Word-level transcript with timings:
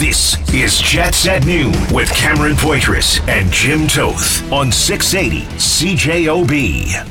This 0.00 0.38
is 0.54 0.78
Jets 0.80 1.28
at 1.28 1.44
Noon 1.44 1.74
with 1.92 2.08
Cameron 2.14 2.54
Poitras 2.54 3.20
and 3.28 3.52
Jim 3.52 3.86
Toth 3.86 4.50
on 4.50 4.72
680 4.72 5.44
CJOB. 5.58 7.06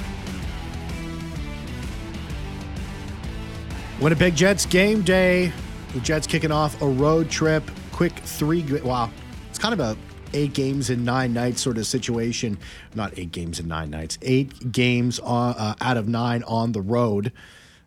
Winnipeg 4.01 4.35
Jets 4.35 4.65
game 4.65 5.03
day. 5.03 5.53
The 5.93 5.99
Jets 5.99 6.25
kicking 6.25 6.51
off 6.51 6.81
a 6.81 6.87
road 6.87 7.29
trip. 7.29 7.69
Quick 7.91 8.13
three. 8.13 8.63
Wow, 8.81 9.11
it's 9.51 9.59
kind 9.59 9.79
of 9.79 9.79
a 9.79 9.95
eight 10.33 10.53
games 10.53 10.89
in 10.89 11.05
nine 11.05 11.31
nights 11.31 11.61
sort 11.61 11.77
of 11.77 11.85
situation. 11.85 12.57
Not 12.95 13.19
eight 13.19 13.31
games 13.31 13.59
in 13.59 13.67
nine 13.67 13.91
nights. 13.91 14.17
Eight 14.23 14.71
games 14.71 15.19
on, 15.19 15.53
uh, 15.53 15.75
out 15.79 15.97
of 15.97 16.07
nine 16.07 16.41
on 16.41 16.71
the 16.71 16.81
road. 16.81 17.33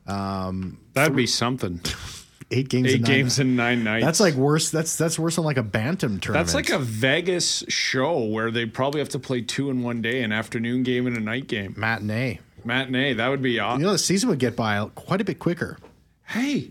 Um, 0.07 0.79
That'd 0.93 1.17
be 1.17 1.27
something. 1.27 1.81
Eight 2.53 2.69
games. 2.69 2.89
Eight 2.89 2.95
in 2.97 3.03
nine 3.03 3.11
games 3.11 3.39
in 3.39 3.57
nine 3.57 3.85
nights. 3.85 4.05
That's 4.05 4.21
like 4.21 4.35
worse. 4.35 4.71
That's 4.71 4.97
that's 4.97 5.19
worse 5.19 5.37
than 5.37 5.45
like 5.45 5.57
a 5.57 5.63
bantam 5.63 6.21
tournament. 6.21 6.47
That's 6.47 6.55
like 6.55 6.71
a 6.71 6.79
Vegas 6.79 7.65
show 7.69 8.25
where 8.25 8.51
they 8.51 8.67
probably 8.67 9.01
have 9.01 9.09
to 9.11 9.19
play 9.19 9.41
two 9.43 9.71
in 9.71 9.83
one 9.83 10.03
day, 10.03 10.23
an 10.23 10.33
afternoon 10.33 10.83
game 10.83 11.07
and 11.07 11.17
a 11.17 11.21
night 11.21 11.49
game. 11.49 11.75
matinee. 11.77 12.41
Matinee. 12.65 13.15
That 13.15 13.29
would 13.29 13.43
be 13.43 13.59
awesome. 13.59 13.81
You 13.81 13.87
know, 13.87 13.93
the 13.93 13.99
season 13.99 14.29
would 14.29 14.39
get 14.39 14.55
by 14.55 14.89
quite 14.95 15.21
a 15.21 15.25
bit 15.25 15.39
quicker. 15.39 15.79
Hey, 16.27 16.71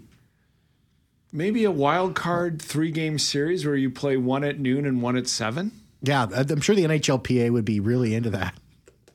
maybe 1.32 1.64
a 1.66 1.72
wild 1.72 2.16
card 2.16 2.62
three 2.62 2.92
game 2.92 3.20
series 3.20 3.66
where 3.66 3.76
you 3.76 3.90
play 3.90 4.18
one 4.18 4.44
at 4.44 4.60
noon 4.60 4.86
and 4.86 5.02
one 5.02 5.18
at 5.18 5.28
seven. 5.28 5.72
Yeah, 6.02 6.28
I'm 6.34 6.62
sure 6.62 6.76
the 6.76 6.84
NHLPA 6.84 7.52
would 7.52 7.66
be 7.66 7.80
really 7.80 8.16
into 8.16 8.32
that. 8.32 8.56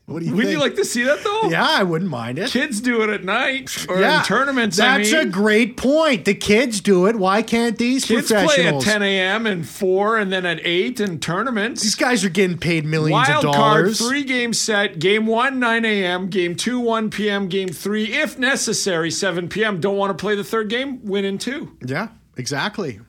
What 0.07 0.21
do 0.21 0.27
you 0.27 0.37
Would 0.37 0.45
think? 0.45 0.53
you 0.53 0.61
like 0.61 0.77
to 0.77 0.85
see 0.85 1.03
that 1.03 1.25
though? 1.25 1.49
Yeah, 1.51 1.67
I 1.69 1.83
wouldn't 1.83 2.09
mind 2.13 2.39
it. 2.39 2.51
Kids 2.51 2.81
do 2.81 3.03
it 3.03 3.11
at 3.11 3.25
night 3.25 3.87
or 3.89 3.99
yeah, 3.99 4.21
in 4.21 4.25
tournaments. 4.25 4.79
I 4.79 4.99
That's 4.99 5.11
mean. 5.11 5.27
a 5.27 5.31
great 5.31 5.77
point. 5.77 6.25
The 6.25 6.35
kids 6.35 6.81
do 6.81 7.07
it. 7.07 7.17
Why 7.17 7.43
can't 7.43 7.77
these 7.77 8.05
Kids 8.05 8.29
play 8.29 8.67
at 8.69 8.81
10 8.81 9.03
a.m. 9.03 9.47
and 9.47 9.69
4 9.69 10.17
and 10.19 10.33
then 10.33 10.47
at 10.47 10.61
8 10.65 11.01
in 11.01 11.19
tournaments. 11.19 11.83
These 11.83 11.97
guys 11.97 12.25
are 12.25 12.29
getting 12.29 12.57
paid 12.57 12.85
millions 12.85 13.29
Wild 13.29 13.47
of 13.47 13.53
card, 13.57 13.85
dollars. 13.87 13.99
three 13.99 14.23
game 14.23 14.53
set. 14.53 15.01
Game 15.01 15.27
one, 15.27 15.59
9 15.59 15.85
a.m. 15.85 16.29
Game 16.29 16.55
two, 16.55 16.79
1 16.79 17.11
p.m. 17.11 17.49
Game 17.49 17.71
three, 17.71 18.05
if 18.15 18.39
necessary, 18.39 19.11
7 19.11 19.49
p.m. 19.49 19.81
Don't 19.81 19.97
want 19.97 20.17
to 20.17 20.23
play 20.23 20.37
the 20.37 20.45
third 20.45 20.69
game? 20.69 21.05
Win 21.05 21.25
in 21.25 21.37
two. 21.39 21.77
Yeah, 21.85 22.11
exactly. 22.37 23.01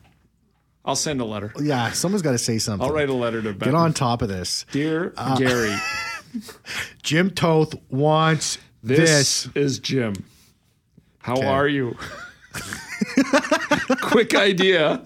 I'll 0.84 0.96
send 0.96 1.20
a 1.20 1.24
letter. 1.24 1.52
Yeah, 1.60 1.92
someone's 1.92 2.22
got 2.22 2.32
to 2.32 2.38
say 2.38 2.58
something. 2.58 2.84
I'll 2.88 2.92
write 2.94 3.08
a 3.08 3.14
letter 3.14 3.40
to 3.42 3.52
Ben. 3.52 3.68
Get 3.68 3.74
on 3.76 3.92
top 3.92 4.20
of 4.20 4.28
this. 4.28 4.66
Dear 4.72 5.12
Uh, 5.16 5.36
Gary, 5.36 5.76
Jim 7.02 7.30
Toth 7.30 7.74
wants 7.90 8.58
this, 8.82 9.44
this. 9.44 9.48
is 9.56 9.78
Jim. 9.78 10.14
How 11.20 11.34
Okay. 11.34 11.46
are 11.46 11.68
you? 11.68 11.96
Quick 14.02 14.34
idea. 14.34 15.02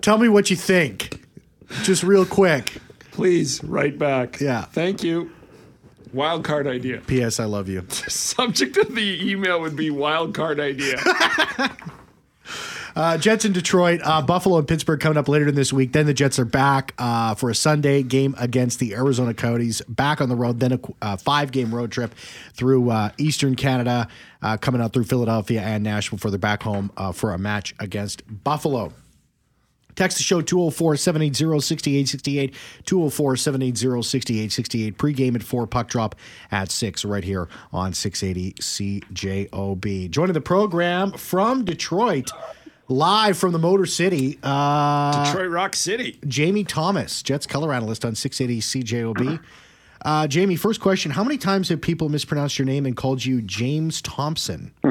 Tell 0.00 0.18
me 0.18 0.28
what 0.28 0.50
you 0.50 0.56
think. 0.56 1.24
Just 1.82 2.02
real 2.02 2.24
quick. 2.26 2.74
Please 3.12 3.62
write 3.64 3.98
back. 3.98 4.40
Yeah. 4.40 4.62
Thank 4.66 5.02
you. 5.02 5.30
Wild 6.12 6.44
card 6.44 6.66
idea. 6.66 7.00
P.S. 7.06 7.40
I 7.40 7.44
love 7.44 7.68
you. 7.68 7.86
Subject 8.08 8.76
of 8.76 8.94
the 8.94 9.30
email 9.30 9.60
would 9.60 9.76
be 9.76 9.90
wild 9.90 10.34
card 10.34 10.60
idea. 10.60 10.96
Uh, 12.94 13.16
Jets 13.16 13.44
in 13.44 13.52
Detroit, 13.52 14.00
uh, 14.04 14.22
Buffalo 14.22 14.58
and 14.58 14.68
Pittsburgh 14.68 15.00
coming 15.00 15.16
up 15.16 15.28
later 15.28 15.48
in 15.48 15.54
this 15.54 15.72
week. 15.72 15.92
Then 15.92 16.06
the 16.06 16.14
Jets 16.14 16.38
are 16.38 16.44
back 16.44 16.94
uh, 16.98 17.34
for 17.34 17.50
a 17.50 17.54
Sunday 17.54 18.02
game 18.02 18.34
against 18.38 18.78
the 18.78 18.94
Arizona 18.94 19.34
Coyotes. 19.34 19.80
Back 19.88 20.20
on 20.20 20.28
the 20.28 20.36
road. 20.36 20.60
Then 20.60 20.72
a 20.72 20.80
uh, 21.00 21.16
five 21.16 21.52
game 21.52 21.74
road 21.74 21.90
trip 21.90 22.14
through 22.54 22.90
uh, 22.90 23.10
Eastern 23.18 23.54
Canada, 23.54 24.08
uh, 24.42 24.56
coming 24.56 24.80
out 24.80 24.92
through 24.92 25.04
Philadelphia 25.04 25.62
and 25.62 25.82
Nashville 25.82 26.18
for 26.18 26.30
they're 26.30 26.38
back 26.38 26.62
home 26.62 26.90
for 27.14 27.32
a 27.32 27.38
match 27.38 27.74
against 27.78 28.22
Buffalo. 28.44 28.92
Text 29.94 30.16
the 30.16 30.22
show 30.22 30.40
204 30.40 30.96
780 30.96 31.60
6868. 31.60 32.54
204 32.86 33.36
780 33.36 34.02
6868. 34.02 34.98
Pregame 34.98 35.34
at 35.34 35.42
4, 35.42 35.66
puck 35.66 35.88
drop 35.88 36.14
at 36.50 36.70
6, 36.70 37.04
right 37.04 37.24
here 37.24 37.48
on 37.72 37.92
680 37.92 38.54
CJOB. 38.54 40.10
Joining 40.10 40.32
the 40.32 40.40
program 40.40 41.12
from 41.12 41.64
Detroit, 41.64 42.30
live 42.92 43.38
from 43.38 43.52
the 43.52 43.58
Motor 43.58 43.86
City, 43.86 44.38
uh, 44.42 45.24
Detroit 45.24 45.50
Rock 45.50 45.74
City. 45.74 46.18
Jamie 46.26 46.64
Thomas, 46.64 47.22
Jets 47.22 47.46
color 47.46 47.72
analyst 47.72 48.04
on 48.04 48.14
680 48.14 48.60
CJOB. 48.84 49.40
Uh, 50.04 50.26
Jamie, 50.26 50.56
first 50.56 50.80
question 50.80 51.10
How 51.12 51.24
many 51.24 51.38
times 51.38 51.68
have 51.70 51.80
people 51.80 52.08
mispronounced 52.08 52.58
your 52.58 52.66
name 52.66 52.86
and 52.86 52.96
called 52.96 53.24
you 53.24 53.40
James 53.42 54.02
Thompson? 54.02 54.74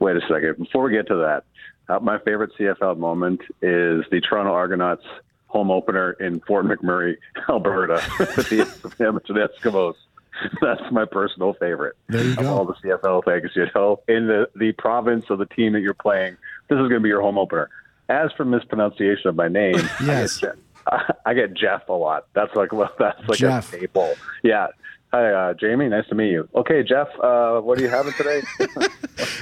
Wait 0.00 0.16
a 0.16 0.20
second. 0.28 0.56
Before 0.58 0.82
we 0.84 0.92
get 0.92 1.06
to 1.08 1.16
that, 1.16 1.44
uh, 1.88 1.98
my 2.00 2.18
favorite 2.18 2.50
CFL 2.58 2.98
moment 2.98 3.40
is 3.62 4.04
the 4.10 4.20
Toronto 4.28 4.52
Argonauts 4.52 5.04
home 5.46 5.70
opener 5.70 6.12
in 6.12 6.40
Fort 6.40 6.66
McMurray, 6.66 7.16
Alberta, 7.48 8.02
with 8.18 8.34
the 8.50 8.66
Edmonton 9.00 9.36
Eskimos. 9.36 9.94
That's 10.60 10.82
my 10.90 11.04
personal 11.04 11.54
favorite 11.54 11.96
There 12.08 12.22
you 12.24 12.32
of 12.32 12.38
go. 12.38 12.48
all 12.48 12.64
the 12.64 12.74
CFL 12.74 13.24
things. 13.24 13.50
You 13.54 13.66
know, 13.74 14.00
in 14.08 14.26
the 14.26 14.48
the 14.56 14.72
province 14.72 15.26
of 15.30 15.38
the 15.38 15.46
team 15.46 15.72
that 15.74 15.80
you're 15.80 15.94
playing, 15.94 16.36
this 16.68 16.76
is 16.76 16.80
going 16.80 16.94
to 16.94 17.00
be 17.00 17.08
your 17.08 17.20
home 17.22 17.38
opener. 17.38 17.70
As 18.08 18.30
for 18.36 18.44
mispronunciation 18.44 19.28
of 19.28 19.36
my 19.36 19.48
name, 19.48 19.76
Yes. 20.04 20.42
I, 20.42 20.46
get, 20.46 21.16
I 21.26 21.34
get 21.34 21.54
Jeff 21.54 21.88
a 21.88 21.92
lot. 21.92 22.26
That's 22.34 22.54
like 22.54 22.72
well, 22.72 22.90
that's 22.98 23.20
like 23.28 23.38
Jeff. 23.38 23.72
a 23.72 23.76
staple. 23.78 24.14
Yeah. 24.42 24.66
Hi, 25.12 25.30
uh, 25.32 25.54
Jamie. 25.54 25.88
Nice 25.88 26.08
to 26.08 26.16
meet 26.16 26.32
you. 26.32 26.48
Okay, 26.56 26.82
Jeff. 26.82 27.06
Uh, 27.22 27.60
what 27.60 27.78
are 27.78 27.82
you 27.82 27.88
having 27.88 28.12
today? 28.14 28.42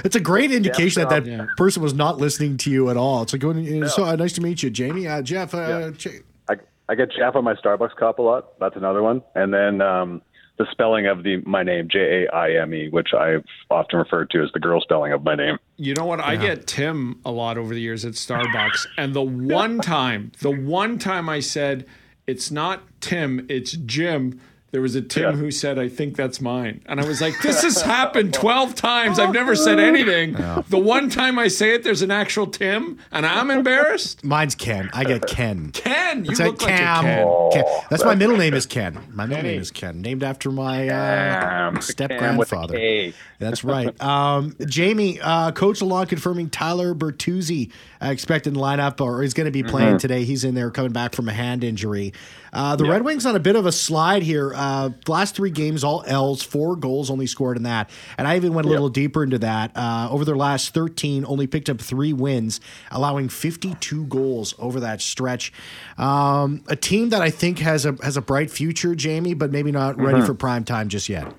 It's 0.05 0.15
a 0.15 0.19
great 0.19 0.51
indication 0.51 1.01
that 1.01 1.09
that 1.09 1.25
Yeah. 1.25 1.47
person 1.57 1.81
was 1.81 1.95
not 1.95 2.19
listening 2.19 2.57
to 2.57 2.69
you 2.69 2.89
at 2.91 2.97
all. 2.97 3.23
It's 3.23 3.33
like, 3.33 3.41
going, 3.41 3.87
so 3.87 4.03
uh, 4.05 4.15
nice 4.15 4.33
to 4.33 4.41
meet 4.41 4.61
you, 4.61 4.69
Jamie. 4.69 5.07
Uh, 5.07 5.23
Jeff, 5.23 5.55
uh, 5.55 5.57
Yeah. 5.57 5.89
J- 5.97 6.19
I, 6.47 6.57
I 6.89 6.93
get 6.95 7.11
Jeff 7.11 7.35
on 7.35 7.43
my 7.43 7.55
Starbucks 7.55 7.95
cup 7.95 8.19
a 8.19 8.21
lot. 8.21 8.59
That's 8.59 8.75
another 8.75 9.01
one. 9.01 9.23
And 9.33 9.51
then 9.51 9.81
um, 9.81 10.21
the 10.57 10.67
spelling 10.71 11.07
of 11.07 11.23
the 11.23 11.37
my 11.45 11.63
name, 11.63 11.87
J 11.89 12.25
A 12.25 12.35
I 12.35 12.51
M 12.61 12.73
E, 12.73 12.89
which 12.89 13.13
I've 13.13 13.43
often 13.69 13.99
referred 13.99 14.29
to 14.31 14.43
as 14.43 14.51
the 14.53 14.59
girl 14.59 14.81
spelling 14.81 15.11
of 15.11 15.23
my 15.23 15.35
name. 15.35 15.57
You 15.77 15.93
know 15.95 16.05
what? 16.05 16.19
I 16.19 16.35
get 16.35 16.67
Tim 16.67 17.19
a 17.25 17.31
lot 17.31 17.57
over 17.57 17.73
the 17.73 17.81
years 17.81 18.05
at 18.05 18.13
Starbucks. 18.13 18.87
And 18.97 19.13
the 19.13 19.23
one 19.23 19.79
time, 19.79 20.31
the 20.41 20.51
one 20.51 20.99
time 20.99 21.27
I 21.27 21.39
said, 21.39 21.85
it's 22.27 22.51
not 22.51 22.83
Tim, 23.01 23.45
it's 23.49 23.71
Jim, 23.71 24.39
there 24.73 24.81
was 24.81 24.95
a 24.95 25.01
Tim 25.03 25.23
Yeah. 25.23 25.31
who 25.37 25.51
said, 25.51 25.77
I 25.77 25.87
think 25.87 26.15
that's 26.17 26.41
mine. 26.41 26.81
And 26.87 26.99
I 26.99 27.05
was 27.05 27.21
like, 27.21 27.39
this 27.43 27.61
has 27.61 27.83
happened 27.83 28.33
12 28.33 28.73
times. 28.73 29.19
I've 29.19 29.31
never 29.31 29.55
said 29.55 29.79
anything. 29.79 30.33
The 30.67 30.79
one 30.79 31.09
time 31.11 31.37
I 31.37 31.47
say 31.47 31.75
it, 31.75 31.83
there's 31.83 32.01
an 32.01 32.09
actual 32.09 32.47
Tim, 32.47 32.97
and 33.11 33.23
I'm 33.25 33.51
embarrassed. 33.51 34.23
mine's 34.25 34.55
Ken. 34.55 34.89
I 34.91 35.03
get 35.03 35.27
Ken. 35.27 35.69
Ken, 35.71 36.25
you 36.25 36.31
It's 36.31 36.39
look 36.39 36.61
like 36.63 36.71
like 36.71 36.79
Cam. 36.79 37.05
a 37.05 37.49
Ken. 37.53 37.63
Ken. 37.63 37.81
That's 37.91 38.03
my 38.03 38.15
middle 38.15 38.35
name 38.35 38.55
is 38.55 38.65
Ken. 38.65 38.97
My 39.13 39.27
middle 39.27 39.43
name 39.43 39.61
is 39.61 39.69
Ken, 39.71 40.01
named 40.01 40.23
after 40.23 40.51
my 40.51 40.89
uh, 40.89 41.79
step 41.79 42.09
Cam 42.09 42.35
with 42.37 42.51
a 42.51 42.55
grandfather. 42.55 43.13
That's 43.37 43.63
right. 43.63 44.01
Um, 44.01 44.55
Jamie, 44.67 45.19
uh, 45.21 45.51
Coach 45.51 45.81
Lalonde 45.81 46.09
confirming 46.09 46.49
Tyler 46.49 46.95
Bertuzzi 46.95 47.71
uh, 48.01 48.07
expected 48.07 48.53
in 48.53 48.59
lineup 48.59 48.99
or 49.01 49.21
is 49.21 49.33
going 49.35 49.45
to 49.45 49.51
be 49.51 49.61
playing 49.63 49.99
today. 49.99 50.23
He's 50.23 50.43
in 50.43 50.55
there 50.55 50.71
coming 50.71 50.93
back 50.93 51.13
from 51.13 51.29
a 51.29 51.33
hand 51.33 51.63
injury. 51.63 52.13
Uh, 52.53 52.75
the 52.75 52.85
Red 52.85 53.03
Wings 53.03 53.25
on 53.25 53.35
a 53.35 53.39
bit 53.39 53.55
of 53.55 53.65
a 53.65 53.71
slide 53.71 54.21
here. 54.23 54.53
Uh, 54.55 54.91
last 55.07 55.35
three 55.35 55.49
games, 55.49 55.83
all 55.83 56.03
L's, 56.05 56.43
four 56.43 56.75
goals 56.75 57.09
only 57.09 57.25
scored 57.25 57.57
in 57.57 57.63
that. 57.63 57.89
And 58.17 58.27
I 58.27 58.35
even 58.35 58.53
went 58.53 58.67
a 58.67 58.69
little 58.69 58.89
deeper 58.89 59.23
into 59.23 59.39
that. 59.39 59.71
Uh, 59.75 60.07
over 60.11 60.23
their 60.23 60.37
last 60.37 60.73
13, 60.73 61.25
only 61.27 61.47
picked 61.47 61.69
up 61.69 61.81
three 61.81 62.13
wins, 62.13 62.61
allowing 62.91 63.27
52 63.29 64.05
goals 64.05 64.53
over 64.59 64.79
that 64.81 65.01
stretch. 65.01 65.51
Um, 65.97 66.63
a 66.67 66.75
team 66.75 67.09
that 67.09 67.21
I 67.21 67.31
think 67.31 67.59
has 67.59 67.85
a 67.85 67.95
has 68.03 68.17
a 68.17 68.21
bright 68.21 68.51
future, 68.51 68.93
Jamie, 68.95 69.33
but 69.33 69.51
maybe 69.51 69.71
not 69.71 69.97
ready 69.97 70.21
for 70.21 70.33
prime 70.33 70.63
time 70.63 70.89
just 70.89 71.09
yet. 71.09 71.33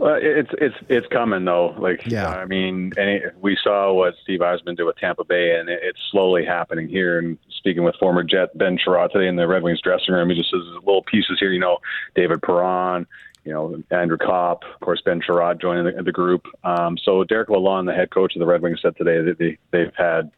Well, 0.00 0.18
it's 0.18 0.48
it's 0.58 0.76
it's 0.88 1.06
coming 1.08 1.44
though. 1.44 1.74
Like, 1.78 2.06
Yeah. 2.06 2.28
I 2.28 2.46
mean, 2.46 2.92
any, 2.96 3.20
we 3.38 3.56
saw 3.62 3.92
what 3.92 4.14
Steve 4.22 4.40
Yzerman 4.40 4.76
did 4.78 4.84
with 4.84 4.96
Tampa 4.96 5.24
Bay, 5.24 5.58
and 5.58 5.68
it, 5.68 5.80
it's 5.82 5.98
slowly 6.10 6.42
happening 6.42 6.88
here. 6.88 7.18
And 7.18 7.36
speaking 7.60 7.84
with 7.84 7.94
former 8.00 8.24
Jet 8.24 8.56
Ben 8.56 8.78
Chiarot 8.78 9.12
today 9.12 9.28
in 9.28 9.36
the 9.36 9.46
Red 9.46 9.62
Wings 9.62 9.80
dressing 9.82 10.14
room, 10.14 10.30
he 10.30 10.36
just 10.36 10.50
says 10.50 10.62
little 10.84 11.02
pieces 11.02 11.36
here. 11.38 11.52
You 11.52 11.60
know, 11.60 11.78
David 12.16 12.42
Perron, 12.42 13.06
you 13.44 13.52
know, 13.52 13.82
Andrew 13.90 14.16
Copp, 14.16 14.64
of 14.64 14.80
course, 14.80 15.02
Ben 15.04 15.20
Chiarot 15.20 15.60
joining 15.60 15.84
the, 15.84 16.02
the 16.02 16.10
group. 16.10 16.46
Um, 16.64 16.96
so 17.04 17.22
Derek 17.22 17.48
Lalonde, 17.48 17.86
the 17.86 17.92
head 17.92 18.10
coach 18.10 18.34
of 18.34 18.40
the 18.40 18.46
Red 18.46 18.62
Wings, 18.62 18.80
said 18.82 18.96
today 18.96 19.22
that 19.22 19.38
they, 19.38 19.58
they've 19.70 19.94
had 19.96 20.30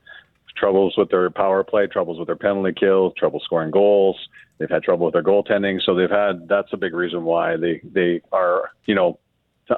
troubles 0.56 0.94
with 0.98 1.10
their 1.10 1.30
power 1.30 1.64
play, 1.64 1.86
troubles 1.86 2.19
with 2.19 2.26
their 2.26 2.36
penalty 2.36 2.72
kill, 2.78 3.12
trouble 3.12 3.40
scoring 3.40 3.70
goals. 3.70 4.16
They've 4.58 4.68
had 4.68 4.82
trouble 4.82 5.06
with 5.06 5.14
their 5.14 5.22
goaltending, 5.22 5.80
so 5.80 5.94
they've 5.94 6.10
had. 6.10 6.48
That's 6.48 6.72
a 6.72 6.76
big 6.76 6.94
reason 6.94 7.25
why 7.25 7.56
they 7.56 7.80
they 7.82 8.20
are 8.32 8.70
you 8.86 8.94
know 8.94 9.18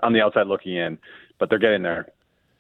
on 0.03 0.13
the 0.13 0.21
outside 0.21 0.47
looking 0.47 0.77
in, 0.77 0.99
but 1.39 1.49
they're 1.49 1.59
getting 1.59 1.83
there. 1.83 2.09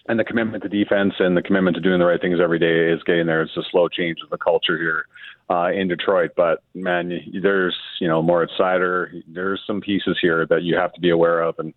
And 0.06 0.18
the 0.18 0.24
commitment 0.24 0.62
to 0.62 0.68
defense 0.68 1.14
and 1.18 1.36
the 1.36 1.42
commitment 1.42 1.76
to 1.76 1.80
doing 1.80 1.98
the 1.98 2.04
right 2.04 2.20
things 2.20 2.38
every 2.40 2.58
day 2.58 2.92
is 2.92 3.02
getting 3.04 3.26
there. 3.26 3.42
It's 3.42 3.56
a 3.56 3.62
slow 3.70 3.88
change 3.88 4.18
of 4.22 4.30
the 4.30 4.36
culture 4.36 4.76
here 4.78 5.06
uh, 5.48 5.70
in 5.72 5.88
Detroit, 5.88 6.32
but 6.36 6.62
man, 6.74 7.20
there's 7.42 7.76
you 8.00 8.08
know 8.08 8.22
Moritz 8.22 8.52
Seider. 8.58 9.22
There's 9.28 9.62
some 9.66 9.80
pieces 9.80 10.18
here 10.20 10.46
that 10.46 10.62
you 10.62 10.76
have 10.76 10.92
to 10.94 11.00
be 11.00 11.10
aware 11.10 11.40
of, 11.40 11.58
and 11.58 11.74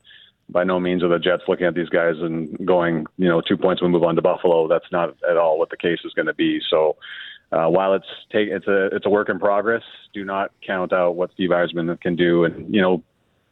by 0.50 0.64
no 0.64 0.80
means 0.80 1.04
are 1.04 1.10
the 1.10 1.20
Jets 1.20 1.44
looking 1.48 1.66
at 1.68 1.76
these 1.76 1.90
guys 1.90 2.16
and 2.20 2.66
going, 2.66 3.06
you 3.18 3.28
know, 3.28 3.42
two 3.42 3.58
points 3.58 3.82
we 3.82 3.90
move 3.90 4.04
on 4.04 4.16
to 4.16 4.22
Buffalo. 4.22 4.68
That's 4.68 4.90
not 4.92 5.16
at 5.30 5.38
all 5.38 5.60
what 5.60 5.70
the 5.70 5.78
case 5.78 6.00
is 6.06 6.14
going 6.14 6.28
to 6.28 6.34
be. 6.34 6.62
So 6.70 6.96
uh, 7.52 7.68
while 7.68 7.94
it's 7.94 8.08
take 8.32 8.48
it's 8.50 8.68
a 8.68 8.88
it's 8.88 9.06
a 9.06 9.10
work 9.10 9.30
in 9.30 9.40
progress, 9.40 9.84
do 10.14 10.24
not 10.24 10.52
count 10.66 10.94
out 10.94 11.16
what 11.16 11.32
Steve 11.34 11.50
Yzerman 11.50 12.00
can 12.02 12.16
do. 12.16 12.46
And 12.46 12.74
you 12.74 12.82
know, 12.82 13.04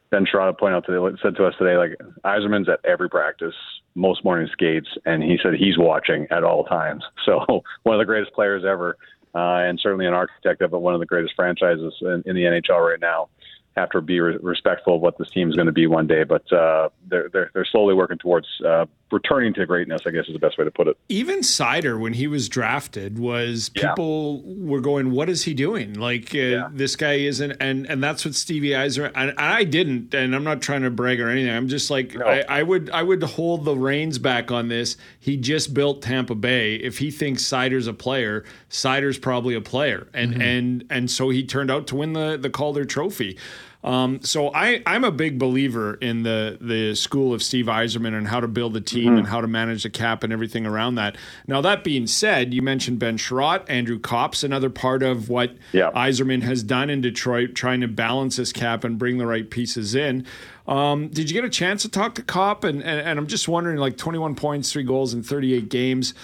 Ben 0.09 0.25
Chiarot 0.25 0.57
pointed 0.57 0.77
out 0.77 0.85
today 0.85 1.17
said 1.21 1.35
to 1.35 1.45
us 1.45 1.53
today 1.57 1.77
like 1.77 1.97
Yzerman's 2.23 2.69
at 2.69 2.79
every 2.85 3.09
practice, 3.09 3.55
most 3.95 4.23
morning 4.23 4.47
skates, 4.51 4.89
and 5.05 5.23
he 5.23 5.37
said 5.41 5.53
he's 5.53 5.77
watching 5.77 6.27
at 6.31 6.43
all 6.43 6.63
times. 6.65 7.03
So 7.25 7.63
one 7.83 7.95
of 7.95 7.99
the 7.99 8.05
greatest 8.05 8.33
players 8.33 8.63
ever. 8.63 8.97
Uh, 9.33 9.67
and 9.67 9.77
certainly 9.81 10.05
an 10.05 10.13
architect 10.13 10.61
of 10.61 10.71
one 10.71 10.93
of 10.93 11.01
the 11.01 11.05
greatest 11.05 11.33
franchises 11.35 11.93
in, 12.01 12.23
in 12.25 12.35
the 12.35 12.43
NHL 12.43 12.89
right 12.89 13.01
now 13.01 13.27
have 13.75 13.89
to 13.89 13.99
be 13.99 14.19
re- 14.21 14.37
respectful 14.41 14.95
of 14.95 15.01
what 15.01 15.17
this 15.17 15.29
team 15.31 15.49
is 15.49 15.55
going 15.55 15.65
to 15.65 15.73
be 15.73 15.87
one 15.87 16.07
day. 16.07 16.23
But 16.23 16.51
uh, 16.53 16.89
they're, 17.09 17.29
they're, 17.29 17.51
they're 17.53 17.67
slowly 17.69 17.93
working 17.93 18.17
towards 18.17 18.47
uh, 18.65 18.85
returning 19.11 19.53
to 19.53 19.65
greatness. 19.65 20.01
I 20.05 20.11
guess 20.11 20.27
is 20.27 20.33
the 20.33 20.39
best 20.39 20.57
way 20.57 20.65
to 20.65 20.71
put 20.71 20.87
it. 20.87 20.97
Even 21.09 21.39
Seider, 21.39 21.99
when 21.99 22.13
he 22.13 22.27
was 22.27 22.49
drafted, 22.49 23.19
was 23.19 23.69
people 23.69 24.43
yeah. 24.45 24.69
were 24.69 24.81
going, 24.81 25.11
"What 25.11 25.29
is 25.29 25.43
he 25.43 25.53
doing? 25.53 25.93
Like 25.93 26.33
uh, 26.33 26.37
yeah. 26.37 26.69
this 26.71 26.95
guy 26.95 27.13
isn't." 27.13 27.51
And 27.59 27.85
and 27.87 28.03
that's 28.03 28.25
what 28.25 28.35
Stevie 28.35 28.69
Eiser. 28.69 29.11
And 29.15 29.33
I 29.37 29.63
didn't. 29.63 30.13
And 30.13 30.35
I'm 30.35 30.43
not 30.43 30.61
trying 30.61 30.81
to 30.81 30.89
brag 30.89 31.19
or 31.19 31.29
anything. 31.29 31.53
I'm 31.53 31.67
just 31.67 31.89
like 31.89 32.15
no. 32.15 32.25
I, 32.25 32.43
I 32.49 32.63
would 32.63 32.89
I 32.89 33.03
would 33.03 33.23
hold 33.23 33.65
the 33.65 33.75
reins 33.75 34.17
back 34.17 34.51
on 34.51 34.67
this. 34.67 34.97
He 35.19 35.37
just 35.37 35.73
built 35.73 36.01
Tampa 36.01 36.35
Bay. 36.35 36.75
If 36.75 36.97
he 36.97 37.11
thinks 37.11 37.43
Seider's 37.43 37.87
a 37.87 37.93
player, 37.93 38.43
Seider's 38.69 39.17
probably 39.17 39.55
a 39.55 39.61
player. 39.61 40.07
And 40.13 40.33
mm-hmm. 40.33 40.41
and 40.41 40.85
and 40.89 41.11
so 41.11 41.29
he 41.29 41.45
turned 41.45 41.71
out 41.71 41.87
to 41.87 41.95
win 41.95 42.13
the 42.13 42.37
the 42.37 42.49
Calder 42.49 42.85
Trophy. 42.85 43.37
Um, 43.85 44.19
so 44.23 44.51
I, 44.51 44.81
I'm 44.87 45.03
a 45.03 45.11
big 45.11 45.37
believer 45.37 45.93
in 45.93 46.23
the 46.23 46.57
the 46.59 46.95
school 46.95 47.35
of 47.35 47.43
Steve 47.43 47.67
Yzerman 47.67 48.17
and 48.17 48.27
how 48.27 48.39
to 48.39 48.47
build 48.47 48.75
a 48.75 48.81
team 48.81 49.09
mm-hmm. 49.09 49.17
and 49.19 49.27
how 49.27 49.41
to 49.41 49.47
manage 49.47 49.83
the 49.83 49.91
cap 49.91 50.23
and 50.23 50.33
everything 50.33 50.65
around 50.65 50.95
that. 50.95 51.15
Now 51.45 51.61
that 51.61 51.83
being 51.83 52.07
said, 52.07 52.51
you 52.51 52.63
mentioned 52.63 52.97
Ben 52.97 53.19
Chiarot, 53.19 53.63
Andrew 53.69 53.99
Copp's 53.99 54.43
another 54.43 54.71
part 54.71 55.03
of 55.03 55.29
what 55.29 55.55
yeah. 55.71 55.91
Yzerman 55.91 56.41
has 56.41 56.63
done 56.63 56.89
in 56.89 57.01
Detroit, 57.01 57.53
trying 57.53 57.81
to 57.81 57.87
balance 57.87 58.37
his 58.37 58.51
cap 58.51 58.83
and 58.83 58.97
bring 58.97 59.19
the 59.19 59.27
right 59.27 59.47
pieces 59.47 59.93
in. 59.93 60.25
Um, 60.67 61.09
did 61.09 61.29
you 61.29 61.35
get 61.35 61.45
a 61.45 61.49
chance 61.49 61.83
to 61.83 61.89
talk 61.89 62.15
to 62.15 62.23
Copp? 62.23 62.63
And, 62.63 62.81
and, 62.81 62.99
and 63.07 63.19
I'm 63.19 63.27
just 63.27 63.47
wondering, 63.47 63.77
like 63.77 63.97
21 63.97 64.33
points, 64.33 64.71
three 64.71 64.83
goals 64.83 65.13
in 65.13 65.21
38 65.21 65.69
games. 65.69 66.15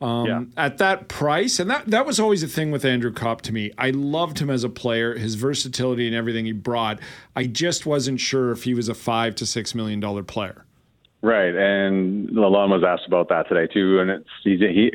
Um, 0.00 0.26
yeah. 0.26 0.42
At 0.56 0.78
that 0.78 1.08
price, 1.08 1.60
and 1.60 1.70
that 1.70 1.86
that 1.88 2.06
was 2.06 2.18
always 2.18 2.42
a 2.42 2.48
thing 2.48 2.70
with 2.70 2.84
Andrew 2.84 3.12
Copp 3.12 3.42
to 3.42 3.52
me. 3.52 3.70
I 3.76 3.90
loved 3.90 4.38
him 4.38 4.48
as 4.48 4.64
a 4.64 4.70
player, 4.70 5.14
his 5.14 5.34
versatility 5.34 6.06
and 6.06 6.16
everything 6.16 6.46
he 6.46 6.52
brought. 6.52 7.00
I 7.36 7.44
just 7.44 7.84
wasn't 7.84 8.18
sure 8.18 8.50
if 8.50 8.64
he 8.64 8.72
was 8.72 8.88
a 8.88 8.94
five 8.94 9.34
to 9.36 9.46
six 9.46 9.74
million 9.74 10.00
dollar 10.00 10.22
player. 10.22 10.64
Right, 11.22 11.54
and 11.54 12.30
Lalonde 12.30 12.70
was 12.70 12.82
asked 12.82 13.06
about 13.06 13.28
that 13.28 13.46
today 13.48 13.70
too, 13.70 14.00
and 14.00 14.10
it's 14.10 14.28
he, 14.42 14.56
he 14.56 14.90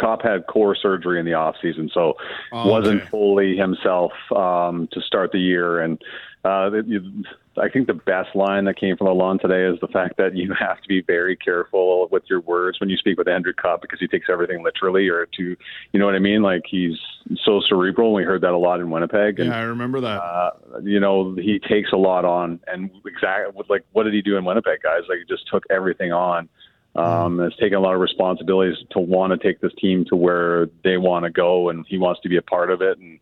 Copp 0.00 0.22
had 0.22 0.46
core 0.46 0.76
surgery 0.76 1.18
in 1.18 1.26
the 1.26 1.34
off 1.34 1.56
season, 1.60 1.90
so 1.92 2.14
oh, 2.52 2.68
wasn't 2.68 3.08
fully 3.08 3.56
himself 3.56 4.12
um, 4.34 4.88
to 4.92 5.00
start 5.00 5.32
the 5.32 5.40
year, 5.40 5.80
and 5.80 6.00
uh, 6.44 6.70
I 7.58 7.68
think 7.68 7.86
the 7.86 7.94
best 7.94 8.34
line 8.34 8.64
that 8.64 8.78
came 8.78 8.96
from 8.96 9.06
Lalonde 9.06 9.40
today 9.40 9.64
is 9.64 9.80
the 9.80 9.88
fact 9.88 10.16
that 10.16 10.36
you 10.36 10.52
have 10.58 10.80
to 10.80 10.88
be 10.88 11.02
very 11.02 11.36
careful 11.36 12.08
with 12.10 12.24
your 12.28 12.40
words 12.40 12.80
when 12.80 12.88
you 12.88 12.96
speak 12.96 13.16
with 13.16 13.28
Andrew 13.28 13.52
Copp 13.52 13.82
because 13.82 14.00
he 14.00 14.08
takes 14.08 14.26
everything 14.28 14.62
literally 14.62 15.08
or 15.08 15.26
to, 15.36 15.56
you 15.92 15.98
know 15.98 16.06
what 16.06 16.14
I 16.14 16.18
mean? 16.18 16.42
Like 16.42 16.62
he's 16.68 16.96
so 17.44 17.60
cerebral. 17.68 18.12
We 18.12 18.24
heard 18.24 18.40
that 18.42 18.52
a 18.52 18.58
lot 18.58 18.80
in 18.80 18.90
Winnipeg. 18.90 19.38
And, 19.38 19.50
yeah, 19.50 19.58
I 19.58 19.62
remember 19.62 20.00
that. 20.00 20.20
Uh, 20.20 20.50
you 20.82 21.00
know, 21.00 21.34
he 21.34 21.58
takes 21.58 21.92
a 21.92 21.96
lot 21.96 22.24
on 22.24 22.60
and 22.66 22.90
exactly 23.06 23.62
like, 23.68 23.84
what 23.92 24.04
did 24.04 24.14
he 24.14 24.22
do 24.22 24.36
in 24.36 24.44
Winnipeg 24.44 24.82
guys? 24.82 25.02
Like 25.08 25.18
he 25.18 25.24
just 25.32 25.48
took 25.50 25.64
everything 25.70 26.12
on. 26.12 26.48
Um, 26.96 27.40
has 27.40 27.52
taken 27.56 27.74
a 27.74 27.80
lot 27.80 27.94
of 27.94 28.00
responsibilities 28.00 28.76
to 28.92 29.00
want 29.00 29.32
to 29.32 29.36
take 29.36 29.60
this 29.60 29.72
team 29.80 30.04
to 30.10 30.14
where 30.14 30.68
they 30.84 30.96
want 30.96 31.24
to 31.24 31.30
go, 31.30 31.68
and 31.68 31.84
he 31.88 31.98
wants 31.98 32.20
to 32.20 32.28
be 32.28 32.36
a 32.36 32.42
part 32.42 32.70
of 32.70 32.82
it. 32.82 32.98
And 32.98 33.18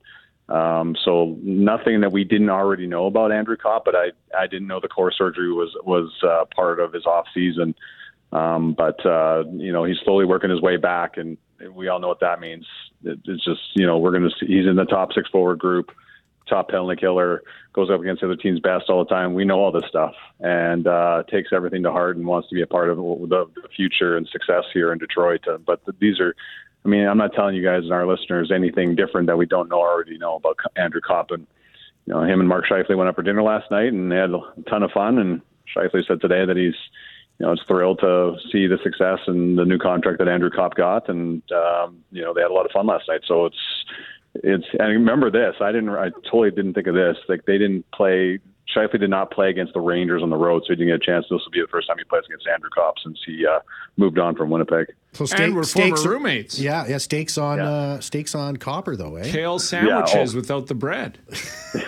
um, 0.53 0.97
so 1.03 1.39
nothing 1.43 2.03
that 2.03 2.13
we 2.13 2.25
didn't 2.25 2.51
already 2.51 2.87
know 2.87 3.07
about 3.07 3.33
Andrew 3.33 3.57
Copp, 3.57 3.87
but 3.87 3.95
I 3.97 4.11
I 4.39 4.47
didn't 4.47 4.69
know 4.69 4.81
the 4.81 4.89
core 4.89 5.11
surgery 5.11 5.51
was 5.51 5.75
was 5.83 6.13
uh, 6.23 6.45
part 6.55 6.79
of 6.79 6.93
his 6.93 7.07
off 7.07 7.27
season. 7.33 7.75
Um, 8.33 8.75
but 8.75 9.05
uh, 9.07 9.45
you 9.53 9.73
know 9.73 9.85
he's 9.85 9.99
slowly 10.05 10.27
working 10.27 10.51
his 10.51 10.61
way 10.61 10.77
back, 10.77 11.17
and 11.17 11.39
we 11.73 11.89
all 11.89 12.01
know 12.01 12.09
what 12.09 12.21
that 12.21 12.41
means. 12.41 12.67
It, 13.03 13.21
it's 13.25 13.45
just 13.45 13.61
you 13.75 13.87
know 13.87 13.97
we're 13.97 14.11
going 14.11 14.29
to 14.29 14.47
he's 14.47 14.67
in 14.67 14.77
the 14.77 14.85
top 14.85 15.15
six 15.15 15.31
forward 15.31 15.59
group, 15.59 15.91
top 16.47 16.69
penalty 16.69 17.01
killer, 17.01 17.43
goes 17.73 17.89
up 17.91 18.01
against 18.01 18.21
the 18.21 18.27
other 18.27 18.37
team's 18.37 18.61
best 18.61 18.91
all 18.91 19.05
the 19.05 19.09
time. 19.09 19.33
We 19.33 19.47
know 19.47 19.59
all 19.59 19.73
this 19.73 19.89
stuff, 19.89 20.15
and 20.41 20.87
uh, 20.87 21.23
takes 21.31 21.51
everything 21.55 21.83
to 21.85 21.93
heart 21.93 22.19
and 22.19 22.27
wants 22.27 22.51
to 22.51 22.55
be 22.55 22.63
a 22.63 22.67
part 22.67 22.91
of 22.91 22.99
the, 22.99 23.49
the 23.55 23.69
future 23.75 24.19
and 24.19 24.29
success 24.29 24.65
here 24.75 24.93
in 24.93 24.99
Detroit. 24.99 25.49
Uh, 25.49 25.57
but 25.57 25.81
these 25.99 26.21
are 26.21 26.35
I 26.85 26.89
mean, 26.89 27.07
I'm 27.07 27.19
not 27.19 27.33
telling 27.35 27.55
you 27.55 27.63
guys 27.63 27.85
and 27.85 27.93
our 27.93 28.07
listeners 28.07 28.51
anything 28.53 28.97
different 28.97 29.29
that 29.29 29.37
we 29.37 29.47
don't 29.47 29.69
know 29.69 29.81
already 29.81 30.19
know 30.19 30.37
about 30.37 30.57
Andrew 30.77 31.01
Coppin. 31.01 31.47
You 32.07 32.15
know, 32.15 32.23
him 32.23 32.41
and 32.41 32.49
Mark 32.49 32.65
Scheifele 32.67 32.97
went 32.97 33.09
out 33.09 33.15
for 33.15 33.23
dinner 33.23 33.43
last 33.43 33.71
night 33.71 33.93
and 33.93 34.11
they 34.11 34.17
had 34.17 34.31
a 34.31 34.41
ton 34.69 34.83
of 34.83 34.91
fun. 34.91 35.19
And 35.19 35.41
Scheifele 35.75 36.07
said 36.07 36.21
today 36.21 36.45
that 36.45 36.57
he's, 36.57 36.75
you 37.39 37.47
know, 37.47 37.53
is 37.53 37.61
thrilled 37.69 38.01
to 38.01 38.37
see 38.51 38.67
the 38.67 38.79
success 38.83 39.21
and 39.29 39.57
the 39.57 39.65
new 39.65 39.79
contract 39.79 40.19
that 40.19 40.29
Andrew 40.29 40.51
Copp 40.51 40.75
got. 40.75 41.09
And, 41.09 41.43
um, 41.53 42.03
you 42.11 42.23
know, 42.23 42.35
they 42.35 42.41
had 42.41 42.51
a 42.51 42.55
lot 42.55 42.67
of 42.67 42.73
fun 42.73 42.87
last 42.87 43.05
night. 43.09 43.21
So 43.27 43.47
it's, 43.47 43.85
it's, 44.35 44.67
and 44.81 44.89
remember 44.89 45.31
this, 45.31 45.55
I 45.61 45.71
didn't, 45.71 45.91
I 45.91 46.11
totally 46.25 46.51
didn't 46.51 46.75
think 46.75 46.89
of 46.89 46.95
this. 46.95 47.17
Like 47.29 47.45
they 47.47 47.59
didn't 47.59 47.89
play 47.93 48.41
Scheifele 48.75 49.01
did 49.01 49.11
not 49.11 49.31
play 49.31 49.51
against 49.51 49.75
the 49.75 49.81
Rangers 49.81 50.23
on 50.23 50.31
the 50.31 50.37
road, 50.37 50.63
so 50.63 50.73
he 50.73 50.77
didn't 50.77 50.89
get 50.89 51.03
a 51.03 51.13
chance. 51.13 51.27
This 51.29 51.43
will 51.45 51.51
be 51.51 51.61
the 51.61 51.67
first 51.69 51.89
time 51.89 51.99
he 51.99 52.05
plays 52.05 52.23
against 52.27 52.47
Andrew 52.47 52.71
Copp 52.71 52.95
since 53.03 53.19
he 53.27 53.47
uh, 53.47 53.61
moved 53.97 54.19
on 54.19 54.35
from 54.35 54.51
Winnipeg. 54.51 54.87
So 55.13 55.27
steak, 55.27 55.41
and 55.41 55.55
we're 55.55 55.65
stakes 55.65 56.03
former 56.03 56.17
roommates. 56.17 56.59
Yeah, 56.59 56.87
yeah. 56.87 56.99
Steaks 56.99 57.37
on 57.37 57.59
yeah. 57.59 57.69
Uh, 57.69 58.01
stakes 58.01 58.35
on 58.35 58.57
Copper 58.57 58.97
though, 58.97 59.17
eh? 59.17 59.31
Kale 59.31 59.59
sandwiches 59.59 60.33
yeah, 60.33 60.39
oh. 60.39 60.41
without 60.41 60.69
the 60.69 60.75
bread. 60.75 61.19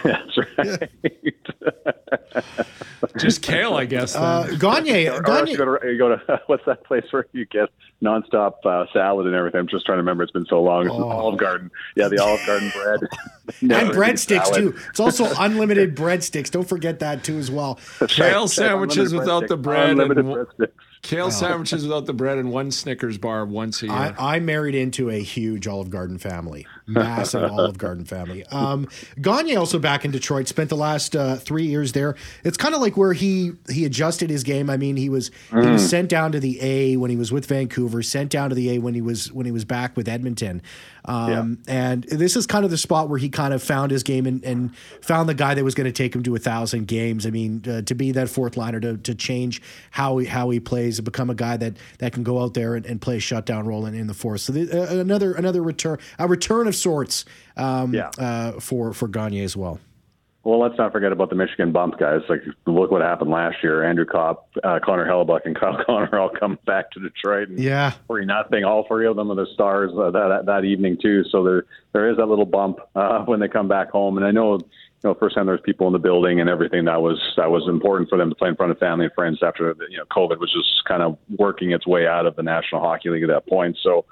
That's 0.04 0.38
right. 0.58 0.90
Just 3.18 3.42
kale, 3.42 3.74
I 3.74 3.84
guess. 3.84 4.16
Uh, 4.16 4.48
Gagne, 4.58 5.04
Gagne. 5.24 5.50
You 5.50 5.56
go, 5.56 5.76
to, 5.76 5.86
you 5.86 5.98
go 5.98 6.16
to 6.16 6.40
what's 6.46 6.64
that 6.66 6.84
place 6.84 7.04
where 7.10 7.26
you 7.32 7.46
get 7.46 7.68
nonstop 8.02 8.54
uh, 8.64 8.86
salad 8.92 9.26
and 9.26 9.34
everything? 9.34 9.60
I'm 9.60 9.68
just 9.68 9.86
trying 9.86 9.96
to 9.96 10.02
remember. 10.02 10.24
It's 10.24 10.32
been 10.32 10.46
so 10.46 10.62
long. 10.62 10.86
It's 10.86 10.94
oh. 10.94 11.08
Olive 11.08 11.38
Garden. 11.38 11.70
Yeah, 11.96 12.08
the 12.08 12.18
Olive 12.18 12.44
Garden 12.46 12.72
bread. 12.74 13.00
and 13.60 13.90
breadsticks 13.90 14.54
too. 14.54 14.74
It's 14.88 15.00
also 15.00 15.32
unlimited 15.38 15.96
breadsticks. 15.96 16.50
Don't 16.50 16.68
forget 16.68 16.98
that 17.00 17.22
too 17.24 17.38
as 17.38 17.50
well. 17.50 17.78
Kale 18.08 18.48
sandwiches 18.48 19.14
without 19.14 19.48
the 19.48 19.56
bread. 19.56 19.90
Unlimited 19.90 20.24
and, 20.24 20.34
breadsticks. 20.34 20.72
Kale 21.04 21.30
sandwiches 21.30 21.82
without 21.82 22.06
the 22.06 22.14
bread 22.14 22.38
and 22.38 22.50
one 22.50 22.70
Snickers 22.70 23.18
bar 23.18 23.44
once 23.44 23.82
a 23.82 23.86
year. 23.86 23.94
I, 23.94 24.36
I 24.36 24.40
married 24.40 24.74
into 24.74 25.10
a 25.10 25.22
huge 25.22 25.68
Olive 25.68 25.90
Garden 25.90 26.16
family, 26.16 26.66
massive 26.86 27.42
Olive 27.52 27.76
Garden 27.76 28.06
family. 28.06 28.42
Um, 28.46 28.88
Gagne 29.20 29.54
also 29.54 29.78
back 29.78 30.06
in 30.06 30.12
Detroit, 30.12 30.48
spent 30.48 30.70
the 30.70 30.76
last 30.76 31.14
uh, 31.14 31.36
three 31.36 31.66
years 31.66 31.92
there. 31.92 32.16
It's 32.42 32.56
kind 32.56 32.74
of 32.74 32.80
like 32.80 32.96
where 32.96 33.12
he 33.12 33.52
he 33.70 33.84
adjusted 33.84 34.30
his 34.30 34.44
game. 34.44 34.70
I 34.70 34.78
mean, 34.78 34.96
he 34.96 35.10
was 35.10 35.30
mm. 35.50 35.62
he 35.62 35.70
was 35.70 35.82
mm. 35.82 35.88
sent 35.88 36.08
down 36.08 36.32
to 36.32 36.40
the 36.40 36.58
A 36.62 36.96
when 36.96 37.10
he 37.10 37.16
was 37.18 37.30
with 37.30 37.44
Vancouver, 37.44 38.02
sent 38.02 38.30
down 38.30 38.48
to 38.48 38.54
the 38.54 38.70
A 38.70 38.78
when 38.78 38.94
he 38.94 39.02
was 39.02 39.30
when 39.30 39.44
he 39.44 39.52
was 39.52 39.66
back 39.66 39.98
with 39.98 40.08
Edmonton. 40.08 40.62
Um, 41.06 41.58
yeah. 41.66 41.92
And 41.92 42.04
this 42.04 42.36
is 42.36 42.46
kind 42.46 42.64
of 42.64 42.70
the 42.70 42.78
spot 42.78 43.08
where 43.08 43.18
he 43.18 43.28
kind 43.28 43.52
of 43.52 43.62
found 43.62 43.90
his 43.90 44.02
game 44.02 44.26
and, 44.26 44.42
and 44.44 44.74
found 45.02 45.28
the 45.28 45.34
guy 45.34 45.54
that 45.54 45.62
was 45.62 45.74
going 45.74 45.86
to 45.86 45.92
take 45.92 46.14
him 46.14 46.22
to 46.22 46.34
a 46.34 46.38
thousand 46.38 46.86
games. 46.86 47.26
I 47.26 47.30
mean, 47.30 47.62
uh, 47.68 47.82
to 47.82 47.94
be 47.94 48.12
that 48.12 48.28
fourth 48.30 48.56
liner 48.56 48.80
to, 48.80 48.96
to 48.96 49.14
change 49.14 49.60
how 49.90 50.18
he, 50.18 50.26
how 50.26 50.50
he 50.50 50.60
plays, 50.60 50.96
to 50.96 51.02
become 51.02 51.28
a 51.30 51.34
guy 51.34 51.56
that, 51.58 51.76
that 51.98 52.12
can 52.12 52.22
go 52.22 52.40
out 52.40 52.54
there 52.54 52.74
and, 52.74 52.86
and 52.86 53.00
play 53.00 53.16
a 53.16 53.20
shutdown 53.20 53.66
role 53.66 53.86
in, 53.86 53.94
in 53.94 54.06
the 54.06 54.14
fourth. 54.14 54.40
So 54.42 54.52
the, 54.52 54.82
uh, 54.82 55.00
another 55.00 55.34
another 55.34 55.62
return, 55.62 55.98
a 56.18 56.26
return 56.26 56.66
of 56.66 56.74
sorts 56.74 57.24
um, 57.56 57.92
yeah. 57.94 58.10
uh, 58.18 58.60
for 58.60 58.92
for 58.92 59.08
Gagne 59.08 59.42
as 59.42 59.56
well. 59.56 59.80
Well, 60.44 60.60
let's 60.60 60.76
not 60.76 60.92
forget 60.92 61.10
about 61.10 61.30
the 61.30 61.36
Michigan 61.36 61.72
bump, 61.72 61.98
guys. 61.98 62.20
Like, 62.28 62.42
look 62.66 62.90
what 62.90 63.00
happened 63.00 63.30
last 63.30 63.56
year. 63.62 63.82
Andrew 63.82 64.04
Copp, 64.04 64.46
uh, 64.62 64.78
Connor 64.84 65.06
Hellebuyck, 65.06 65.46
and 65.46 65.56
Kyle 65.60 65.82
Connor 65.84 66.18
all 66.18 66.28
come 66.28 66.58
back 66.66 66.90
to 66.92 67.00
Detroit. 67.00 67.48
And 67.48 67.58
yeah, 67.58 67.92
three 68.06 68.26
nothing. 68.26 68.62
All 68.62 68.86
three 68.86 69.06
of 69.06 69.16
them 69.16 69.32
are 69.32 69.34
the 69.34 69.46
stars 69.54 69.90
uh, 69.98 70.10
that 70.10 70.44
that 70.44 70.64
evening 70.66 70.98
too. 71.00 71.24
So 71.30 71.42
there 71.42 71.64
there 71.94 72.10
is 72.10 72.18
that 72.18 72.26
little 72.26 72.44
bump 72.44 72.78
uh, 72.94 73.24
when 73.24 73.40
they 73.40 73.48
come 73.48 73.68
back 73.68 73.88
home. 73.88 74.18
And 74.18 74.26
I 74.26 74.32
know, 74.32 74.58
you 74.58 74.68
know, 75.02 75.14
first 75.14 75.34
time 75.34 75.46
there's 75.46 75.62
people 75.62 75.86
in 75.86 75.94
the 75.94 75.98
building 75.98 76.40
and 76.40 76.50
everything. 76.50 76.84
That 76.84 77.00
was 77.00 77.18
that 77.38 77.50
was 77.50 77.66
important 77.66 78.10
for 78.10 78.18
them 78.18 78.28
to 78.28 78.36
play 78.36 78.50
in 78.50 78.56
front 78.56 78.70
of 78.70 78.78
family 78.78 79.06
and 79.06 79.14
friends 79.14 79.38
after 79.42 79.74
you 79.88 79.96
know 79.96 80.04
COVID 80.14 80.38
was 80.40 80.52
just 80.52 80.84
kind 80.86 81.02
of 81.02 81.16
working 81.38 81.72
its 81.72 81.86
way 81.86 82.06
out 82.06 82.26
of 82.26 82.36
the 82.36 82.42
National 82.42 82.82
Hockey 82.82 83.08
League 83.08 83.22
at 83.22 83.30
that 83.30 83.46
point. 83.48 83.78
So 83.82 84.04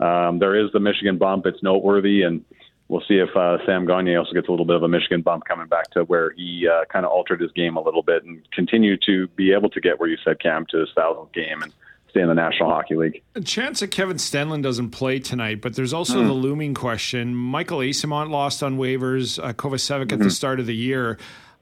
um, 0.00 0.40
there 0.40 0.56
is 0.56 0.72
the 0.72 0.80
Michigan 0.80 1.16
bump. 1.16 1.46
It's 1.46 1.62
noteworthy 1.62 2.22
and 2.22 2.44
we'll 2.88 3.02
see 3.06 3.18
if 3.18 3.34
uh, 3.36 3.58
Sam 3.66 3.86
Gagne 3.86 4.16
also 4.16 4.32
gets 4.32 4.48
a 4.48 4.50
little 4.50 4.66
bit 4.66 4.76
of 4.76 4.82
a 4.82 4.88
Michigan 4.88 5.22
bump 5.22 5.44
coming 5.44 5.66
back 5.66 5.90
to 5.92 6.04
where 6.04 6.30
he 6.30 6.68
uh, 6.68 6.84
kind 6.86 7.04
of 7.04 7.12
altered 7.12 7.40
his 7.40 7.52
game 7.52 7.76
a 7.76 7.82
little 7.82 8.02
bit 8.02 8.24
and 8.24 8.42
continue 8.52 8.96
to 9.06 9.28
be 9.28 9.52
able 9.52 9.70
to 9.70 9.80
get 9.80 9.98
where 9.98 10.08
you 10.08 10.16
said 10.24 10.40
Cam 10.40 10.66
to 10.70 10.78
his 10.78 10.88
thousandth 10.94 11.32
game 11.32 11.62
and 11.62 11.72
stay 12.10 12.20
in 12.20 12.28
the 12.28 12.34
National 12.34 12.70
Hockey 12.70 12.96
League. 12.96 13.22
A 13.34 13.40
chance 13.40 13.80
that 13.80 13.88
Kevin 13.88 14.16
Stenlund 14.16 14.62
doesn't 14.62 14.90
play 14.90 15.18
tonight, 15.18 15.60
but 15.60 15.74
there's 15.74 15.92
also 15.92 16.22
mm. 16.22 16.26
the 16.26 16.32
looming 16.32 16.74
question. 16.74 17.34
Michael 17.34 17.78
Eyssimont 17.78 18.30
lost 18.30 18.62
on 18.62 18.78
waivers, 18.78 19.42
uh, 19.42 19.52
Kovacevic 19.52 19.90
mm-hmm. 19.90 20.02
at 20.02 20.08
the 20.08 20.16
mm-hmm. 20.16 20.28
start 20.28 20.60
of 20.60 20.66
the 20.66 20.74
year. 20.74 21.18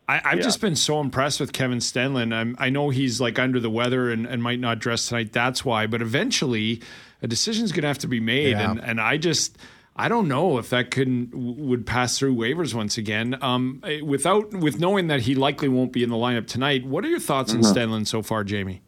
I, 0.06 0.16
have 0.16 0.36
yeah. 0.36 0.42
just 0.42 0.60
been 0.60 0.76
so 0.76 1.00
impressed 1.00 1.40
with 1.40 1.54
Kevin 1.54 1.78
Stenlund. 1.78 2.34
I'm, 2.34 2.56
i 2.58 2.68
know 2.68 2.90
he's 2.90 3.22
like 3.22 3.38
under 3.38 3.58
the 3.58 3.70
weather 3.70 4.10
and, 4.10 4.26
and, 4.26 4.42
might 4.42 4.60
not 4.60 4.78
dress 4.78 5.08
tonight. 5.08 5.32
That's 5.32 5.64
why. 5.64 5.86
But 5.86 6.02
eventually, 6.02 6.82
a 7.22 7.26
decision's 7.26 7.72
going 7.72 7.82
to 7.82 7.88
have 7.88 7.98
to 8.00 8.06
be 8.06 8.20
made. 8.20 8.50
Yeah. 8.50 8.70
And, 8.70 8.80
and 8.80 9.00
I 9.00 9.16
just, 9.16 9.56
I 9.96 10.08
don't 10.08 10.26
know 10.26 10.58
if 10.58 10.70
that 10.70 10.90
could 10.90 11.32
would 11.32 11.86
pass 11.86 12.18
through 12.18 12.34
waivers 12.34 12.74
once 12.74 12.98
again. 12.98 13.36
Um, 13.40 13.80
eh, 13.84 14.00
without 14.00 14.52
with 14.52 14.80
knowing 14.80 15.06
that 15.06 15.22
he 15.22 15.34
likely 15.34 15.68
won't 15.68 15.92
be 15.92 16.02
in 16.02 16.10
the 16.10 16.16
lineup 16.16 16.46
tonight. 16.46 16.84
What 16.84 17.04
are 17.04 17.08
your 17.08 17.20
thoughts 17.20 17.52
mm-hmm. 17.52 17.64
on 17.64 17.74
Stenlund 17.74 18.06
so 18.08 18.22
far, 18.22 18.42
Jamie? 18.42 18.82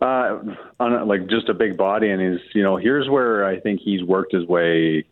Uh, 0.00 0.38
on 0.80 1.08
like 1.08 1.26
just 1.28 1.48
a 1.48 1.54
big 1.54 1.76
body, 1.76 2.08
and 2.08 2.22
he's 2.22 2.54
you 2.54 2.62
know 2.62 2.76
here's 2.76 3.08
where 3.10 3.44
I 3.44 3.60
think 3.60 3.80
he's 3.80 4.02
worked 4.02 4.32
his 4.32 4.46
way 4.46 5.04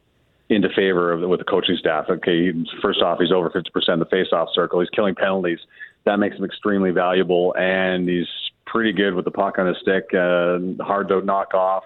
into 0.48 0.68
favor 0.70 1.12
of 1.12 1.28
with 1.28 1.40
the 1.40 1.44
coaching 1.44 1.76
staff. 1.76 2.06
Okay, 2.08 2.52
first 2.80 3.02
off, 3.02 3.18
he's 3.18 3.32
over 3.32 3.50
50% 3.50 3.66
of 3.88 3.98
the 3.98 4.06
face-off 4.06 4.48
circle. 4.54 4.80
He's 4.80 4.90
killing 4.90 5.14
penalties. 5.14 5.58
That 6.04 6.18
makes 6.18 6.36
him 6.36 6.44
extremely 6.44 6.92
valuable, 6.92 7.54
and 7.58 8.08
he's 8.08 8.28
pretty 8.64 8.92
good 8.92 9.14
with 9.14 9.24
the 9.24 9.30
puck 9.32 9.58
on 9.58 9.66
his 9.66 9.76
stick. 9.82 10.04
Uh, 10.14 10.58
hard 10.84 11.08
to 11.08 11.20
knock 11.22 11.52
off. 11.52 11.82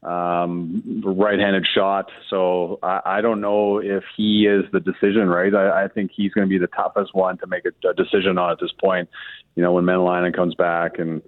Um, 0.00 1.02
right-handed 1.04 1.66
shot. 1.74 2.08
So 2.30 2.78
I, 2.84 3.00
I 3.04 3.20
don't 3.20 3.40
know 3.40 3.78
if 3.78 4.04
he 4.16 4.46
is 4.46 4.64
the 4.72 4.78
decision. 4.78 5.28
Right, 5.28 5.52
I, 5.52 5.84
I 5.84 5.88
think 5.88 6.12
he's 6.14 6.32
going 6.32 6.46
to 6.46 6.48
be 6.48 6.58
the 6.58 6.68
toughest 6.68 7.14
one 7.14 7.36
to 7.38 7.48
make 7.48 7.64
a, 7.64 7.88
a 7.88 7.94
decision 7.94 8.38
on 8.38 8.52
at 8.52 8.60
this 8.60 8.70
point. 8.80 9.08
You 9.56 9.62
know, 9.64 9.72
when 9.72 9.84
Mäenalanen 9.84 10.34
comes 10.34 10.54
back 10.54 11.00
and 11.00 11.20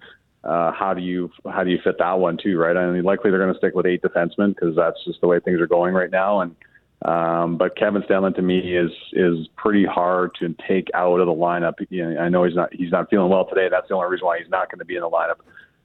uh, 0.44 0.72
how 0.72 0.94
do 0.94 1.02
you 1.02 1.30
how 1.50 1.64
do 1.64 1.70
you 1.70 1.78
fit 1.82 1.96
that 1.98 2.18
one 2.18 2.38
too, 2.42 2.56
right? 2.58 2.76
I 2.76 2.90
mean, 2.90 3.02
likely 3.02 3.30
they're 3.30 3.40
going 3.40 3.52
to 3.52 3.58
stick 3.58 3.74
with 3.74 3.86
eight 3.86 4.02
defensemen 4.02 4.54
because 4.54 4.74
that's 4.76 5.04
just 5.04 5.20
the 5.20 5.26
way 5.26 5.40
things 5.40 5.60
are 5.60 5.66
going 5.66 5.92
right 5.92 6.10
now. 6.10 6.40
And 6.40 6.54
um, 7.04 7.56
but 7.56 7.76
Kevin 7.76 8.02
Stenlund 8.02 8.36
to 8.36 8.42
me 8.42 8.76
is 8.76 8.90
is 9.12 9.48
pretty 9.56 9.84
hard 9.84 10.30
to 10.40 10.54
take 10.66 10.88
out 10.94 11.18
of 11.18 11.26
the 11.26 11.32
lineup. 11.32 11.74
You 11.90 12.08
know, 12.08 12.20
I 12.20 12.28
know 12.28 12.44
he's 12.44 12.54
not 12.54 12.72
he's 12.72 12.90
not 12.90 13.10
feeling 13.10 13.30
well 13.30 13.46
today. 13.46 13.68
That's 13.70 13.88
the 13.88 13.94
only 13.94 14.10
reason 14.10 14.26
why 14.26 14.38
he's 14.38 14.50
not 14.50 14.70
going 14.70 14.78
to 14.78 14.84
be 14.84 14.96
in 14.96 15.02
the 15.02 15.10
lineup. 15.10 15.40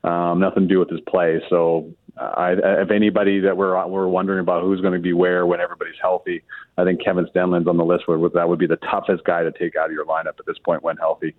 Um, 0.09 0.39
nothing 0.39 0.63
to 0.63 0.69
do 0.69 0.79
with 0.79 0.89
his 0.89 1.01
play. 1.01 1.41
So 1.49 1.91
I, 2.17 2.53
if 2.53 2.91
anybody 2.91 3.41
that 3.41 3.57
we're 3.57 3.85
we're 3.87 4.07
wondering 4.07 4.39
about 4.39 4.63
who's 4.63 4.79
going 4.79 4.93
to 4.93 4.99
be 4.99 5.11
where 5.11 5.45
when 5.45 5.59
everybody's 5.59 5.95
healthy, 6.01 6.43
I 6.77 6.85
think 6.85 7.03
Kevin 7.03 7.25
Stenlund's 7.25 7.67
on 7.67 7.75
the 7.75 7.83
list. 7.83 8.07
Where 8.07 8.17
that 8.29 8.47
would 8.47 8.59
be 8.59 8.67
the 8.67 8.77
toughest 8.77 9.25
guy 9.25 9.43
to 9.43 9.51
take 9.51 9.75
out 9.75 9.87
of 9.87 9.91
your 9.91 10.05
lineup 10.05 10.39
at 10.39 10.45
this 10.45 10.57
point 10.59 10.81
when 10.81 10.95
healthy. 10.95 11.35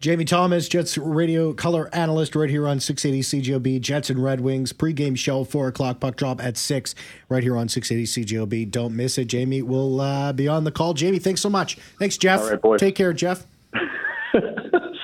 Jamie 0.00 0.24
Thomas, 0.24 0.66
Jets 0.66 0.96
radio 0.96 1.52
color 1.52 1.94
analyst, 1.94 2.34
right 2.34 2.48
here 2.48 2.66
on 2.66 2.80
680 2.80 3.42
CJOB. 3.42 3.80
Jets 3.80 4.08
and 4.08 4.22
Red 4.22 4.40
Wings 4.40 4.72
pregame 4.72 5.16
show, 5.16 5.44
four 5.44 5.68
o'clock 5.68 6.00
puck 6.00 6.16
drop 6.16 6.42
at 6.42 6.56
six, 6.56 6.94
right 7.28 7.42
here 7.42 7.56
on 7.56 7.68
680 7.68 8.24
CJOB. 8.24 8.70
Don't 8.70 8.96
miss 8.96 9.18
it. 9.18 9.26
Jamie 9.26 9.62
will 9.62 10.00
uh, 10.00 10.32
be 10.32 10.48
on 10.48 10.64
the 10.64 10.72
call. 10.72 10.94
Jamie, 10.94 11.18
thanks 11.18 11.42
so 11.42 11.50
much. 11.50 11.76
Thanks, 11.98 12.16
Jeff. 12.16 12.40
All 12.40 12.50
right, 12.50 12.62
boys. 12.62 12.80
Take 12.80 12.94
care, 12.94 13.12
Jeff. 13.12 13.46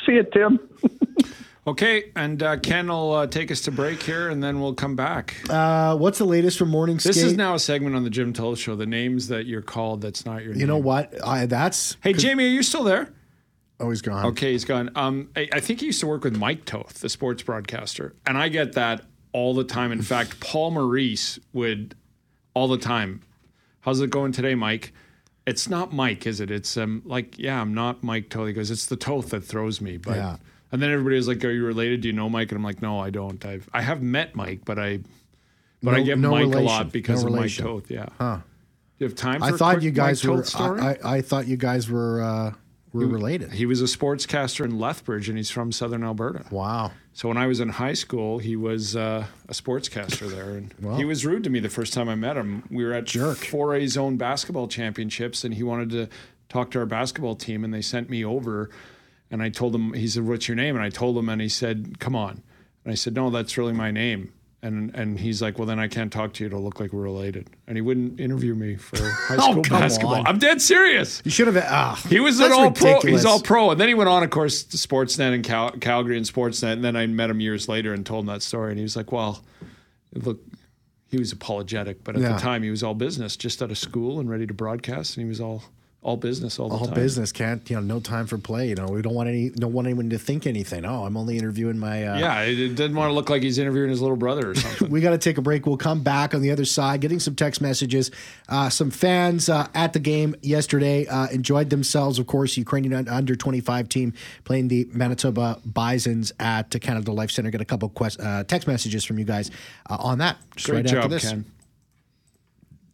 See 0.06 0.12
you, 0.12 0.24
Tim. 0.32 0.58
Okay, 1.66 2.10
and 2.16 2.42
uh, 2.42 2.56
Ken 2.56 2.88
will 2.88 3.12
uh, 3.12 3.26
take 3.26 3.50
us 3.50 3.60
to 3.62 3.70
break 3.70 4.02
here, 4.02 4.30
and 4.30 4.42
then 4.42 4.60
we'll 4.60 4.74
come 4.74 4.96
back. 4.96 5.36
Uh, 5.48 5.94
what's 5.94 6.16
the 6.16 6.24
latest 6.24 6.58
from 6.58 6.70
Morning 6.70 6.98
Skate? 6.98 7.14
This 7.14 7.22
is 7.22 7.36
now 7.36 7.54
a 7.54 7.58
segment 7.58 7.94
on 7.94 8.02
the 8.02 8.08
Jim 8.08 8.32
Toth 8.32 8.58
Show. 8.58 8.76
The 8.76 8.86
names 8.86 9.28
that 9.28 9.44
you're 9.44 9.60
called, 9.60 10.00
that's 10.00 10.24
not 10.24 10.42
your 10.42 10.52
name. 10.52 10.60
you 10.60 10.66
name. 10.66 10.68
know 10.68 10.78
what? 10.78 11.22
I, 11.22 11.44
that's 11.44 11.98
hey, 12.02 12.14
Jamie, 12.14 12.46
are 12.46 12.48
you 12.48 12.62
still 12.62 12.84
there? 12.84 13.12
Oh, 13.78 13.90
he's 13.90 14.00
gone. 14.00 14.26
Okay, 14.26 14.52
he's 14.52 14.64
gone. 14.64 14.90
Um, 14.94 15.30
I, 15.36 15.48
I 15.52 15.60
think 15.60 15.80
he 15.80 15.86
used 15.86 16.00
to 16.00 16.06
work 16.06 16.24
with 16.24 16.36
Mike 16.36 16.64
Toth, 16.64 17.00
the 17.00 17.10
sports 17.10 17.42
broadcaster, 17.42 18.14
and 18.26 18.38
I 18.38 18.48
get 18.48 18.72
that 18.72 19.02
all 19.32 19.52
the 19.52 19.64
time. 19.64 19.92
In 19.92 20.02
fact, 20.02 20.40
Paul 20.46 20.70
Maurice 20.70 21.38
would 21.52 21.94
all 22.54 22.68
the 22.68 22.78
time. 22.78 23.20
How's 23.80 24.00
it 24.00 24.08
going 24.08 24.32
today, 24.32 24.54
Mike? 24.54 24.94
It's 25.46 25.68
not 25.68 25.92
Mike, 25.92 26.26
is 26.26 26.40
it? 26.40 26.50
It's 26.50 26.78
um 26.78 27.02
like 27.04 27.38
yeah, 27.38 27.60
I'm 27.60 27.74
not 27.74 28.02
Mike 28.02 28.30
Toth. 28.30 28.46
He 28.46 28.54
goes, 28.54 28.70
it's 28.70 28.86
the 28.86 28.96
Toth 28.96 29.28
that 29.28 29.44
throws 29.44 29.82
me, 29.82 29.98
but. 29.98 30.16
Yeah 30.16 30.36
and 30.72 30.80
then 30.80 30.90
everybody 30.90 31.16
was 31.16 31.28
like, 31.28 31.44
"Are 31.44 31.50
you 31.50 31.64
related? 31.64 32.02
Do 32.02 32.08
you 32.08 32.14
know 32.14 32.28
Mike?" 32.28 32.50
And 32.50 32.56
I'm 32.56 32.64
like, 32.64 32.82
"No, 32.82 32.98
I 32.98 33.10
don't. 33.10 33.44
I've 33.44 33.68
I 33.72 33.82
have 33.82 34.02
met 34.02 34.34
Mike, 34.34 34.60
but 34.64 34.78
I 34.78 35.00
but 35.82 35.92
no, 35.92 35.96
I 35.96 36.02
get 36.02 36.18
no 36.18 36.30
Mike 36.30 36.40
relation. 36.42 36.62
a 36.62 36.66
lot 36.66 36.92
because 36.92 37.22
no 37.22 37.28
of 37.28 37.34
relation. 37.34 37.64
Mike 37.64 37.72
Toth. 37.74 37.90
Yeah. 37.90 38.06
Huh. 38.18 38.36
Do 38.36 39.04
you 39.04 39.08
have 39.08 39.16
time? 39.16 39.42
I 39.42 39.52
thought 39.52 39.82
you 39.82 39.90
guys 39.90 40.24
were. 40.24 40.44
I, 40.56 40.90
I, 41.02 41.16
I, 41.16 41.20
thought 41.22 41.46
you 41.46 41.56
guys 41.56 41.88
were 41.88 42.22
uh, 42.22 42.52
were 42.92 43.06
he, 43.06 43.08
related. 43.08 43.52
He 43.52 43.66
was 43.66 43.80
a 43.80 43.84
sportscaster 43.84 44.64
in 44.64 44.78
Lethbridge, 44.78 45.28
and 45.28 45.38
he's 45.38 45.50
from 45.50 45.72
Southern 45.72 46.04
Alberta. 46.04 46.44
Wow. 46.50 46.92
So 47.12 47.28
when 47.28 47.36
I 47.36 47.46
was 47.46 47.60
in 47.60 47.70
high 47.70 47.94
school, 47.94 48.38
he 48.38 48.56
was 48.56 48.96
uh, 48.96 49.26
a 49.48 49.52
sportscaster 49.52 50.28
there, 50.28 50.50
and 50.50 50.74
he 50.96 51.04
was 51.04 51.24
rude 51.24 51.44
to 51.44 51.50
me 51.50 51.60
the 51.60 51.70
first 51.70 51.92
time 51.92 52.08
I 52.08 52.14
met 52.14 52.36
him. 52.36 52.62
We 52.70 52.84
were 52.84 52.92
at 52.92 53.04
jerk. 53.04 53.38
4A 53.38 53.88
zone 53.88 54.16
basketball 54.16 54.68
championships, 54.68 55.44
and 55.44 55.54
he 55.54 55.62
wanted 55.62 55.90
to 55.90 56.08
talk 56.48 56.70
to 56.72 56.78
our 56.78 56.86
basketball 56.86 57.36
team, 57.36 57.64
and 57.64 57.72
they 57.72 57.82
sent 57.82 58.10
me 58.10 58.24
over 58.24 58.70
and 59.30 59.42
I 59.42 59.48
told 59.48 59.74
him, 59.74 59.92
he 59.92 60.08
said, 60.08 60.26
What's 60.26 60.48
your 60.48 60.56
name? 60.56 60.74
And 60.74 60.84
I 60.84 60.90
told 60.90 61.16
him, 61.16 61.28
and 61.28 61.40
he 61.40 61.48
said, 61.48 61.98
Come 62.00 62.16
on. 62.16 62.42
And 62.84 62.92
I 62.92 62.94
said, 62.94 63.14
No, 63.14 63.30
that's 63.30 63.56
really 63.56 63.72
my 63.72 63.90
name. 63.90 64.32
And 64.62 64.94
and 64.94 65.18
he's 65.18 65.40
like, 65.40 65.58
Well, 65.58 65.66
then 65.66 65.78
I 65.78 65.88
can't 65.88 66.12
talk 66.12 66.32
to 66.34 66.44
you. 66.44 66.48
It'll 66.48 66.62
look 66.62 66.80
like 66.80 66.92
we're 66.92 67.02
related. 67.02 67.48
And 67.66 67.76
he 67.76 67.80
wouldn't 67.80 68.18
interview 68.18 68.54
me 68.54 68.76
for 68.76 68.96
high 69.10 69.36
school 69.36 69.58
oh, 69.58 69.62
basketball. 69.62 70.14
On. 70.16 70.26
I'm 70.26 70.38
dead 70.38 70.60
serious. 70.60 71.22
You 71.24 71.30
should 71.30 71.46
have. 71.46 71.56
Uh, 71.56 71.94
he 72.08 72.20
was 72.20 72.40
an 72.40 72.52
all 72.52 72.64
ridiculous. 72.64 73.02
pro. 73.02 73.10
He's 73.12 73.24
all 73.24 73.40
pro. 73.40 73.70
And 73.70 73.80
then 73.80 73.88
he 73.88 73.94
went 73.94 74.10
on, 74.10 74.22
of 74.22 74.30
course, 74.30 74.64
to 74.64 74.76
Sportsnet 74.76 75.32
and 75.32 75.44
Cal- 75.44 75.72
Calgary 75.72 76.16
and 76.16 76.26
Sportsnet. 76.26 76.72
And 76.72 76.84
then 76.84 76.96
I 76.96 77.06
met 77.06 77.30
him 77.30 77.40
years 77.40 77.68
later 77.68 77.94
and 77.94 78.04
told 78.04 78.24
him 78.24 78.26
that 78.26 78.42
story. 78.42 78.70
And 78.70 78.78
he 78.78 78.82
was 78.82 78.96
like, 78.96 79.12
Well, 79.12 79.42
look, 80.12 80.40
he 81.08 81.18
was 81.18 81.32
apologetic, 81.32 82.02
but 82.04 82.16
at 82.16 82.22
yeah. 82.22 82.32
the 82.32 82.38
time 82.38 82.62
he 82.62 82.70
was 82.70 82.82
all 82.82 82.94
business, 82.94 83.36
just 83.36 83.62
out 83.62 83.70
of 83.70 83.78
school 83.78 84.20
and 84.20 84.28
ready 84.28 84.46
to 84.46 84.54
broadcast. 84.54 85.16
And 85.16 85.24
he 85.24 85.28
was 85.28 85.40
all 85.40 85.64
all 86.02 86.16
business 86.16 86.58
all 86.58 86.68
the 86.68 86.74
all 86.74 86.80
time. 86.80 86.88
All 86.90 86.94
business 86.94 87.30
can't 87.30 87.68
you 87.68 87.76
know 87.76 87.82
no 87.82 88.00
time 88.00 88.26
for 88.26 88.38
play. 88.38 88.68
You 88.68 88.74
know 88.74 88.86
we 88.86 89.02
don't 89.02 89.14
want 89.14 89.28
any 89.28 89.50
don't 89.50 89.72
want 89.72 89.86
anyone 89.86 90.08
to 90.10 90.18
think 90.18 90.46
anything. 90.46 90.86
Oh, 90.86 91.04
I'm 91.04 91.16
only 91.16 91.36
interviewing 91.36 91.78
my. 91.78 92.06
Uh, 92.06 92.18
yeah, 92.18 92.40
it 92.42 92.54
didn't 92.74 92.94
want 92.94 93.10
to 93.10 93.12
look 93.12 93.28
like 93.28 93.42
he's 93.42 93.58
interviewing 93.58 93.90
his 93.90 94.00
little 94.00 94.16
brother 94.16 94.50
or 94.50 94.54
something. 94.56 94.90
we 94.90 95.00
got 95.02 95.10
to 95.10 95.18
take 95.18 95.36
a 95.36 95.42
break. 95.42 95.66
We'll 95.66 95.76
come 95.76 96.02
back 96.02 96.34
on 96.34 96.40
the 96.40 96.50
other 96.50 96.64
side, 96.64 97.02
getting 97.02 97.20
some 97.20 97.34
text 97.34 97.60
messages. 97.60 98.10
Uh, 98.48 98.70
some 98.70 98.90
fans 98.90 99.48
uh, 99.48 99.68
at 99.74 99.92
the 99.92 100.00
game 100.00 100.34
yesterday 100.40 101.06
uh, 101.06 101.28
enjoyed 101.28 101.68
themselves. 101.68 102.18
Of 102.18 102.26
course, 102.26 102.56
Ukrainian 102.56 103.06
under 103.08 103.36
25 103.36 103.88
team 103.88 104.14
playing 104.44 104.68
the 104.68 104.88
Manitoba 104.92 105.60
Bisons 105.66 106.32
at 106.40 106.70
the 106.70 106.80
Canada 106.80 107.12
Life 107.12 107.30
Center. 107.30 107.50
Get 107.50 107.60
a 107.60 107.66
couple 107.66 107.90
quest, 107.90 108.20
uh, 108.20 108.44
text 108.44 108.66
messages 108.66 109.04
from 109.04 109.18
you 109.18 109.26
guys 109.26 109.50
uh, 109.88 109.96
on 110.00 110.18
that. 110.18 110.38
Just 110.56 110.68
Great 110.68 110.76
right 110.76 110.86
job, 110.86 110.96
after 111.04 111.08
this. 111.08 111.28
Ken. 111.28 111.44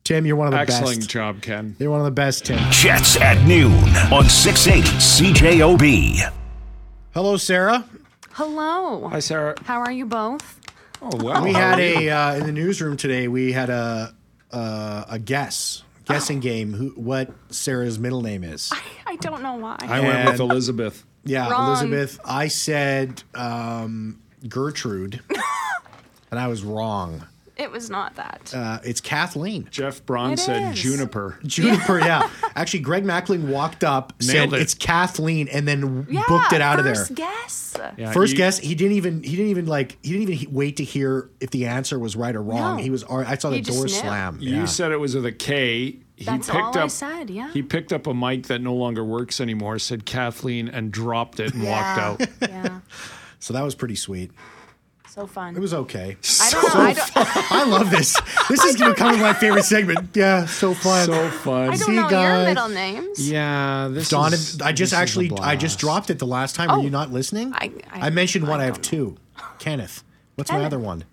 Tim, 0.06 0.24
you're 0.24 0.36
one 0.36 0.46
of 0.46 0.52
the 0.52 0.58
best. 0.58 0.70
Excellent 0.70 0.98
best. 1.00 1.10
job, 1.10 1.42
Ken. 1.42 1.74
You're 1.80 1.90
one 1.90 1.98
of 1.98 2.04
the 2.04 2.12
best, 2.12 2.44
Tim. 2.44 2.60
Jets 2.70 3.20
at 3.20 3.44
noon 3.44 3.72
on 4.12 4.28
680 4.28 4.86
CJOB. 4.98 6.32
Hello, 7.12 7.36
Sarah. 7.36 7.84
Hello. 8.30 9.08
Hi, 9.08 9.18
Sarah. 9.18 9.56
How 9.64 9.80
are 9.80 9.90
you 9.90 10.06
both? 10.06 10.60
Oh, 11.02 11.10
well. 11.16 11.42
We 11.42 11.52
had 11.52 11.80
a, 11.80 12.08
uh, 12.08 12.36
in 12.36 12.46
the 12.46 12.52
newsroom 12.52 12.96
today, 12.96 13.26
we 13.26 13.50
had 13.50 13.68
a, 13.68 14.14
uh, 14.52 15.06
a 15.10 15.18
guess, 15.18 15.82
guessing 16.04 16.38
oh. 16.38 16.40
game, 16.40 16.72
who 16.72 16.90
what 16.90 17.32
Sarah's 17.50 17.98
middle 17.98 18.22
name 18.22 18.44
is. 18.44 18.70
I, 18.72 18.80
I 19.08 19.16
don't 19.16 19.42
know 19.42 19.56
why. 19.56 19.76
I 19.80 19.98
and, 19.98 20.06
went 20.06 20.30
with 20.30 20.38
Elizabeth. 20.40 21.04
Yeah, 21.24 21.50
Wrong. 21.50 21.70
Elizabeth. 21.70 22.20
I 22.24 22.46
said 22.46 23.24
um, 23.34 24.22
Gertrude, 24.48 25.20
and 26.30 26.38
I 26.38 26.46
was 26.46 26.62
wrong. 26.62 27.26
It 27.56 27.70
was 27.70 27.88
not 27.88 28.16
that. 28.16 28.52
Uh, 28.54 28.80
it's 28.84 29.00
Kathleen. 29.00 29.66
Jeff 29.70 30.04
Braun 30.04 30.32
it 30.32 30.38
said 30.38 30.72
is. 30.72 30.82
Juniper. 30.82 31.38
Juniper, 31.44 31.98
yeah. 31.98 32.28
Actually, 32.54 32.80
Greg 32.80 33.02
Mackling 33.02 33.48
walked 33.48 33.82
up, 33.82 34.12
Nailed 34.20 34.50
said 34.50 34.52
it. 34.52 34.60
it's 34.60 34.74
Kathleen, 34.74 35.48
and 35.48 35.66
then 35.66 36.06
yeah, 36.10 36.22
booked 36.28 36.52
it 36.52 36.60
out 36.60 36.78
of 36.78 36.84
there. 36.84 36.94
first 36.94 37.14
Guess. 37.14 37.76
Yeah, 37.96 38.12
first 38.12 38.32
you, 38.32 38.38
guess. 38.38 38.58
He 38.58 38.74
didn't 38.74 38.96
even. 38.96 39.22
He 39.22 39.36
didn't 39.36 39.50
even 39.50 39.66
like. 39.66 39.96
He 40.02 40.12
didn't 40.12 40.28
even 40.30 40.54
wait 40.54 40.76
to 40.76 40.84
hear 40.84 41.30
if 41.40 41.50
the 41.50 41.66
answer 41.66 41.98
was 41.98 42.14
right 42.14 42.34
or 42.34 42.42
wrong. 42.42 42.76
No. 42.76 42.82
He 42.82 42.90
was. 42.90 43.04
I 43.04 43.36
saw 43.36 43.50
the 43.50 43.62
door 43.62 43.88
slam. 43.88 44.38
You 44.40 44.56
yeah. 44.56 44.64
said 44.66 44.92
it 44.92 44.98
was 44.98 45.14
with 45.14 45.24
a 45.24 45.32
K. 45.32 45.98
He 46.16 46.24
That's 46.24 46.46
picked 46.46 46.58
all 46.58 46.70
up, 46.70 46.76
I 46.76 46.86
said. 46.88 47.30
Yeah. 47.30 47.52
He 47.52 47.62
picked 47.62 47.92
up 47.92 48.06
a 48.06 48.14
mic 48.14 48.46
that 48.46 48.60
no 48.60 48.74
longer 48.74 49.04
works 49.04 49.40
anymore. 49.40 49.78
Said 49.78 50.06
Kathleen 50.06 50.68
and 50.68 50.90
dropped 50.90 51.40
it 51.40 51.52
and 51.52 51.62
yeah. 51.62 52.08
walked 52.08 52.22
out. 52.22 52.28
Yeah. 52.50 52.80
So 53.38 53.52
that 53.52 53.62
was 53.62 53.74
pretty 53.74 53.96
sweet. 53.96 54.32
So 55.16 55.26
fun. 55.26 55.56
It 55.56 55.60
was 55.60 55.72
okay. 55.72 56.18
I 56.42 56.50
don't 56.50 56.74
know. 56.74 56.80
I, 56.82 56.92
don't, 56.92 57.52
I 57.52 57.64
love 57.64 57.90
this. 57.90 58.20
This 58.50 58.62
is 58.64 58.76
becoming 58.76 59.18
my 59.18 59.32
favorite 59.32 59.64
segment. 59.64 60.10
Yeah, 60.14 60.44
so 60.44 60.74
fun. 60.74 61.06
So 61.06 61.30
fun. 61.30 61.70
I 61.70 61.76
don't 61.76 61.78
See, 61.78 61.96
know 61.96 62.10
guys. 62.10 62.36
your 62.36 62.44
middle 62.44 62.68
names. 62.68 63.30
Yeah, 63.30 63.88
this 63.90 64.10
Dawn. 64.10 64.34
Is, 64.34 64.60
I 64.60 64.72
just 64.72 64.92
actually 64.92 65.32
I 65.40 65.56
just 65.56 65.78
dropped 65.78 66.10
it 66.10 66.18
the 66.18 66.26
last 66.26 66.54
time. 66.54 66.70
Oh, 66.70 66.76
Were 66.76 66.84
you 66.84 66.90
not 66.90 67.12
listening? 67.12 67.54
I, 67.54 67.72
I, 67.90 68.08
I 68.08 68.10
mentioned 68.10 68.46
one. 68.46 68.60
I, 68.60 68.64
have 68.64 68.82
two. 68.82 69.16
Kenneth. 69.58 70.04
What's 70.34 70.50
Kenneth. 70.50 70.64
my 70.64 70.66
other 70.66 70.78
one? 70.78 71.04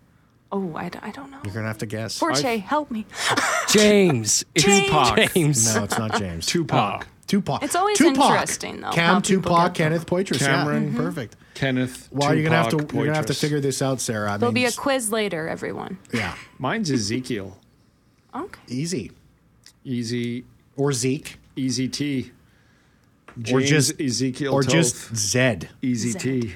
Oh, 0.52 0.76
I, 0.76 0.92
I 1.02 1.12
don't 1.12 1.32
know. 1.32 1.40
You're 1.46 1.54
gonna 1.54 1.68
have 1.68 1.78
to 1.78 1.86
guess. 1.86 2.20
Forche, 2.20 2.42
help 2.42 2.92
me. 2.92 3.06
James. 3.70 4.44
James. 4.54 4.90
Tupac. 4.90 5.34
James. 5.34 5.76
No, 5.76 5.84
it's 5.86 5.98
not 5.98 6.20
James. 6.20 6.46
Tupac. 6.48 7.08
Tupac. 7.28 7.64
It's 7.64 7.76
always 7.76 7.98
Tupac. 7.98 8.18
interesting 8.18 8.82
though. 8.82 8.92
Cam 8.92 9.22
Tupac, 9.22 9.74
Kenneth 9.74 10.06
Poitras. 10.06 10.40
Cameron. 10.40 10.84
Yeah, 10.84 10.90
mm-hmm. 10.90 10.98
Perfect. 10.98 11.38
Kenneth. 11.54 12.10
Well, 12.12 12.30
Tupac, 12.30 12.36
you're 12.36 12.44
gonna 12.44 12.56
have 12.64 12.70
to 12.70 12.78
Poitras. 12.78 12.94
you're 12.94 13.06
gonna 13.06 13.18
have 13.18 13.26
to 13.28 13.34
figure 13.34 13.60
this 13.60 13.82
out, 13.82 14.02
Sarah. 14.02 14.34
I 14.34 14.38
There'll 14.38 14.54
mean, 14.54 14.64
be 14.64 14.68
a 14.68 14.72
quiz 14.72 15.12
later, 15.12 15.48
everyone. 15.48 15.98
Yeah. 16.14 16.36
Mine's 16.60 16.92
Ezekiel. 16.92 17.58
Okay. 18.36 18.60
Easy. 18.68 19.12
Easy. 19.84 20.46
Or 20.76 20.92
Zeke. 20.94 21.38
Easy 21.56 21.88
T. 21.88 22.32
James 23.40 23.52
or 23.52 23.62
just 23.66 24.00
Ezekiel 24.02 24.54
or 24.54 24.64
Toth. 24.64 24.72
just 24.72 25.16
Zed. 25.16 25.70
Easy 25.82 26.12
Zed. 26.12 26.22
T. 26.22 26.54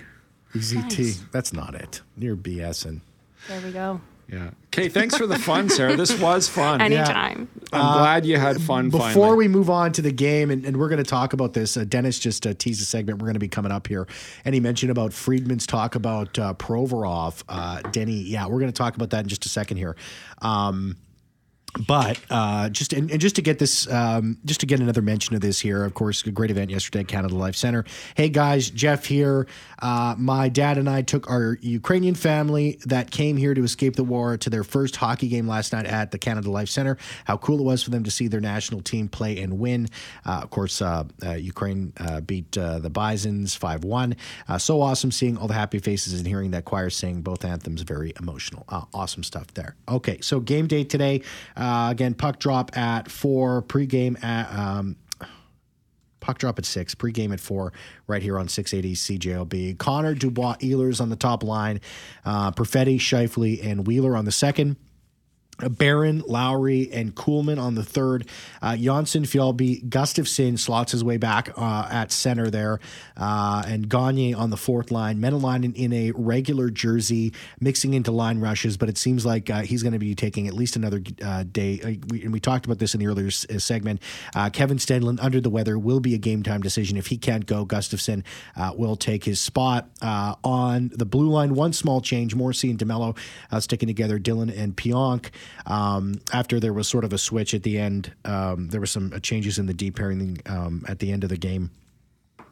Easy 0.55 0.81
T. 0.89 1.13
That's 1.31 1.53
not 1.53 1.75
it. 1.75 2.01
You're 2.17 2.35
BSing. 2.35 3.01
There 3.47 3.61
we 3.61 3.71
go. 3.71 4.01
Yeah. 4.29 4.49
Okay. 4.67 4.89
Thanks 4.89 5.15
for 5.15 5.25
the 5.25 5.39
fun, 5.39 5.69
Sarah. 5.69 5.95
This 5.95 6.19
was 6.19 6.49
fun. 6.49 6.81
Anytime. 6.81 7.47
I'm 7.71 7.97
glad 7.97 8.25
you 8.25 8.37
had 8.37 8.61
fun. 8.61 8.89
Before 8.89 9.09
finally. 9.09 9.37
we 9.37 9.47
move 9.47 9.69
on 9.69 9.91
to 9.93 10.01
the 10.01 10.11
game, 10.11 10.51
and, 10.51 10.65
and 10.65 10.77
we're 10.77 10.89
going 10.89 11.03
to 11.03 11.09
talk 11.09 11.33
about 11.33 11.53
this, 11.53 11.77
uh, 11.77 11.85
Dennis 11.85 12.19
just 12.19 12.45
uh, 12.45 12.53
teased 12.53 12.81
a 12.81 12.85
segment 12.85 13.19
we're 13.19 13.27
going 13.27 13.35
to 13.35 13.39
be 13.39 13.47
coming 13.47 13.71
up 13.71 13.87
here, 13.87 14.07
and 14.45 14.53
he 14.53 14.61
mentioned 14.61 14.91
about 14.91 15.13
Friedman's 15.13 15.65
talk 15.65 15.95
about 15.95 16.37
uh, 16.37 16.53
Provorov. 16.53 17.43
Uh, 17.47 17.81
Denny, 17.91 18.21
yeah, 18.21 18.47
we're 18.47 18.59
going 18.59 18.71
to 18.71 18.77
talk 18.77 18.95
about 18.95 19.09
that 19.11 19.21
in 19.21 19.27
just 19.29 19.45
a 19.45 19.49
second 19.49 19.77
here. 19.77 19.95
Um, 20.41 20.97
but 21.85 22.19
uh, 22.29 22.69
just 22.69 22.93
and, 22.93 23.11
and 23.11 23.21
just 23.21 23.35
to 23.35 23.41
get 23.41 23.59
this, 23.59 23.91
um, 23.91 24.37
just 24.45 24.59
to 24.61 24.65
get 24.65 24.79
another 24.79 25.01
mention 25.01 25.35
of 25.35 25.41
this 25.41 25.59
here, 25.59 25.83
of 25.83 25.93
course, 25.93 26.25
a 26.25 26.31
great 26.31 26.49
event 26.49 26.71
yesterday, 26.71 27.01
at 27.01 27.07
Canada 27.07 27.35
Life 27.35 27.55
Center. 27.55 27.85
Hey 28.15 28.29
guys, 28.29 28.69
Jeff 28.69 29.05
here. 29.05 29.47
Uh, 29.79 30.15
my 30.17 30.49
dad 30.49 30.77
and 30.77 30.89
I 30.89 31.01
took 31.03 31.29
our 31.29 31.57
Ukrainian 31.61 32.15
family 32.15 32.79
that 32.85 33.11
came 33.11 33.37
here 33.37 33.53
to 33.53 33.63
escape 33.63 33.95
the 33.95 34.03
war 34.03 34.37
to 34.37 34.49
their 34.49 34.63
first 34.63 34.95
hockey 34.95 35.27
game 35.27 35.47
last 35.47 35.73
night 35.73 35.85
at 35.85 36.11
the 36.11 36.17
Canada 36.17 36.49
Life 36.49 36.69
Center. 36.69 36.97
How 37.25 37.37
cool 37.37 37.59
it 37.59 37.63
was 37.63 37.83
for 37.83 37.91
them 37.91 38.03
to 38.03 38.11
see 38.11 38.27
their 38.27 38.41
national 38.41 38.81
team 38.81 39.07
play 39.07 39.39
and 39.41 39.59
win. 39.59 39.87
Uh, 40.25 40.39
of 40.43 40.49
course, 40.49 40.81
uh, 40.81 41.03
uh, 41.23 41.33
Ukraine 41.33 41.93
uh, 41.97 42.21
beat 42.21 42.51
the 42.53 42.89
Bisons 42.91 43.55
five 43.55 43.83
one. 43.83 44.15
So 44.57 44.81
awesome 44.81 45.11
seeing 45.11 45.37
all 45.37 45.47
the 45.47 45.53
happy 45.53 45.79
faces 45.79 46.13
and 46.13 46.27
hearing 46.27 46.51
that 46.51 46.65
choir 46.65 46.89
sing 46.89 47.21
both 47.21 47.45
anthems. 47.45 47.81
Very 47.81 48.13
emotional. 48.19 48.65
Awesome 48.93 49.23
stuff 49.23 49.53
there. 49.53 49.75
Okay, 49.87 50.19
so 50.21 50.39
game 50.39 50.67
day 50.67 50.83
today. 50.83 51.21
Uh, 51.55 51.66
again, 51.91 52.13
puck 52.13 52.39
drop 52.39 52.77
at 52.77 53.09
four. 53.09 53.61
Pregame 53.63 54.21
at. 54.23 54.51
Um, 54.57 54.97
Puck 56.19 56.39
drop 56.39 56.59
at 56.59 56.65
six, 56.65 56.93
pregame 56.93 57.31
at 57.31 57.39
four, 57.39 57.71
right 58.05 58.21
here 58.21 58.37
on 58.37 58.49
680 58.49 58.95
CJOB. 58.95 59.77
Connor 59.77 60.13
Dubois 60.13 60.57
Ehlers 60.57 60.99
on 60.99 61.09
the 61.09 61.15
top 61.15 61.41
line, 61.41 61.79
uh, 62.25 62.51
Perfetti, 62.51 62.97
Scheifele, 62.97 63.63
and 63.65 63.87
Wheeler 63.87 64.13
on 64.17 64.25
the 64.25 64.31
second. 64.33 64.75
Barron, 65.57 66.23
Lowry, 66.27 66.91
and 66.91 67.15
Kuhlman 67.15 67.59
on 67.59 67.75
the 67.75 67.83
third. 67.83 68.27
Uh, 68.61 68.71
Jonsson, 68.73 69.23
Fjallby, 69.23 69.87
Gustafsson 69.89 70.59
slots 70.59 70.91
his 70.91 71.03
way 71.03 71.17
back 71.17 71.49
uh, 71.57 71.87
at 71.89 72.11
center 72.11 72.49
there. 72.49 72.79
Uh, 73.15 73.63
and 73.65 73.89
Gagne 73.89 74.33
on 74.35 74.51
the 74.51 74.57
fourth 74.57 74.91
line. 74.91 75.19
Mäenalanen 75.19 75.75
in 75.75 75.91
a 75.93 76.11
regular 76.11 76.69
jersey, 76.69 77.33
mixing 77.59 77.95
into 77.95 78.11
line 78.11 78.39
rushes, 78.39 78.77
but 78.77 78.87
it 78.89 78.97
seems 78.97 79.25
like 79.25 79.49
uh, 79.49 79.61
he's 79.61 79.81
going 79.81 79.93
to 79.93 79.99
be 79.99 80.13
taking 80.13 80.47
at 80.47 80.53
least 80.53 80.75
another 80.75 81.01
uh, 81.23 81.43
day. 81.43 81.79
Uh, 81.81 82.05
we, 82.09 82.23
and 82.23 82.31
we 82.31 82.39
talked 82.39 82.65
about 82.65 82.77
this 82.77 82.93
in 82.93 82.99
the 82.99 83.07
earlier 83.07 83.27
s- 83.27 83.45
uh, 83.49 83.57
segment. 83.57 84.01
Kevin 84.53 84.77
Stenlund, 84.77 85.17
under 85.21 85.41
the 85.41 85.49
weather, 85.49 85.79
will 85.79 85.99
be 85.99 86.13
a 86.13 86.17
game 86.19 86.43
time 86.43 86.61
decision. 86.61 86.97
If 86.97 87.07
he 87.07 87.17
can't 87.17 87.45
go, 87.45 87.65
Gustafsson 87.65 88.23
will 88.75 88.95
take 88.95 89.23
his 89.23 89.39
spot. 89.39 89.89
On 90.01 90.91
the 90.93 91.05
blue 91.05 91.29
line, 91.29 91.55
one 91.55 91.73
small 91.73 92.01
change 92.01 92.35
Morrissey 92.35 92.69
and 92.69 92.77
DeMello 92.79 93.17
sticking 93.59 93.87
together, 93.87 94.19
Dillon 94.19 94.49
and 94.49 94.75
Pionk. 94.75 95.29
Um, 95.65 96.21
after 96.31 96.59
there 96.59 96.73
was 96.73 96.87
sort 96.87 97.03
of 97.03 97.13
a 97.13 97.17
switch 97.17 97.53
at 97.53 97.63
the 97.63 97.77
end, 97.77 98.13
um, 98.25 98.69
there 98.69 98.79
were 98.79 98.85
some 98.85 99.11
uh, 99.13 99.19
changes 99.19 99.59
in 99.59 99.65
the 99.65 99.73
deep 99.73 99.97
pairing 99.97 100.39
um, 100.45 100.85
at 100.87 100.99
the 100.99 101.11
end 101.11 101.23
of 101.23 101.29
the 101.29 101.37
game 101.37 101.71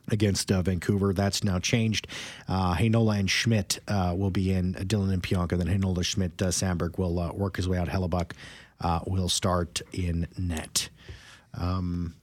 against 0.09 0.51
uh, 0.51 0.61
Vancouver. 0.61 1.13
That's 1.13 1.43
now 1.43 1.59
changed. 1.59 2.07
Uh, 2.47 2.75
Heinola 2.75 3.19
and 3.19 3.29
Schmidt 3.29 3.79
uh, 3.87 4.13
will 4.17 4.31
be 4.31 4.51
in. 4.51 4.75
Uh, 4.75 4.83
Dillon 4.85 5.11
and 5.11 5.23
Pionk, 5.23 5.51
and 5.51 5.61
then 5.61 5.67
Heinola, 5.67 6.03
Schmidt, 6.03 6.41
uh, 6.41 6.47
Samberg 6.47 6.97
will 6.97 7.19
uh, 7.19 7.31
work 7.33 7.55
his 7.57 7.67
way 7.67 7.77
out. 7.77 7.87
Hellebuyck 7.87 8.31
will 9.07 9.29
start 9.29 9.81
in 9.93 10.27
net. 10.37 10.89
Um, 11.53 12.15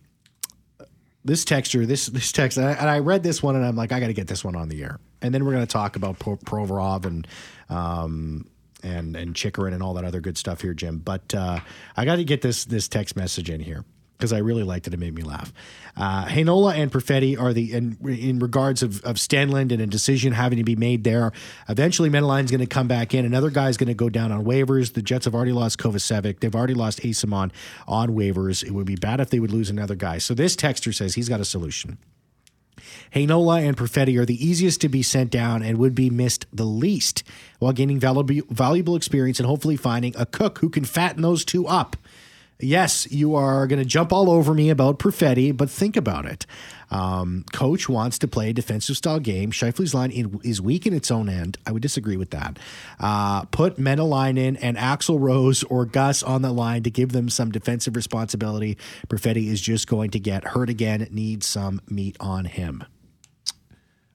this 1.24 1.44
texture, 1.44 1.86
this 1.86 2.06
this 2.06 2.32
text, 2.32 2.58
and 2.58 2.66
I, 2.66 2.72
and 2.72 2.90
I 2.90 2.98
read 2.98 3.22
this 3.22 3.42
one, 3.42 3.56
and 3.56 3.64
I'm 3.64 3.76
like, 3.76 3.92
I 3.92 4.00
got 4.00 4.08
to 4.08 4.12
get 4.12 4.26
this 4.26 4.44
one 4.44 4.56
on 4.56 4.68
the 4.68 4.82
air. 4.82 4.98
And 5.20 5.32
then 5.32 5.44
we're 5.44 5.52
going 5.52 5.66
to 5.66 5.72
talk 5.72 5.94
about 5.94 6.18
Pro- 6.18 6.36
Provorov 6.36 7.06
and 7.06 7.26
um, 7.68 8.48
and 8.82 9.16
and 9.16 9.34
Chychrun 9.34 9.72
and 9.72 9.82
all 9.82 9.94
that 9.94 10.04
other 10.04 10.20
good 10.20 10.38
stuff 10.38 10.60
here, 10.60 10.74
Jim. 10.74 10.98
But 10.98 11.34
uh, 11.34 11.60
I 11.96 12.04
got 12.04 12.16
to 12.16 12.24
get 12.24 12.42
this 12.42 12.64
this 12.64 12.88
text 12.88 13.16
message 13.16 13.50
in 13.50 13.60
here 13.60 13.84
because 14.22 14.32
I 14.32 14.38
really 14.38 14.62
liked 14.62 14.86
it. 14.86 14.94
It 14.94 15.00
made 15.00 15.16
me 15.16 15.22
laugh. 15.22 15.52
Uh, 15.96 16.26
Heinola 16.26 16.76
and 16.76 16.92
Perfetti 16.92 17.36
are 17.36 17.52
the 17.52 17.72
in, 17.72 17.98
in 18.06 18.38
regards 18.38 18.84
of, 18.84 19.02
of 19.02 19.16
Stenlund 19.16 19.72
and 19.72 19.82
a 19.82 19.86
decision 19.86 20.32
having 20.32 20.58
to 20.58 20.64
be 20.64 20.76
made 20.76 21.02
there. 21.02 21.32
Eventually, 21.68 22.08
Mäenalanen's 22.08 22.52
going 22.52 22.60
to 22.60 22.66
come 22.66 22.86
back 22.86 23.14
in. 23.14 23.24
Another 23.24 23.50
guy's 23.50 23.76
going 23.76 23.88
to 23.88 23.94
go 23.94 24.08
down 24.08 24.30
on 24.30 24.44
waivers. 24.44 24.94
The 24.94 25.02
Jets 25.02 25.24
have 25.24 25.34
already 25.34 25.50
lost 25.50 25.78
Kovacevic. 25.78 26.38
They've 26.38 26.54
already 26.54 26.74
lost 26.74 27.00
Eyssimont 27.00 27.50
on 27.88 28.10
waivers. 28.10 28.62
It 28.62 28.70
would 28.70 28.86
be 28.86 28.94
bad 28.94 29.18
if 29.18 29.30
they 29.30 29.40
would 29.40 29.50
lose 29.50 29.70
another 29.70 29.96
guy. 29.96 30.18
So 30.18 30.34
this 30.34 30.54
texter 30.54 30.94
says 30.94 31.16
he's 31.16 31.28
got 31.28 31.40
a 31.40 31.44
solution. 31.44 31.98
Heinola 33.14 33.66
and 33.66 33.76
Perfetti 33.76 34.18
are 34.18 34.24
the 34.24 34.44
easiest 34.44 34.80
to 34.82 34.88
be 34.88 35.02
sent 35.02 35.30
down 35.30 35.62
and 35.62 35.78
would 35.78 35.94
be 35.94 36.10
missed 36.10 36.46
the 36.52 36.64
least 36.64 37.22
while 37.58 37.72
gaining 37.72 38.00
valuable, 38.00 38.46
valuable 38.50 38.96
experience 38.96 39.38
and 39.38 39.46
hopefully 39.46 39.76
finding 39.76 40.14
a 40.16 40.26
cook 40.26 40.58
who 40.58 40.68
can 40.68 40.84
fatten 40.84 41.22
those 41.22 41.44
two 41.44 41.66
up. 41.66 41.96
Yes, 42.62 43.10
you 43.10 43.34
are 43.34 43.66
going 43.66 43.80
to 43.80 43.84
jump 43.84 44.12
all 44.12 44.30
over 44.30 44.54
me 44.54 44.70
about 44.70 45.00
Perfetti, 45.00 45.54
but 45.54 45.68
think 45.68 45.96
about 45.96 46.26
it. 46.26 46.46
Um, 46.92 47.44
coach 47.52 47.88
wants 47.88 48.18
to 48.18 48.28
play 48.28 48.50
a 48.50 48.52
defensive 48.52 48.96
style 48.96 49.18
game. 49.18 49.50
Scheifele's 49.50 49.94
line 49.94 50.10
in, 50.10 50.38
is 50.44 50.60
weak 50.60 50.86
in 50.86 50.94
its 50.94 51.10
own 51.10 51.28
end. 51.28 51.58
I 51.66 51.72
would 51.72 51.82
disagree 51.82 52.16
with 52.16 52.30
that. 52.30 52.58
Uh, 53.00 53.44
put 53.46 53.78
Mäenalanen 53.78 54.58
and 54.62 54.78
Axel 54.78 55.18
Rose 55.18 55.64
or 55.64 55.86
Gus 55.86 56.22
on 56.22 56.42
the 56.42 56.52
line 56.52 56.84
to 56.84 56.90
give 56.90 57.10
them 57.10 57.28
some 57.28 57.50
defensive 57.50 57.96
responsibility. 57.96 58.78
Perfetti 59.08 59.48
is 59.48 59.60
just 59.60 59.88
going 59.88 60.10
to 60.10 60.20
get 60.20 60.44
hurt 60.44 60.70
again. 60.70 61.08
Needs 61.10 61.46
some 61.46 61.80
meat 61.88 62.16
on 62.20 62.44
him. 62.44 62.84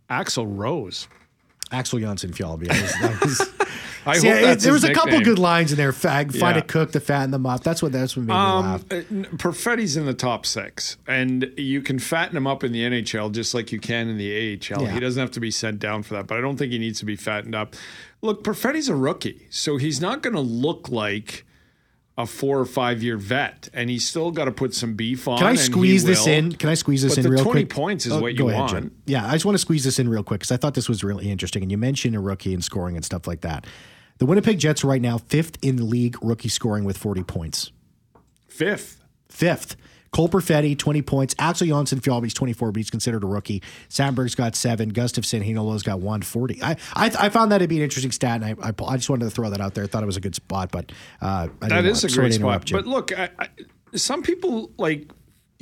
Axel 0.09 0.47
Rose. 0.47 1.09
Axel 1.71 1.99
Jonsson 1.99 2.31
Fjallby. 2.31 2.67
That 2.67 3.21
was- 3.21 3.49
I 4.05 4.19
See, 4.19 4.29
hope 4.29 4.59
there 4.59 4.71
was 4.71 4.85
a 4.85 4.93
couple 4.93 5.19
good 5.19 5.37
lines 5.37 5.71
in 5.73 5.77
there. 5.77 5.91
Fag, 5.91 6.33
find 6.33 6.55
Yeah. 6.55 6.61
a 6.61 6.65
cook 6.65 6.93
to 6.93 7.01
fatten 7.01 7.31
them 7.31 7.45
up. 7.45 7.61
That's 7.65 7.81
what 7.83 7.91
that's 7.91 8.15
what 8.15 8.25
made 8.25 8.33
me 8.33 8.39
Um, 8.39 8.65
laugh. 8.65 8.83
uh, 8.89 9.35
Perfetti's 9.37 9.97
in 9.97 10.05
the 10.05 10.13
top 10.13 10.45
six, 10.45 10.95
and 11.07 11.51
you 11.57 11.81
can 11.81 11.99
fatten 11.99 12.37
him 12.37 12.47
up 12.47 12.63
in 12.63 12.71
the 12.71 12.83
NHL 12.83 13.29
just 13.33 13.53
like 13.53 13.73
you 13.73 13.81
can 13.81 14.07
in 14.07 14.17
the 14.17 14.31
AHL. 14.31 14.83
Yeah. 14.83 14.91
He 14.93 15.01
doesn't 15.01 15.19
have 15.19 15.31
to 15.31 15.41
be 15.41 15.51
sent 15.51 15.79
down 15.79 16.03
for 16.03 16.13
that, 16.13 16.25
but 16.25 16.37
I 16.37 16.41
don't 16.41 16.55
think 16.55 16.71
he 16.71 16.79
needs 16.79 16.99
to 16.99 17.05
be 17.05 17.17
fattened 17.17 17.53
up. 17.53 17.75
Look, 18.21 18.45
Perfetti's 18.45 18.87
a 18.87 18.95
rookie, 18.95 19.47
so 19.49 19.75
he's 19.75 19.99
not 19.99 20.23
going 20.23 20.35
to 20.35 20.39
look 20.39 20.87
like 20.87 21.45
a 22.17 22.25
four 22.25 22.59
or 22.59 22.65
five 22.65 23.03
year 23.03 23.15
vet, 23.17 23.69
and 23.73 23.89
he's 23.89 24.07
still 24.09 24.31
got 24.31 24.45
to 24.45 24.51
put 24.51 24.73
some 24.73 24.95
beef 24.95 25.27
on. 25.27 25.37
Can 25.37 25.47
I 25.47 25.55
squeeze 25.55 26.03
this 26.03 26.25
will. 26.25 26.33
in? 26.33 26.51
Can 26.53 26.69
I 26.69 26.73
squeeze 26.73 27.03
this 27.03 27.11
But 27.13 27.19
in 27.19 27.23
the 27.25 27.29
real 27.31 27.43
20 27.43 27.61
quick? 27.65 27.69
points 27.69 28.05
is 28.07 28.13
Oh, 28.13 28.19
what 28.21 28.33
you 28.37 28.49
ahead, 28.49 28.59
want. 28.73 28.93
Yeah, 29.05 29.27
I 29.27 29.33
just 29.33 29.45
want 29.45 29.53
to 29.53 29.59
squeeze 29.59 29.83
this 29.83 29.99
in 29.99 30.09
real 30.09 30.23
quick 30.23 30.39
because 30.39 30.51
I 30.51 30.57
thought 30.57 30.73
this 30.73 30.89
was 30.89 31.03
really 31.03 31.29
interesting. 31.29 31.61
And 31.61 31.71
you 31.71 31.77
mentioned 31.77 32.15
a 32.15 32.19
rookie 32.19 32.53
and 32.55 32.63
scoring 32.63 32.95
and 32.95 33.05
stuff 33.05 33.27
like 33.27 33.41
that. 33.41 33.65
The 34.17 34.25
Winnipeg 34.25 34.57
Jets 34.57 34.83
are 34.83 34.87
right 34.87 35.01
now 35.01 35.19
fifth 35.19 35.59
in 35.61 35.75
the 35.75 35.83
league 35.83 36.17
rookie 36.23 36.49
scoring 36.49 36.85
with 36.85 36.97
40 36.97 37.21
points. 37.23 37.71
Fifth. 38.47 38.99
Fifth. 39.29 39.75
Cole 40.11 40.29
Perfetti, 40.29 40.77
20 40.77 41.01
points. 41.01 41.35
Axel 41.37 41.67
Jonsson 41.67 41.99
Fjallby's 41.99 42.33
24, 42.33 42.71
but 42.71 42.77
he's 42.77 42.89
considered 42.89 43.23
a 43.23 43.27
rookie. 43.27 43.61
Samberg's 43.89 44.35
got 44.35 44.55
seven. 44.55 44.91
Gustafsson 44.93 45.45
Heinola's 45.45 45.83
got 45.83 45.99
140. 45.99 46.63
I, 46.63 46.71
I 46.95 47.11
I 47.19 47.29
found 47.29 47.51
that 47.51 47.59
to 47.59 47.67
be 47.67 47.77
an 47.77 47.83
interesting 47.83 48.11
stat, 48.11 48.41
and 48.41 48.45
I, 48.61 48.69
I, 48.69 48.73
I 48.93 48.97
just 48.97 49.09
wanted 49.09 49.25
to 49.25 49.31
throw 49.31 49.49
that 49.49 49.61
out 49.61 49.73
there. 49.73 49.83
I 49.83 49.87
thought 49.87 50.03
it 50.03 50.07
was 50.07 50.17
a 50.17 50.21
good 50.21 50.35
spot, 50.35 50.71
but 50.71 50.91
uh, 51.21 51.47
I 51.61 51.67
That 51.67 51.85
is 51.85 52.03
a 52.03 52.09
great 52.09 52.33
spot. 52.33 52.69
But 52.71 52.85
look, 52.87 53.11
some 53.95 54.23
people 54.23 54.71
like. 54.77 55.09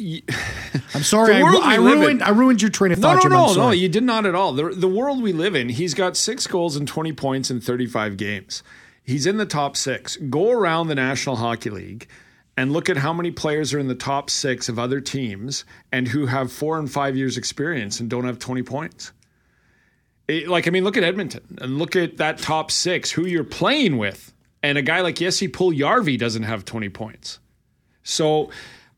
I'm 0.93 1.03
sorry, 1.03 1.35
I, 1.35 1.39
I 1.39 1.75
ruined 1.75 2.11
in- 2.11 2.21
I 2.21 2.29
ruined 2.29 2.61
your 2.61 2.69
train 2.71 2.91
of 2.91 2.99
thought. 2.99 3.15
no, 3.15 3.21
Jim. 3.21 3.31
No, 3.31 3.53
no. 3.53 3.71
You 3.71 3.87
did 3.87 4.03
not 4.03 4.25
at 4.25 4.35
all. 4.35 4.51
The, 4.51 4.69
the 4.71 4.89
world 4.89 5.21
we 5.23 5.31
live 5.31 5.55
in, 5.55 5.69
he's 5.69 5.93
got 5.93 6.17
six 6.17 6.45
goals 6.47 6.75
and 6.75 6.85
20 6.85 7.13
points 7.13 7.49
in 7.49 7.61
35 7.61 8.17
games. 8.17 8.61
He's 9.03 9.25
in 9.25 9.37
the 9.37 9.45
top 9.45 9.77
six. 9.77 10.17
Go 10.17 10.51
around 10.51 10.87
the 10.87 10.95
National 10.95 11.37
Hockey 11.37 11.69
League 11.69 12.07
and 12.57 12.71
look 12.71 12.89
at 12.89 12.97
how 12.97 13.11
many 13.13 13.31
players 13.31 13.73
are 13.73 13.79
in 13.79 13.87
the 13.87 13.95
top 13.95 14.29
six 14.29 14.69
of 14.69 14.79
other 14.79 15.01
teams 15.01 15.65
and 15.91 16.07
who 16.07 16.25
have 16.25 16.51
four 16.51 16.77
and 16.79 16.89
five 16.91 17.15
years 17.17 17.37
experience 17.37 17.99
and 17.99 18.09
don't 18.09 18.25
have 18.25 18.39
20 18.39 18.63
points. 18.63 19.11
It- 20.27 20.47
like, 20.47 20.67
I 20.67 20.71
mean, 20.71 20.83
look 20.83 20.97
at 20.97 21.03
Edmonton 21.03 21.43
and 21.61 21.77
look 21.77 21.95
at 21.95 22.17
that 22.17 22.37
top 22.37 22.71
six, 22.71 23.11
who 23.11 23.25
you're 23.25 23.43
playing 23.43 23.97
with. 23.97 24.33
And 24.63 24.77
a 24.77 24.81
guy 24.81 25.01
like 25.01 25.15
Jesse 25.17 25.47
Puljujärvi 25.47 26.17
doesn't 26.17 26.43
have 26.43 26.65
20 26.65 26.89
points. 26.89 27.39
So 28.03 28.49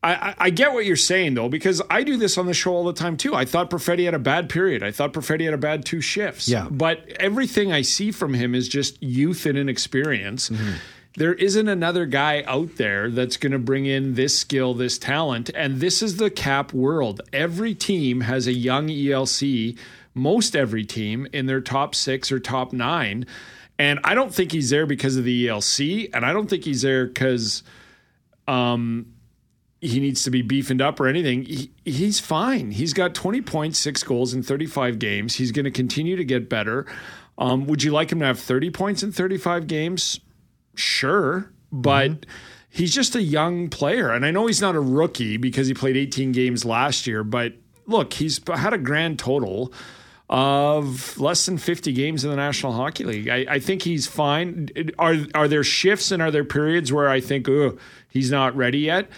I, 0.02 0.14
I, 0.14 0.34
I 0.38 0.50
get 0.50 0.72
what 0.72 0.86
you're 0.86 0.96
saying 0.96 1.34
though, 1.34 1.48
because 1.48 1.82
I 1.90 2.04
do 2.04 2.16
this 2.16 2.38
on 2.38 2.46
the 2.46 2.54
show 2.54 2.72
all 2.72 2.84
the 2.84 2.92
time 2.94 3.16
too. 3.16 3.34
I 3.34 3.44
thought 3.44 3.68
Perfetti 3.68 4.04
had 4.04 4.14
a 4.14 4.18
bad 4.18 4.48
period. 4.48 4.82
I 4.82 4.92
thought 4.92 5.12
Perfetti 5.12 5.44
had 5.44 5.52
a 5.54 5.58
bad 5.58 5.84
two 5.84 6.00
shifts. 6.00 6.48
Yeah. 6.48 6.68
But 6.70 7.06
everything 7.20 7.72
I 7.72 7.82
see 7.82 8.12
from 8.12 8.32
him 8.34 8.54
is 8.54 8.68
just 8.68 9.02
youth 9.02 9.44
and 9.44 9.58
inexperience. 9.58 10.48
Mm-hmm. 10.48 10.72
There 11.18 11.34
isn't 11.34 11.66
another 11.66 12.06
guy 12.06 12.44
out 12.46 12.76
there 12.76 13.10
that's 13.10 13.36
going 13.36 13.50
to 13.50 13.58
bring 13.58 13.86
in 13.86 14.14
this 14.14 14.38
skill, 14.38 14.72
this 14.72 14.98
talent. 14.98 15.50
And 15.52 15.80
this 15.80 16.00
is 16.00 16.18
the 16.18 16.30
cap 16.30 16.72
world. 16.72 17.22
Every 17.32 17.74
team 17.74 18.20
has 18.20 18.46
a 18.46 18.52
young 18.52 18.86
ELC, 18.86 19.76
most 20.14 20.54
every 20.54 20.84
team 20.84 21.26
in 21.32 21.46
their 21.46 21.60
top 21.60 21.96
six 21.96 22.30
or 22.30 22.38
top 22.38 22.72
nine. 22.72 23.26
And 23.80 23.98
I 24.04 24.14
don't 24.14 24.32
think 24.32 24.52
he's 24.52 24.70
there 24.70 24.86
because 24.86 25.16
of 25.16 25.24
the 25.24 25.48
ELC. 25.48 26.08
And 26.14 26.24
I 26.24 26.32
don't 26.32 26.48
think 26.48 26.62
he's 26.62 26.82
there 26.82 27.06
because 27.06 27.64
um, 28.46 29.12
he 29.80 29.98
needs 29.98 30.22
to 30.22 30.30
be 30.30 30.42
beefing 30.42 30.80
up 30.80 31.00
or 31.00 31.08
anything. 31.08 31.42
He, 31.46 31.72
he's 31.84 32.20
fine. 32.20 32.70
He's 32.70 32.92
got 32.92 33.16
20 33.16 33.40
points, 33.40 33.80
six 33.80 34.04
goals 34.04 34.34
in 34.34 34.44
35 34.44 35.00
games. 35.00 35.34
He's 35.34 35.50
going 35.50 35.64
to 35.64 35.72
continue 35.72 36.14
to 36.14 36.24
get 36.24 36.48
better. 36.48 36.86
Um, 37.38 37.66
would 37.66 37.82
you 37.82 37.90
like 37.90 38.12
him 38.12 38.20
to 38.20 38.26
have 38.26 38.38
30 38.38 38.70
points 38.70 39.02
in 39.02 39.10
35 39.10 39.66
games? 39.66 40.20
Sure. 40.78 41.50
But 41.72 42.10
mm-hmm. 42.10 42.30
he's 42.70 42.94
just 42.94 43.14
a 43.14 43.22
young 43.22 43.68
player. 43.68 44.10
And 44.10 44.24
I 44.24 44.30
know 44.30 44.46
he's 44.46 44.60
not 44.60 44.74
a 44.74 44.80
rookie 44.80 45.36
because 45.36 45.66
he 45.66 45.74
played 45.74 45.96
18 45.96 46.32
games 46.32 46.64
last 46.64 47.06
year, 47.06 47.24
but 47.24 47.54
look, 47.86 48.12
he's 48.14 48.40
had 48.46 48.72
a 48.72 48.78
grand 48.78 49.18
total 49.18 49.72
of 50.30 51.18
less 51.18 51.46
than 51.46 51.56
50 51.56 51.92
games 51.92 52.22
in 52.22 52.30
the 52.30 52.36
National 52.36 52.72
Hockey 52.72 53.04
League. 53.04 53.28
I, 53.28 53.46
I, 53.48 53.58
think 53.58 53.82
he's 53.82 54.06
fine. 54.06 54.68
Are 54.98 55.16
are 55.34 55.48
there 55.48 55.64
shifts 55.64 56.12
and 56.12 56.20
are 56.22 56.30
there 56.30 56.44
periods 56.44 56.92
where 56.92 57.08
I 57.08 57.20
think, 57.20 57.48
oh, 57.48 57.78
he's 58.10 58.30
not 58.30 58.54
ready 58.54 58.80
yet? 58.80 59.08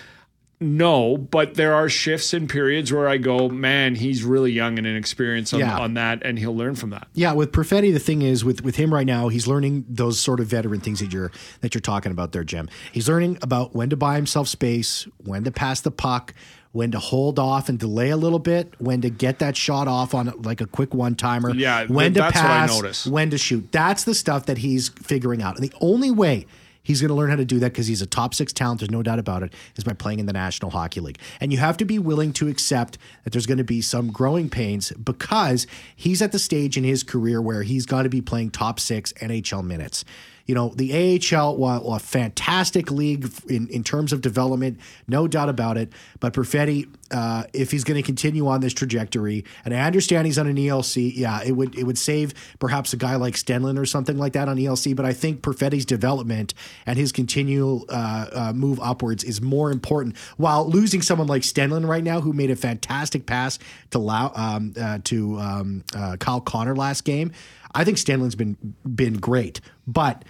No, 0.62 1.16
but 1.16 1.54
there 1.54 1.72
are 1.72 1.88
shifts 1.88 2.34
and 2.34 2.46
periods 2.46 2.92
where 2.92 3.08
I 3.08 3.16
go, 3.16 3.48
man, 3.48 3.94
he's 3.94 4.22
really 4.22 4.52
young 4.52 4.76
and 4.76 4.86
inexperienced 4.86 5.54
on, 5.54 5.60
yeah. 5.60 5.78
on 5.78 5.94
that, 5.94 6.22
and 6.22 6.38
he'll 6.38 6.54
learn 6.54 6.74
from 6.74 6.90
that. 6.90 7.08
Yeah, 7.14 7.32
with 7.32 7.50
Perfetti, 7.50 7.90
the 7.94 7.98
thing 7.98 8.20
is 8.20 8.44
with 8.44 8.62
with 8.62 8.76
him 8.76 8.92
right 8.92 9.06
now, 9.06 9.28
he's 9.28 9.46
learning 9.46 9.86
those 9.88 10.20
sort 10.20 10.38
of 10.38 10.48
veteran 10.48 10.80
things 10.80 11.00
that 11.00 11.14
you're 11.14 11.32
that 11.62 11.74
you're 11.74 11.80
talking 11.80 12.12
about 12.12 12.32
there, 12.32 12.44
Jim. 12.44 12.68
He's 12.92 13.08
learning 13.08 13.38
about 13.40 13.74
when 13.74 13.88
to 13.88 13.96
buy 13.96 14.16
himself 14.16 14.48
space, 14.48 15.08
when 15.16 15.44
to 15.44 15.50
pass 15.50 15.80
the 15.80 15.90
puck, 15.90 16.34
when 16.72 16.90
to 16.90 16.98
hold 16.98 17.38
off 17.38 17.70
and 17.70 17.78
delay 17.78 18.10
a 18.10 18.18
little 18.18 18.38
bit, 18.38 18.74
when 18.78 19.00
to 19.00 19.08
get 19.08 19.38
that 19.38 19.56
shot 19.56 19.88
off 19.88 20.14
on 20.14 20.30
like 20.42 20.60
a 20.60 20.66
quick 20.66 20.92
one 20.92 21.14
timer. 21.14 21.54
Yeah, 21.54 21.86
when 21.86 22.12
to 22.14 22.30
pass, 22.30 23.06
when 23.06 23.30
to 23.30 23.38
shoot. 23.38 23.72
That's 23.72 24.04
the 24.04 24.14
stuff 24.14 24.44
that 24.44 24.58
he's 24.58 24.90
figuring 24.90 25.40
out, 25.40 25.56
and 25.56 25.64
the 25.64 25.72
only 25.80 26.10
way 26.10 26.46
He's 26.82 27.00
going 27.00 27.08
to 27.08 27.14
learn 27.14 27.30
how 27.30 27.36
to 27.36 27.44
do 27.44 27.58
that 27.60 27.72
because 27.72 27.86
he's 27.86 28.02
a 28.02 28.06
top 28.06 28.34
six 28.34 28.52
talent. 28.52 28.80
There's 28.80 28.90
no 28.90 29.02
doubt 29.02 29.18
about 29.18 29.42
it. 29.42 29.52
Is 29.76 29.84
by 29.84 29.92
playing 29.92 30.18
in 30.18 30.26
the 30.26 30.32
National 30.32 30.70
Hockey 30.70 31.00
League, 31.00 31.18
and 31.40 31.52
you 31.52 31.58
have 31.58 31.76
to 31.78 31.84
be 31.84 31.98
willing 31.98 32.32
to 32.34 32.48
accept 32.48 32.98
that 33.24 33.32
there's 33.32 33.46
going 33.46 33.58
to 33.58 33.64
be 33.64 33.80
some 33.80 34.10
growing 34.10 34.48
pains 34.48 34.90
because 34.92 35.66
he's 35.94 36.22
at 36.22 36.32
the 36.32 36.38
stage 36.38 36.76
in 36.76 36.84
his 36.84 37.02
career 37.02 37.40
where 37.40 37.62
he's 37.62 37.86
got 37.86 38.02
to 38.02 38.08
be 38.08 38.20
playing 38.20 38.50
top 38.50 38.80
six 38.80 39.12
NHL 39.14 39.64
minutes 39.64 40.04
you 40.50 40.56
know, 40.56 40.72
the 40.74 41.20
AHL, 41.32 41.56
while 41.56 41.92
a 41.92 42.00
fantastic 42.00 42.90
league 42.90 43.30
in, 43.48 43.68
in 43.68 43.84
terms 43.84 44.12
of 44.12 44.20
development, 44.20 44.80
no 45.06 45.28
doubt 45.28 45.48
about 45.48 45.76
it. 45.76 45.92
But 46.18 46.32
Perfetti, 46.32 46.92
uh, 47.12 47.44
if 47.52 47.70
he's 47.70 47.84
going 47.84 47.94
to 47.94 48.02
continue 48.02 48.48
on 48.48 48.60
this 48.60 48.72
trajectory, 48.72 49.44
and 49.64 49.72
I 49.72 49.82
understand 49.82 50.26
he's 50.26 50.38
on 50.38 50.48
an 50.48 50.56
ELC, 50.56 51.12
yeah, 51.14 51.40
it 51.46 51.52
would 51.52 51.78
it 51.78 51.84
would 51.84 51.98
save 51.98 52.34
perhaps 52.58 52.92
a 52.92 52.96
guy 52.96 53.14
like 53.14 53.34
Stenlund 53.34 53.78
or 53.78 53.86
something 53.86 54.18
like 54.18 54.32
that 54.32 54.48
on 54.48 54.56
ELC. 54.56 54.96
But 54.96 55.06
I 55.06 55.12
think 55.12 55.40
Perfetti's 55.40 55.84
development 55.84 56.52
and 56.84 56.98
his 56.98 57.12
continual 57.12 57.84
uh, 57.88 58.26
uh, 58.32 58.52
move 58.52 58.80
upwards 58.82 59.22
is 59.22 59.40
more 59.40 59.70
important. 59.70 60.16
While 60.36 60.68
losing 60.68 61.00
someone 61.00 61.28
like 61.28 61.42
Stenlund 61.42 61.86
right 61.86 62.02
now, 62.02 62.20
who 62.20 62.32
made 62.32 62.50
a 62.50 62.56
fantastic 62.56 63.24
pass 63.24 63.60
to 63.92 64.00
um, 64.00 64.74
uh, 64.76 64.98
to 65.04 65.38
um, 65.38 65.84
uh, 65.94 66.16
Kyle 66.16 66.40
Connor 66.40 66.74
last 66.74 67.04
game, 67.04 67.30
I 67.72 67.84
think 67.84 67.98
Stenlund's 67.98 68.34
been 68.34 68.56
been 68.84 69.14
great, 69.14 69.60
but 69.86 70.24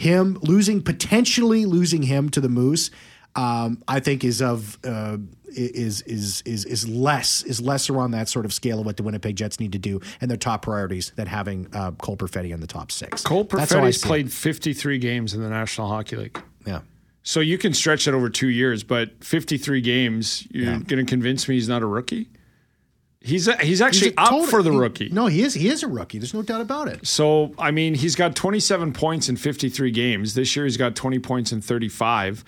him 0.00 0.38
losing 0.40 0.80
potentially 0.82 1.66
losing 1.66 2.02
him 2.02 2.30
to 2.30 2.40
the 2.40 2.48
Moose, 2.48 2.90
um, 3.36 3.82
I 3.86 4.00
think 4.00 4.24
is 4.24 4.40
of 4.40 4.78
uh, 4.82 5.18
is 5.46 6.00
is 6.02 6.42
is 6.46 6.64
is 6.64 6.88
less 6.88 7.42
is 7.42 7.60
lesser 7.60 7.98
on 7.98 8.12
that 8.12 8.28
sort 8.28 8.46
of 8.46 8.52
scale 8.52 8.80
of 8.80 8.86
what 8.86 8.96
the 8.96 9.02
Winnipeg 9.02 9.36
Jets 9.36 9.60
need 9.60 9.72
to 9.72 9.78
do 9.78 10.00
and 10.22 10.30
their 10.30 10.38
top 10.38 10.62
priorities 10.62 11.12
than 11.16 11.26
having 11.26 11.68
uh, 11.74 11.90
Cole 11.92 12.16
Perfetti 12.16 12.50
in 12.50 12.60
the 12.60 12.66
top 12.66 12.90
six. 12.90 13.22
Cole 13.22 13.44
Perfetti's 13.44 13.98
played 13.98 14.32
53 14.32 14.98
games 14.98 15.34
in 15.34 15.42
the 15.42 15.50
National 15.50 15.86
Hockey 15.88 16.16
League. 16.16 16.42
Yeah. 16.66 16.80
So 17.22 17.40
you 17.40 17.58
can 17.58 17.74
stretch 17.74 18.08
it 18.08 18.14
over 18.14 18.30
two 18.30 18.48
years, 18.48 18.82
but 18.82 19.22
53 19.22 19.82
games, 19.82 20.48
you're 20.50 20.64
yeah. 20.64 20.78
going 20.78 21.04
to 21.04 21.08
convince 21.08 21.46
me 21.46 21.56
he's 21.56 21.68
not 21.68 21.82
a 21.82 21.86
rookie? 21.86 22.30
He's 23.22 23.48
a, 23.48 23.56
he's 23.58 23.82
actually 23.82 24.10
he's 24.10 24.18
up 24.18 24.30
total, 24.30 24.46
for 24.46 24.62
the 24.62 24.72
rookie. 24.72 25.08
He, 25.08 25.14
no, 25.14 25.26
he 25.26 25.42
is. 25.42 25.52
He 25.52 25.68
is 25.68 25.82
a 25.82 25.88
rookie. 25.88 26.18
There's 26.18 26.32
no 26.32 26.42
doubt 26.42 26.62
about 26.62 26.88
it. 26.88 27.06
So 27.06 27.52
I 27.58 27.70
mean, 27.70 27.94
he's 27.94 28.16
got 28.16 28.34
27 28.34 28.92
points 28.94 29.28
in 29.28 29.36
53 29.36 29.90
games. 29.90 30.34
This 30.34 30.56
year, 30.56 30.64
he's 30.64 30.78
got 30.78 30.96
20 30.96 31.18
points 31.18 31.52
in 31.52 31.60
35. 31.60 32.44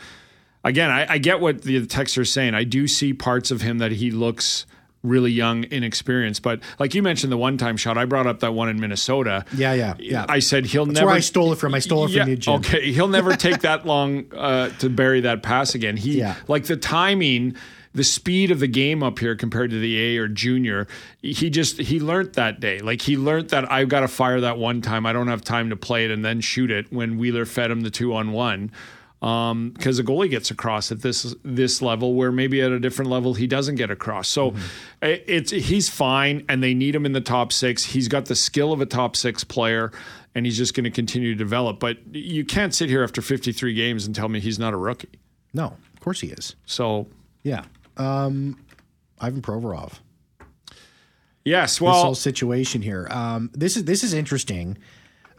Again, 0.65 0.91
I, 0.91 1.15
I 1.15 1.19
get 1.19 1.41
what 1.41 1.63
the 1.63 1.85
texts 1.87 2.17
are 2.17 2.25
saying. 2.25 2.55
I 2.55 2.65
do 2.65 2.89
see 2.89 3.13
parts 3.13 3.51
of 3.51 3.61
him 3.61 3.79
that 3.79 3.93
he 3.93 4.11
looks 4.11 4.65
really 5.03 5.31
young, 5.31 5.65
inexperienced. 5.65 6.43
But 6.43 6.61
like 6.79 6.95
you 6.95 7.03
mentioned, 7.03 7.33
the 7.33 7.37
one-time 7.37 7.77
shot, 7.77 7.99
I 7.99 8.05
brought 8.05 8.27
up 8.27 8.41
that 8.41 8.55
one 8.55 8.69
in 8.69 8.81
Minnesota. 8.81 9.45
Yeah, 9.55 9.75
yeah, 9.75 9.95
yeah. 9.99 10.25
I 10.29 10.39
said 10.39 10.67
he'll 10.67 10.87
That's 10.87 11.01
never. 11.01 11.09
Where 11.09 11.17
I 11.17 11.21
stole 11.21 11.53
it 11.53 11.59
from. 11.59 11.75
I 11.75 11.81
stole 11.81 12.07
it 12.07 12.17
from 12.17 12.29
you, 12.29 12.37
Jim. 12.37 12.55
Okay, 12.55 12.93
he'll 12.93 13.09
never 13.09 13.37
take 13.37 13.61
that 13.61 13.85
long 13.87 14.33
uh, 14.33 14.71
to 14.79 14.89
bury 14.89 15.21
that 15.23 15.43
pass 15.43 15.75
again. 15.75 15.97
He 15.97 16.19
yeah. 16.19 16.37
like 16.49 16.65
the 16.65 16.77
timing 16.77 17.57
the 17.95 18.05
speed 18.05 18.51
of 18.51 18.61
the 18.61 18.67
game 18.67 19.03
up 19.03 19.19
here 19.19 19.37
compared 19.37 19.71
to 19.71 19.79
the 19.79 20.01
A 20.01 20.19
or 20.19 20.29
junior, 20.29 20.87
he 21.21 21.51
just 21.51 21.79
he 21.79 22.01
learned 22.01 22.35
that 22.35 22.61
day. 22.61 22.81
Like 22.81 23.03
he 23.03 23.17
learned 23.17 23.51
that 23.51 23.71
I've 23.71 23.89
got 23.89 24.01
to 24.01 24.09
fire 24.09 24.41
that 24.41 24.59
one 24.59 24.81
time. 24.81 25.07
I 25.07 25.13
don't 25.13 25.29
have 25.29 25.43
time 25.43 25.71
to 25.71 25.77
play 25.77 26.05
it 26.05 26.11
and 26.11 26.25
then 26.25 26.41
shoot 26.41 26.71
it 26.71 26.93
when 26.93 27.19
Wheeler 27.19 27.45
fed 27.45 27.71
him 27.71 27.83
the 27.83 27.91
two 27.91 28.15
on 28.15 28.33
one. 28.33 28.73
Because 29.21 29.51
um, 29.53 29.75
the 29.75 30.03
goalie 30.03 30.29
gets 30.29 30.51
across 30.51 30.91
at 30.91 31.03
this 31.03 31.33
this 31.45 31.81
level, 31.81 32.15
where 32.15 32.33
maybe 32.33 32.61
at 32.61 32.73
a 32.73 32.81
different 32.81 33.09
level 33.09 33.35
he 33.35 33.47
doesn't 33.47 33.77
get 33.77 33.89
across. 33.89 34.27
So 34.27 34.51
mm-hmm. 34.51 34.61
it's 35.01 35.53
he's 35.53 35.89
fine, 35.89 36.45
and 36.49 36.61
they 36.61 36.75
need 36.75 36.93
him 36.93 37.07
in 37.07 37.13
the 37.13 37.21
top 37.21 37.53
six. 37.53 37.85
He's 37.85 38.09
got 38.09 38.25
the 38.25 38.35
skill 38.35 38.73
of 38.73 38.81
a 38.81 38.87
top 38.87 39.15
six 39.15 39.45
player, 39.45 39.93
and 40.35 40.45
he's 40.45 40.57
just 40.57 40.75
going 40.75 40.85
to 40.85 40.91
continue 40.91 41.31
to 41.31 41.39
develop. 41.39 41.79
But 41.79 41.99
you 42.13 42.45
can't 42.45 42.75
sit 42.75 42.89
here 42.89 43.05
after 43.05 43.23
53 43.23 43.75
games 43.75 44.07
and 44.07 44.15
tell 44.17 44.29
me 44.29 44.41
he's 44.41 44.59
not 44.59 44.75
a 44.75 44.77
rookie. 44.77 45.21
No, 45.55 45.77
of 45.95 46.01
course 46.01 46.21
he 46.21 46.29
is. 46.29 46.57
So 46.67 47.07
yeah, 47.45 47.63
um, 47.97 48.59
Ivan 49.21 49.43
Provorov. 49.43 50.01
Yes, 51.45 51.81
well, 51.81 51.95
this 51.95 52.03
whole 52.03 52.15
situation 52.15 52.83
here. 52.83 53.09
Um, 53.11 53.51
this 53.53 53.77
is 53.77 53.85
this 53.85 54.05
is 54.05 54.15
interesting, 54.15 54.79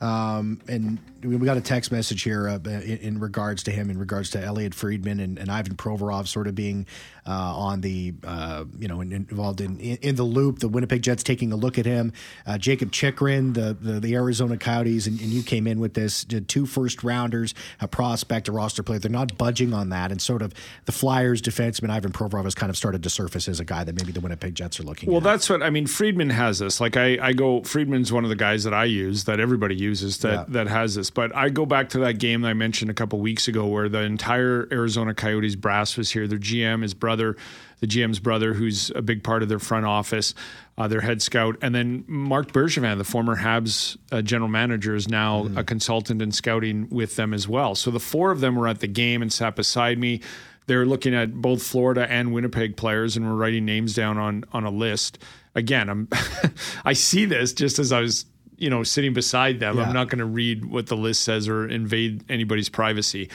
um, 0.02 0.62
and 0.68 1.00
we 1.24 1.46
got 1.46 1.58
a 1.58 1.62
text 1.62 1.92
message 1.92 2.24
here 2.24 2.48
uh, 2.50 2.60
in, 2.66 2.98
in, 2.98 3.20
regards 3.20 3.64
to 3.64 3.72
him, 3.72 3.90
in 3.90 3.98
regards 3.98 4.30
to 4.32 4.44
Elliot 4.44 4.74
Friedman 4.74 5.20
and, 5.20 5.38
and 5.38 5.52
Ivan 5.52 5.76
Provorov 5.76 6.28
sort 6.28 6.48
of 6.48 6.56
being 6.56 6.86
uh, 7.26 7.32
on 7.32 7.82
the, 7.82 8.14
uh, 8.24 8.66
you 8.78 8.88
know, 8.88 9.02
in, 9.02 9.12
involved 9.14 9.62
in, 9.62 9.80
in, 9.80 10.16
the 10.16 10.24
loop. 10.24 10.60
The 10.60 10.68
Winnipeg 10.68 11.02
Jets 11.02 11.24
taking 11.24 11.54
a 11.54 11.56
look 11.56 11.80
at 11.80 11.86
him. 11.86 12.12
Uh, 12.46 12.58
Jakob 12.58 12.92
Chychrun, 12.92 13.54
the, 13.54 13.78
the, 13.80 14.00
the 14.00 14.16
Arizona 14.16 14.58
Coyotes, 14.58 15.08
and, 15.08 15.20
and, 15.22 15.30
you 15.30 15.42
came 15.42 15.66
in 15.66 15.80
with 15.80 15.94
this 15.94 16.26
two 16.48 16.66
first 16.66 17.04
rounders, 17.04 17.54
a 17.80 17.88
prospect, 17.88 18.50
a 18.50 18.52
roster 18.52 18.84
player. 18.84 19.00
They're 19.00 19.10
not 19.10 19.38
budging 19.38 19.74
on 19.74 19.90
that, 19.90 20.12
and 20.12 20.22
sort 20.22 20.42
of 20.42 20.54
the 20.86 20.92
Flyers 20.92 21.42
defenseman 21.42 21.90
Ivan 21.90 22.12
Provorov 22.12 22.44
has 22.44 22.56
kind 22.56 22.70
of 22.70 22.78
started 22.78 23.04
to 23.04 23.10
surface 23.10 23.48
as 23.48 23.60
a 23.60 23.66
guy 23.66 23.84
that 23.84 23.96
maybe 23.96 24.12
the 24.12 24.20
Winnipeg 24.20 24.56
Jets 24.56 24.80
are 24.80 24.84
looking. 24.84 25.10
At. 25.10 25.12
Well, 25.12 25.22
at. 25.22 25.24
that's 25.24 25.50
what 25.50 25.64
I 25.64 25.70
mean. 25.70 25.88
Friedman 25.88 26.30
has 26.30 26.60
this. 26.60 26.82
Like 26.82 26.98
I, 26.98 27.18
I 27.22 27.34
go. 27.34 27.64
Friedman's 27.64 28.12
one 28.12 28.24
of 28.24 28.30
the 28.30 28.36
guys 28.36 28.66
that 28.66 28.74
I 28.74 28.86
use 28.86 29.24
that 29.24 29.40
everybody 29.40 29.76
uses 29.76 30.18
that 30.20 30.34
yeah. 30.34 30.46
that 30.50 30.68
has 30.68 30.96
this. 30.96 31.10
But 31.14 31.36
I 31.36 31.50
go 31.50 31.66
back 31.66 31.90
to 31.90 32.00
that 32.00 32.20
game 32.20 32.42
that 32.42 32.50
I 32.50 32.54
mentioned 32.54 32.90
a 32.92 32.94
couple 32.94 33.20
weeks 33.20 33.48
ago 33.48 33.68
where 33.68 33.90
the 33.90 34.02
entire 34.02 34.68
Arizona 34.72 35.14
Coyotes 35.14 35.56
brass 35.56 35.98
was 35.98 36.12
here. 36.12 36.28
Their 36.28 36.40
GM, 36.40 36.82
his 36.82 36.94
brother, 36.94 37.36
the 37.80 37.88
GM's 37.88 38.20
brother, 38.20 38.54
who's 38.54 38.92
a 38.92 39.02
big 39.02 39.24
part 39.24 39.44
of 39.44 39.50
their 39.50 39.60
front 39.60 39.86
office, 39.86 40.34
uh, 40.78 40.88
their 40.88 41.02
head 41.02 41.22
scout, 41.22 41.58
and 41.62 41.76
then 41.76 42.04
Marc 42.08 42.52
Bergevin, 42.52 42.98
the 42.98 43.04
former 43.04 43.36
Habs 43.36 43.98
uh, 44.12 44.22
general 44.22 44.50
manager, 44.50 44.96
is 44.96 45.10
now 45.10 45.44
mm-hmm. 45.44 45.58
a 45.58 45.64
consultant 45.64 46.22
in 46.22 46.32
scouting 46.32 46.88
with 46.90 47.16
them 47.16 47.34
as 47.34 47.48
well. 47.48 47.76
So 47.76 47.92
the 47.92 48.00
four 48.00 48.32
of 48.32 48.40
them 48.40 48.56
were 48.56 48.68
at 48.68 48.80
the 48.80 48.88
game 48.88 49.22
and 49.22 49.32
sat 49.32 49.56
beside 49.56 50.00
me. 50.00 50.22
They're 50.66 50.86
looking 50.86 51.14
at 51.14 51.34
both 51.34 51.62
Florida 51.62 52.10
and 52.10 52.34
Winnipeg 52.34 52.78
players, 52.78 53.18
and 53.18 53.28
we're 53.28 53.36
writing 53.36 53.66
names 53.66 53.94
down 53.94 54.18
on 54.18 54.46
on 54.54 54.64
a 54.64 54.72
list. 54.72 55.20
Again, 55.56 55.90
I'm 55.90 56.08
I 56.86 56.94
see 56.94 57.26
this 57.26 57.54
just 57.54 57.80
as 57.80 57.92
I 57.92 58.00
was 58.00 58.26
you 58.64 58.70
know 58.70 58.82
sitting 58.84 59.14
beside 59.14 59.60
them. 59.60 59.78
Yeah. 59.78 59.84
I'm 59.84 59.94
not 59.94 60.08
going 60.08 60.20
to 60.20 60.26
read 60.26 60.64
what 60.66 60.88
the 60.88 60.96
list 60.96 61.24
says 61.24 61.50
or 61.50 61.68
invade 61.68 62.24
anybody's 62.30 62.70
privacy. 62.70 63.30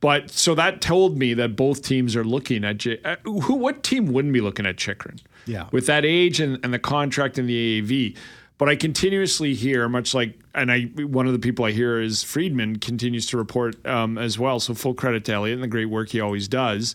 But 0.00 0.30
so 0.30 0.54
that 0.54 0.80
told 0.80 1.18
me 1.18 1.34
that 1.34 1.56
both 1.56 1.82
teams 1.82 2.14
are 2.14 2.22
looking 2.22 2.64
at 2.64 2.78
J- 2.78 3.00
uh, 3.04 3.16
who. 3.24 3.54
What 3.54 3.82
team 3.82 4.06
wouldn't 4.06 4.32
be 4.32 4.40
looking 4.40 4.64
at 4.64 4.76
Chychrun? 4.76 5.18
Yeah, 5.46 5.68
with 5.72 5.86
that 5.86 6.04
age 6.04 6.40
and, 6.40 6.60
and 6.62 6.72
the 6.72 6.78
contract 6.78 7.38
and 7.38 7.48
the 7.48 7.82
AAV. 7.82 8.16
But 8.58 8.68
I 8.68 8.76
continuously 8.76 9.54
hear, 9.54 9.88
much 9.88 10.14
like, 10.14 10.38
and 10.54 10.70
I 10.70 10.82
one 10.82 11.26
of 11.26 11.32
the 11.32 11.38
people 11.40 11.64
I 11.64 11.72
hear 11.72 12.00
is 12.00 12.22
Friedman 12.22 12.78
continues 12.78 13.26
to 13.26 13.36
report 13.36 13.84
um, 13.84 14.18
as 14.18 14.38
well. 14.38 14.60
So 14.60 14.74
full 14.74 14.94
credit 14.94 15.24
to 15.26 15.32
Elliot 15.32 15.54
and 15.54 15.62
the 15.64 15.68
great 15.68 15.86
work 15.86 16.10
he 16.10 16.20
always 16.20 16.46
does. 16.46 16.94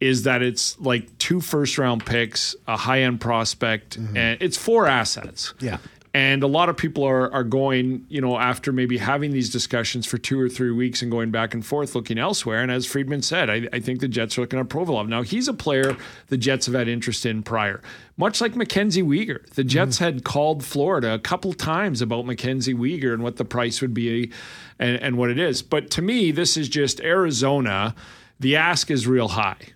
Is 0.00 0.24
that 0.24 0.42
it's 0.42 0.78
like 0.80 1.16
two 1.18 1.40
first 1.40 1.78
round 1.78 2.04
picks, 2.04 2.54
a 2.66 2.76
high 2.76 3.02
end 3.02 3.22
prospect, 3.22 3.98
mm-hmm. 3.98 4.16
and 4.16 4.42
it's 4.42 4.58
four 4.58 4.86
assets. 4.86 5.54
Yeah. 5.60 5.78
And 6.14 6.44
a 6.44 6.46
lot 6.46 6.68
of 6.68 6.76
people 6.76 7.02
are 7.02 7.30
are 7.32 7.42
going, 7.42 8.06
you 8.08 8.20
know, 8.20 8.38
after 8.38 8.72
maybe 8.72 8.98
having 8.98 9.32
these 9.32 9.50
discussions 9.50 10.06
for 10.06 10.16
two 10.16 10.40
or 10.40 10.48
three 10.48 10.70
weeks 10.70 11.02
and 11.02 11.10
going 11.10 11.32
back 11.32 11.54
and 11.54 11.66
forth, 11.66 11.96
looking 11.96 12.18
elsewhere. 12.18 12.62
And 12.62 12.70
as 12.70 12.86
Friedman 12.86 13.22
said, 13.22 13.50
I, 13.50 13.68
I 13.72 13.80
think 13.80 13.98
the 13.98 14.06
Jets 14.06 14.38
are 14.38 14.42
looking 14.42 14.60
at 14.60 14.68
Provorov. 14.68 15.08
Now 15.08 15.22
he's 15.22 15.48
a 15.48 15.52
player 15.52 15.96
the 16.28 16.38
Jets 16.38 16.66
have 16.66 16.74
had 16.76 16.86
interest 16.86 17.26
in 17.26 17.42
prior, 17.42 17.82
much 18.16 18.40
like 18.40 18.54
Mackenzie 18.54 19.02
Weegar. 19.02 19.44
The 19.50 19.64
Jets 19.64 19.96
mm-hmm. 19.96 20.04
had 20.04 20.24
called 20.24 20.64
Florida 20.64 21.12
a 21.12 21.18
couple 21.18 21.52
times 21.52 22.00
about 22.00 22.26
Mackenzie 22.26 22.74
Weegar 22.74 23.12
and 23.12 23.24
what 23.24 23.36
the 23.36 23.44
price 23.44 23.80
would 23.80 23.92
be, 23.92 24.30
and, 24.78 24.96
and 25.02 25.18
what 25.18 25.30
it 25.30 25.38
is. 25.38 25.62
But 25.62 25.90
to 25.92 26.02
me, 26.02 26.30
this 26.30 26.56
is 26.56 26.68
just 26.68 27.00
Arizona. 27.00 27.92
The 28.38 28.54
ask 28.54 28.88
is 28.88 29.08
real 29.08 29.28
high 29.28 29.73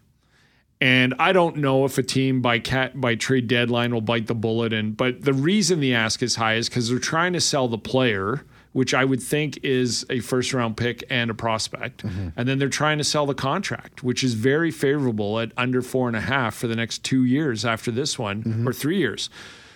And 0.80 1.14
I 1.18 1.32
don't 1.32 1.56
know 1.56 1.84
if 1.84 1.98
a 1.98 2.02
team 2.02 2.40
by 2.40 2.60
cat 2.60 3.00
by 3.00 3.16
trade 3.16 3.48
deadline 3.48 3.92
will 3.92 4.00
bite 4.00 4.28
the 4.28 4.34
bullet. 4.34 4.72
And 4.72 4.96
but 4.96 5.22
the 5.22 5.32
reason 5.32 5.80
the 5.80 5.94
ask 5.94 6.22
is 6.22 6.36
high 6.36 6.54
is 6.54 6.68
because 6.68 6.88
they're 6.88 7.00
trying 7.00 7.32
to 7.32 7.40
sell 7.40 7.66
the 7.66 7.78
player, 7.78 8.44
which 8.72 8.94
I 8.94 9.04
would 9.04 9.20
think 9.20 9.58
is 9.64 10.06
a 10.08 10.20
first 10.20 10.54
round 10.54 10.76
pick 10.76 11.02
and 11.10 11.30
a 11.30 11.34
prospect, 11.34 12.04
mm-hmm. 12.04 12.28
and 12.36 12.48
then 12.48 12.60
they're 12.60 12.68
trying 12.68 12.98
to 12.98 13.04
sell 13.04 13.26
the 13.26 13.34
contract, 13.34 14.04
which 14.04 14.22
is 14.22 14.34
very 14.34 14.70
favorable 14.70 15.40
at 15.40 15.50
under 15.56 15.82
four 15.82 16.06
and 16.06 16.16
a 16.16 16.20
half 16.20 16.54
for 16.54 16.68
the 16.68 16.76
next 16.76 17.02
two 17.02 17.24
years 17.24 17.64
after 17.64 17.90
this 17.90 18.16
one 18.16 18.44
mm-hmm. 18.44 18.68
or 18.68 18.72
three 18.72 18.98
years. 18.98 19.30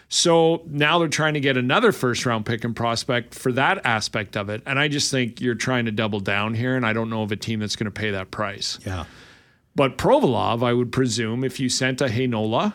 So 0.08 0.62
now 0.66 0.98
they're 0.98 1.08
trying 1.08 1.32
to 1.34 1.40
get 1.40 1.56
another 1.56 1.90
first 1.90 2.26
round 2.26 2.44
pick 2.44 2.64
and 2.64 2.76
prospect 2.76 3.34
for 3.34 3.50
that 3.52 3.86
aspect 3.86 4.36
of 4.36 4.50
it. 4.50 4.62
And 4.66 4.78
I 4.78 4.88
just 4.88 5.10
think 5.10 5.40
you're 5.40 5.54
trying 5.54 5.86
to 5.86 5.90
double 5.90 6.20
down 6.20 6.52
here. 6.52 6.76
And 6.76 6.84
I 6.84 6.92
don't 6.92 7.08
know 7.08 7.22
of 7.22 7.32
a 7.32 7.36
team 7.36 7.60
that's 7.60 7.76
going 7.76 7.86
to 7.86 7.90
pay 7.90 8.10
that 8.10 8.30
price. 8.30 8.78
Yeah. 8.84 9.06
But 9.74 9.96
Provolov, 9.96 10.62
I 10.62 10.72
would 10.72 10.92
presume, 10.92 11.44
if 11.44 11.58
you 11.58 11.68
sent 11.68 12.00
a 12.00 12.06
Heinola 12.06 12.74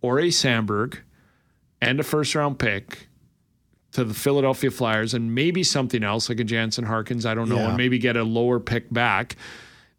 or 0.00 0.18
a 0.18 0.28
Samberg 0.28 0.98
and 1.80 2.00
a 2.00 2.02
first 2.02 2.34
round 2.34 2.58
pick 2.58 3.08
to 3.92 4.04
the 4.04 4.14
Philadelphia 4.14 4.70
Flyers 4.70 5.14
and 5.14 5.34
maybe 5.34 5.62
something 5.62 6.02
else 6.02 6.28
like 6.28 6.40
a 6.40 6.44
Jansen 6.44 6.84
Harkins, 6.84 7.26
I 7.26 7.34
don't 7.34 7.48
know, 7.48 7.56
yeah. 7.56 7.68
and 7.68 7.76
maybe 7.76 7.98
get 7.98 8.16
a 8.16 8.24
lower 8.24 8.58
pick 8.58 8.92
back, 8.92 9.36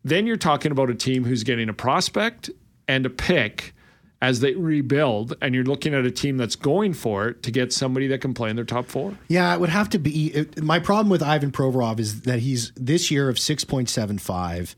then 0.03 0.27
you're 0.27 0.35
talking 0.35 0.71
about 0.71 0.89
a 0.89 0.95
team 0.95 1.23
who's 1.23 1.43
getting 1.43 1.69
a 1.69 1.73
prospect 1.73 2.49
and 2.88 3.05
a 3.05 3.09
pick 3.09 3.73
as 4.21 4.39
they 4.39 4.55
rebuild, 4.55 5.35
and 5.41 5.53
you're 5.53 5.63
looking 5.63 5.93
at 5.93 6.05
a 6.05 6.11
team 6.11 6.38
that's 6.38 6.55
going 6.55 6.93
for 6.93 7.27
it 7.27 7.43
to 7.43 7.51
get 7.51 7.71
somebody 7.71 8.07
that 8.07 8.21
can 8.21 8.33
play 8.33 8.49
in 8.49 8.55
their 8.55 8.65
top 8.65 8.88
four. 8.88 9.17
Yeah, 9.27 9.53
it 9.53 9.59
would 9.59 9.69
have 9.69 9.89
to 9.89 9.99
be. 9.99 10.27
It, 10.27 10.63
my 10.63 10.79
problem 10.79 11.09
with 11.09 11.21
Ivan 11.21 11.51
Provorov 11.51 11.99
is 11.99 12.21
that 12.21 12.39
he's 12.39 12.71
this 12.75 13.11
year 13.11 13.29
of 13.29 13.35
6.75 13.35 14.75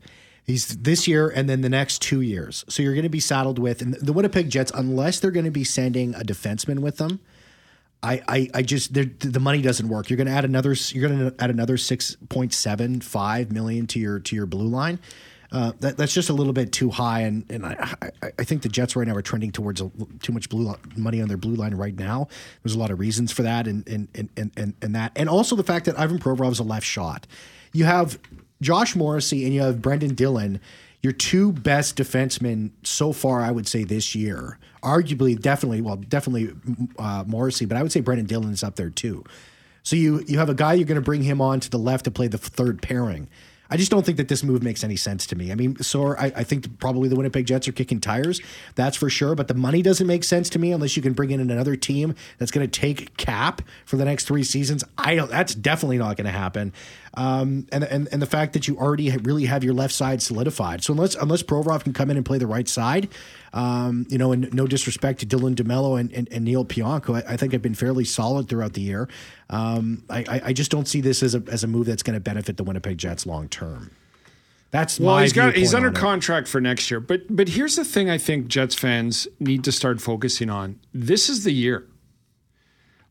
He's 0.48 0.78
this 0.78 1.06
year 1.06 1.28
and 1.28 1.46
then 1.46 1.60
the 1.60 1.68
next 1.68 2.00
two 2.00 2.22
years. 2.22 2.64
So 2.70 2.82
you're 2.82 2.94
going 2.94 3.02
to 3.02 3.10
be 3.10 3.20
saddled 3.20 3.58
with 3.58 3.82
and 3.82 3.92
the 3.94 4.14
Winnipeg 4.14 4.48
Jets, 4.48 4.72
unless 4.74 5.20
they're 5.20 5.30
going 5.30 5.44
to 5.44 5.50
be 5.50 5.62
sending 5.62 6.14
a 6.14 6.20
defenseman 6.20 6.78
with 6.78 6.96
them. 6.96 7.20
I, 8.02 8.22
I, 8.26 8.48
I 8.54 8.62
just 8.62 8.94
the 8.94 9.40
money 9.40 9.60
doesn't 9.60 9.88
work. 9.88 10.08
You're 10.08 10.16
going 10.16 10.28
to 10.28 10.32
add 10.32 10.46
another. 10.46 10.74
You're 10.90 11.06
going 11.06 11.30
to 11.30 11.34
add 11.38 11.50
another 11.50 11.76
six 11.76 12.16
point 12.30 12.54
seven 12.54 13.02
five 13.02 13.52
million 13.52 13.86
to 13.88 14.00
your 14.00 14.20
to 14.20 14.34
your 14.34 14.46
blue 14.46 14.68
line. 14.68 15.00
Uh, 15.50 15.72
that, 15.80 15.96
that's 15.96 16.14
just 16.14 16.30
a 16.30 16.32
little 16.32 16.52
bit 16.52 16.72
too 16.72 16.90
high, 16.90 17.20
and 17.20 17.44
and 17.50 17.66
I, 17.66 17.94
I, 18.00 18.30
I 18.38 18.44
think 18.44 18.62
the 18.62 18.68
Jets 18.70 18.96
right 18.96 19.06
now 19.06 19.16
are 19.16 19.22
trending 19.22 19.50
towards 19.50 19.80
a, 19.80 19.90
too 20.22 20.32
much 20.32 20.48
blue 20.48 20.74
money 20.96 21.20
on 21.20 21.28
their 21.28 21.36
blue 21.36 21.56
line 21.56 21.74
right 21.74 21.94
now. 21.94 22.28
There's 22.62 22.74
a 22.74 22.78
lot 22.78 22.90
of 22.90 23.00
reasons 23.00 23.32
for 23.32 23.42
that, 23.42 23.66
and 23.66 23.86
and 23.88 24.08
and 24.14 24.30
and, 24.56 24.74
and 24.80 24.94
that, 24.94 25.12
and 25.14 25.28
also 25.28 25.56
the 25.56 25.64
fact 25.64 25.86
that 25.86 25.98
Ivan 25.98 26.18
Provorov 26.18 26.52
is 26.52 26.58
a 26.58 26.64
left 26.64 26.86
shot. 26.86 27.26
You 27.72 27.84
have 27.84 28.18
Josh 28.60 28.96
Morrissey 28.96 29.44
and 29.44 29.54
you 29.54 29.62
have 29.62 29.80
Brendan 29.80 30.14
Dillon, 30.14 30.60
your 31.02 31.12
two 31.12 31.52
best 31.52 31.96
defensemen 31.96 32.70
so 32.82 33.12
far, 33.12 33.40
I 33.40 33.50
would 33.50 33.68
say 33.68 33.84
this 33.84 34.14
year. 34.14 34.58
Arguably, 34.82 35.40
definitely, 35.40 35.80
well, 35.80 35.96
definitely 35.96 36.52
uh, 36.98 37.24
Morrissey, 37.26 37.66
but 37.66 37.76
I 37.76 37.82
would 37.82 37.92
say 37.92 38.00
Brendan 38.00 38.26
Dillon 38.26 38.52
is 38.52 38.62
up 38.62 38.76
there 38.76 38.90
too. 38.90 39.24
So 39.82 39.96
you 39.96 40.24
you 40.26 40.38
have 40.38 40.50
a 40.50 40.54
guy 40.54 40.74
you're 40.74 40.86
going 40.86 40.96
to 40.96 41.00
bring 41.00 41.22
him 41.22 41.40
on 41.40 41.60
to 41.60 41.70
the 41.70 41.78
left 41.78 42.04
to 42.04 42.10
play 42.10 42.26
the 42.26 42.38
third 42.38 42.82
pairing. 42.82 43.28
I 43.70 43.76
just 43.76 43.90
don't 43.90 44.04
think 44.04 44.16
that 44.16 44.28
this 44.28 44.42
move 44.42 44.62
makes 44.62 44.82
any 44.82 44.96
sense 44.96 45.26
to 45.26 45.36
me. 45.36 45.52
I 45.52 45.54
mean, 45.54 45.76
so 45.82 46.16
I, 46.16 46.32
I, 46.36 46.44
think 46.44 46.78
probably 46.78 47.08
the 47.08 47.16
Winnipeg 47.16 47.46
Jets 47.46 47.68
are 47.68 47.72
kicking 47.72 48.00
tires, 48.00 48.40
that's 48.76 48.96
for 48.96 49.10
sure. 49.10 49.34
But 49.34 49.48
the 49.48 49.54
money 49.54 49.82
doesn't 49.82 50.06
make 50.06 50.24
sense 50.24 50.48
to 50.50 50.58
me 50.58 50.72
unless 50.72 50.96
you 50.96 51.02
can 51.02 51.12
bring 51.12 51.30
in 51.30 51.40
another 51.40 51.76
team 51.76 52.14
that's 52.38 52.50
going 52.50 52.68
to 52.68 52.80
take 52.80 53.16
cap 53.18 53.60
for 53.84 53.96
the 53.96 54.06
next 54.06 54.26
three 54.26 54.42
seasons. 54.42 54.84
I 54.96 55.14
don't. 55.14 55.30
That's 55.30 55.54
definitely 55.54 55.98
not 55.98 56.16
going 56.16 56.24
to 56.26 56.32
happen. 56.32 56.72
Um, 57.14 57.66
and, 57.72 57.84
and 57.84 58.08
and 58.12 58.22
the 58.22 58.26
fact 58.26 58.52
that 58.52 58.68
you 58.68 58.76
already 58.76 59.10
really 59.10 59.46
have 59.46 59.64
your 59.64 59.74
left 59.74 59.94
side 59.94 60.22
solidified. 60.22 60.84
So 60.84 60.92
unless 60.92 61.14
unless 61.14 61.42
Provorov 61.42 61.84
can 61.84 61.92
come 61.92 62.10
in 62.10 62.16
and 62.16 62.24
play 62.24 62.38
the 62.38 62.46
right 62.46 62.68
side, 62.68 63.08
um, 63.52 64.06
you 64.08 64.18
know, 64.18 64.32
and 64.32 64.52
no 64.52 64.66
disrespect 64.66 65.20
to 65.20 65.26
Dylan 65.26 65.54
DeMello 65.54 65.98
and, 65.98 66.12
and, 66.12 66.28
and 66.30 66.44
Neil 66.44 66.64
Pionk, 66.64 67.12
I, 67.14 67.32
I, 67.32 67.36
think 67.36 67.52
have 67.52 67.62
been 67.62 67.74
fairly 67.74 68.04
solid 68.04 68.48
throughout 68.48 68.74
the 68.74 68.82
year. 68.82 69.08
Um, 69.48 70.04
I, 70.10 70.42
I 70.44 70.52
just 70.52 70.70
don't 70.70 70.86
see 70.86 71.00
this 71.00 71.22
as 71.22 71.34
a 71.34 71.42
as 71.50 71.64
a 71.64 71.66
move 71.66 71.86
that's 71.86 72.02
going 72.02 72.14
to 72.14 72.20
benefit 72.20 72.56
the 72.56 72.64
Winnipeg 72.64 72.98
Jets 72.98 73.26
long 73.26 73.48
term. 73.48 73.90
That's 74.70 75.00
well, 75.00 75.18
he's 75.18 75.32
got 75.32 75.54
he's 75.54 75.72
under 75.72 75.90
contract 75.90 76.46
for 76.46 76.60
next 76.60 76.90
year. 76.90 77.00
But 77.00 77.34
but 77.34 77.48
here's 77.48 77.76
the 77.76 77.84
thing: 77.84 78.10
I 78.10 78.18
think 78.18 78.48
Jets 78.48 78.74
fans 78.74 79.26
need 79.40 79.64
to 79.64 79.72
start 79.72 80.00
focusing 80.00 80.50
on. 80.50 80.78
This 80.92 81.30
is 81.30 81.44
the 81.44 81.52
year. 81.52 81.86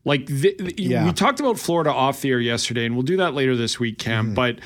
Like 0.08 0.24
the, 0.26 0.74
yeah. 0.78 1.04
we 1.04 1.12
talked 1.12 1.38
about 1.38 1.58
Florida 1.58 1.92
off 1.92 2.22
the 2.22 2.30
air 2.30 2.40
yesterday, 2.40 2.86
and 2.86 2.94
we'll 2.94 3.02
do 3.02 3.18
that 3.18 3.34
later 3.34 3.54
this 3.54 3.78
week, 3.78 3.98
Cam. 3.98 4.26
Mm-hmm. 4.26 4.34
But 4.34 4.58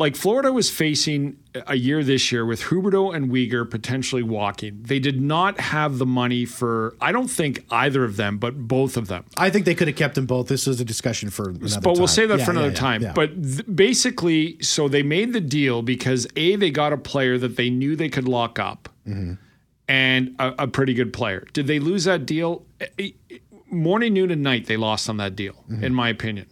like 0.00 0.16
Florida 0.16 0.52
was 0.52 0.68
facing 0.68 1.36
a 1.66 1.76
year 1.76 2.02
this 2.02 2.32
year 2.32 2.44
with 2.44 2.62
Huberdeau 2.62 3.14
and 3.14 3.30
Weegar 3.30 3.70
potentially 3.70 4.24
walking. 4.24 4.82
They 4.82 4.98
did 4.98 5.20
not 5.20 5.60
have 5.60 5.98
the 5.98 6.06
money 6.06 6.44
for, 6.44 6.96
I 7.00 7.12
don't 7.12 7.28
think 7.28 7.64
either 7.70 8.02
of 8.02 8.16
them, 8.16 8.38
but 8.38 8.66
both 8.66 8.96
of 8.96 9.06
them. 9.06 9.26
I 9.36 9.50
think 9.50 9.64
they 9.64 9.74
could 9.76 9.88
have 9.88 9.96
kept 9.96 10.16
them 10.16 10.26
both. 10.26 10.48
This 10.48 10.66
is 10.66 10.80
a 10.80 10.84
discussion 10.84 11.30
for 11.30 11.50
another 11.50 11.80
But 11.82 11.98
we'll 11.98 12.08
say 12.08 12.26
that 12.26 12.38
yeah, 12.40 12.44
for 12.44 12.50
another 12.50 12.68
yeah, 12.68 12.74
time. 12.74 13.02
Yeah, 13.02 13.12
but 13.12 13.40
th- 13.40 13.66
basically, 13.72 14.60
so 14.60 14.88
they 14.88 15.04
made 15.04 15.34
the 15.34 15.40
deal 15.40 15.82
because 15.82 16.26
A, 16.34 16.56
they 16.56 16.70
got 16.70 16.92
a 16.92 16.98
player 16.98 17.38
that 17.38 17.56
they 17.56 17.70
knew 17.70 17.94
they 17.94 18.08
could 18.08 18.26
lock 18.26 18.58
up 18.58 18.88
mm-hmm. 19.06 19.34
and 19.86 20.34
a, 20.40 20.64
a 20.64 20.66
pretty 20.66 20.94
good 20.94 21.12
player. 21.12 21.46
Did 21.52 21.66
they 21.66 21.78
lose 21.78 22.04
that 22.04 22.26
deal? 22.26 22.64
Morning, 23.70 24.14
noon, 24.14 24.30
and 24.30 24.42
night, 24.42 24.66
they 24.66 24.76
lost 24.76 25.08
on 25.08 25.16
that 25.18 25.36
deal, 25.36 25.54
mm-hmm. 25.70 25.84
in 25.84 25.94
my 25.94 26.08
opinion. 26.08 26.46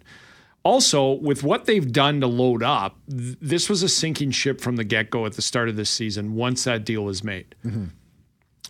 Also, 0.63 1.13
with 1.13 1.43
what 1.43 1.65
they've 1.65 1.91
done 1.93 2.21
to 2.21 2.27
load 2.27 2.63
up, 2.63 2.99
th- 3.09 3.37
this 3.41 3.69
was 3.69 3.83
a 3.83 3.89
sinking 3.89 4.31
ship 4.31 4.61
from 4.61 4.77
the 4.77 4.85
get 4.85 5.11
go 5.11 5.25
at 5.25 5.33
the 5.33 5.43
start 5.43 5.69
of 5.69 5.77
this 5.77 5.89
season 5.89 6.35
once 6.35 6.65
that 6.65 6.85
deal 6.85 7.05
was 7.05 7.25
made. 7.25 7.55
Mm-hmm. 7.65 7.87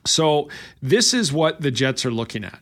So, 0.07 0.49
this 0.81 1.13
is 1.13 1.33
what 1.33 1.61
the 1.61 1.71
Jets 1.71 2.07
are 2.07 2.11
looking 2.11 2.45
at. 2.45 2.61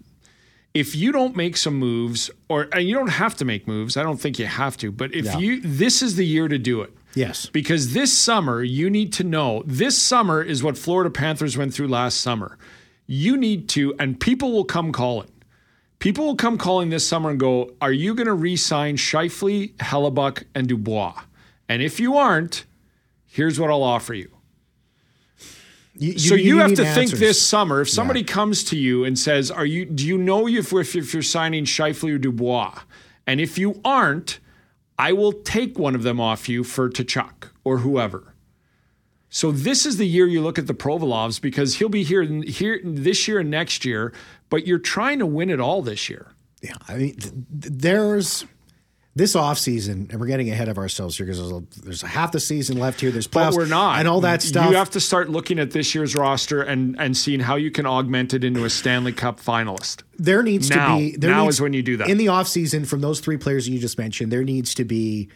If 0.75 0.95
you 0.95 1.11
don't 1.11 1.37
make 1.37 1.57
some 1.57 1.75
moves, 1.75 2.31
or 2.49 2.69
and 2.73 2.89
you 2.89 2.95
don't 2.95 3.09
have 3.09 3.35
to 3.37 3.45
make 3.45 3.67
moves, 3.67 3.97
I 3.97 4.03
don't 4.03 4.21
think 4.21 4.39
you 4.39 4.47
have 4.47 4.77
to, 4.79 4.93
but 4.93 5.15
if 5.15 5.25
yeah. 5.25 5.39
you, 5.39 5.61
this 5.61 6.03
is 6.03 6.17
the 6.17 6.27
year 6.27 6.49
to 6.49 6.59
do 6.59 6.83
it. 6.83 6.93
Yes. 7.17 7.47
Because 7.47 7.95
this 7.95 8.17
summer, 8.17 8.63
you 8.63 8.91
need 8.91 9.13
to 9.15 9.25
know 9.25 9.63
this 9.67 10.01
summer 10.01 10.43
is 10.43 10.63
what 10.63 10.77
Florida 10.77 11.11
Panthers 11.11 11.57
went 11.57 11.73
through 11.73 11.89
last 11.89 12.21
summer. 12.21 12.59
You 13.07 13.37
need 13.37 13.69
to, 13.71 13.95
and 13.99 14.21
people 14.21 14.53
will 14.53 14.65
come 14.65 14.93
calling 14.93 15.31
People 15.99 16.27
will 16.27 16.37
come 16.37 16.59
calling 16.59 16.91
this 16.91 17.07
summer 17.09 17.31
and 17.31 17.41
go, 17.41 17.73
Are 17.81 17.93
you 17.93 18.15
going 18.15 18.27
to 18.27 18.35
re 18.35 18.57
sign 18.57 18.97
Scheifele, 18.97 19.75
Hellebuyck, 19.77 20.45
and 20.55 20.69
Dubois? 20.69 21.23
And 21.69 21.83
if 21.83 21.99
you 21.99 22.17
aren't, 22.17 22.65
here's 23.25 23.59
what 23.59 23.71
I'll 23.71 23.83
offer 23.83 24.15
you. 24.15 24.31
You, 25.99 26.13
you, 26.13 26.19
so 26.19 26.35
you, 26.35 26.57
you 26.57 26.59
have 26.59 26.75
to 26.75 26.87
answers. 26.87 27.11
think 27.11 27.21
this 27.21 27.41
summer. 27.41 27.81
If 27.81 27.89
somebody 27.89 28.21
yeah. 28.21 28.27
comes 28.27 28.65
to 28.65 28.77
you 28.77 29.05
and 29.05 29.19
says, 29.19 29.51
"Are 29.51 29.65
you? 29.65 29.87
Do 29.87 30.07
you 30.07 30.19
know 30.19 30.47
if 30.47 30.73
if, 30.73 30.95
if 30.95 31.15
you're 31.15 31.23
signing 31.23 31.65
Scheifele 31.65 32.15
or 32.15 32.19
Dubois?" 32.19 32.81
And 33.27 33.41
if 33.41 33.57
you 33.57 33.81
aren't, 33.85 34.39
I 34.99 35.13
will 35.13 35.33
take 35.33 35.79
one 35.79 35.95
of 35.95 36.03
them 36.03 36.21
off 36.21 36.49
you 36.49 36.65
for 36.65 36.91
Tkachuk 36.91 37.51
or 37.65 37.79
whoever. 37.79 38.35
So 39.37 39.51
this 39.53 39.85
is 39.85 39.99
the 39.99 40.07
year 40.07 40.27
you 40.27 40.41
look 40.41 40.59
at 40.59 40.67
the 40.67 40.73
Provolovs 40.73 41.43
because 41.43 41.75
he'll 41.75 41.91
be 41.91 42.05
here 42.05 42.23
here 42.23 42.81
this 42.83 43.29
year 43.29 43.41
and 43.41 43.51
next 43.51 43.85
year, 43.85 44.15
but 44.49 44.67
you're 44.67 44.79
trying 44.79 45.19
to 45.19 45.27
win 45.27 45.51
it 45.51 45.61
all 45.61 45.83
this 45.83 46.09
year. 46.09 46.33
Yeah, 46.63 46.73
I 46.89 46.97
mean, 46.97 47.17
th- 47.17 47.35
there's 47.51 48.47
this 49.15 49.37
offseason, 49.37 50.11
and 50.11 50.19
we're 50.19 50.27
getting 50.27 50.49
ahead 50.49 50.71
of 50.71 50.79
ourselves 50.79 51.19
here 51.19 51.27
because 51.27 51.39
there's, 51.39 51.53
a, 51.53 51.81
there's 51.83 52.03
a 52.03 52.07
half 52.07 52.33
the 52.33 52.41
season 52.41 52.79
left 52.79 52.99
here. 52.99 53.11
There's 53.11 53.29
playoffs, 53.29 53.51
but 53.51 53.57
we're 53.57 53.67
not, 53.67 53.99
and 53.99 54.09
all 54.09 54.23
that 54.23 54.41
stuff. 54.41 54.71
You 54.71 54.77
have 54.79 54.89
to 54.93 55.01
start 55.01 55.29
looking 55.29 55.59
at 55.59 55.71
this 55.71 55.95
year's 55.95 56.17
roster 56.17 56.63
and 56.63 56.99
and 56.99 57.15
seeing 57.15 57.41
how 57.41 57.57
you 57.57 57.71
can 57.71 57.85
augment 57.85 58.33
it 58.33 58.43
into 58.43 58.65
a 58.65 58.71
Stanley 58.71 59.13
Cup 59.13 59.39
finalist. 59.39 60.03
There 60.17 60.43
needs 60.43 60.71
now, 60.71 60.97
to 60.97 60.99
be 60.99 61.15
there 61.15 61.33
now 61.33 61.43
needs, 61.43 61.57
is 61.57 61.61
when 61.61 61.75
you 61.75 61.83
do 61.83 61.99
that 61.99 62.09
in 62.09 62.17
the 62.17 62.27
offseason 62.29 62.87
from 62.87 63.03
those 63.03 63.21
three 63.21 63.37
players 63.37 63.69
you 63.69 63.79
just 63.79 63.99
mentioned. 63.99 64.33
There 64.33 64.45
needs 64.45 64.75
to 64.77 64.87
be 64.87 65.29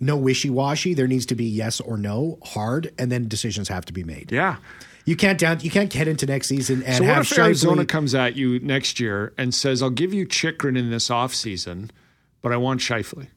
no 0.00 0.16
wishy 0.16 0.50
washy. 0.50 0.94
There 0.94 1.06
needs 1.06 1.26
to 1.26 1.34
be 1.34 1.44
yes 1.44 1.80
or 1.80 1.96
no, 1.96 2.38
hard, 2.42 2.92
and 2.98 3.10
then 3.10 3.28
decisions 3.28 3.68
have 3.68 3.84
to 3.86 3.92
be 3.92 4.04
made. 4.04 4.30
Yeah. 4.32 4.56
You 5.04 5.16
can't 5.16 5.38
down. 5.38 5.60
You 5.60 5.70
can't 5.70 5.90
head 5.90 6.06
into 6.06 6.26
next 6.26 6.48
season 6.48 6.82
and 6.82 6.96
so 6.96 7.04
have. 7.04 7.16
what 7.16 7.32
if 7.32 7.38
Arizona 7.38 7.86
comes 7.86 8.14
at 8.14 8.36
you 8.36 8.58
next 8.60 9.00
year 9.00 9.32
and 9.38 9.54
says, 9.54 9.82
"I'll 9.82 9.88
give 9.88 10.12
you 10.12 10.26
Chychrun 10.26 10.76
in 10.76 10.90
this 10.90 11.08
offseason, 11.08 11.88
but 12.42 12.52
I 12.52 12.58
want 12.58 12.80
Scheifele." 12.80 13.28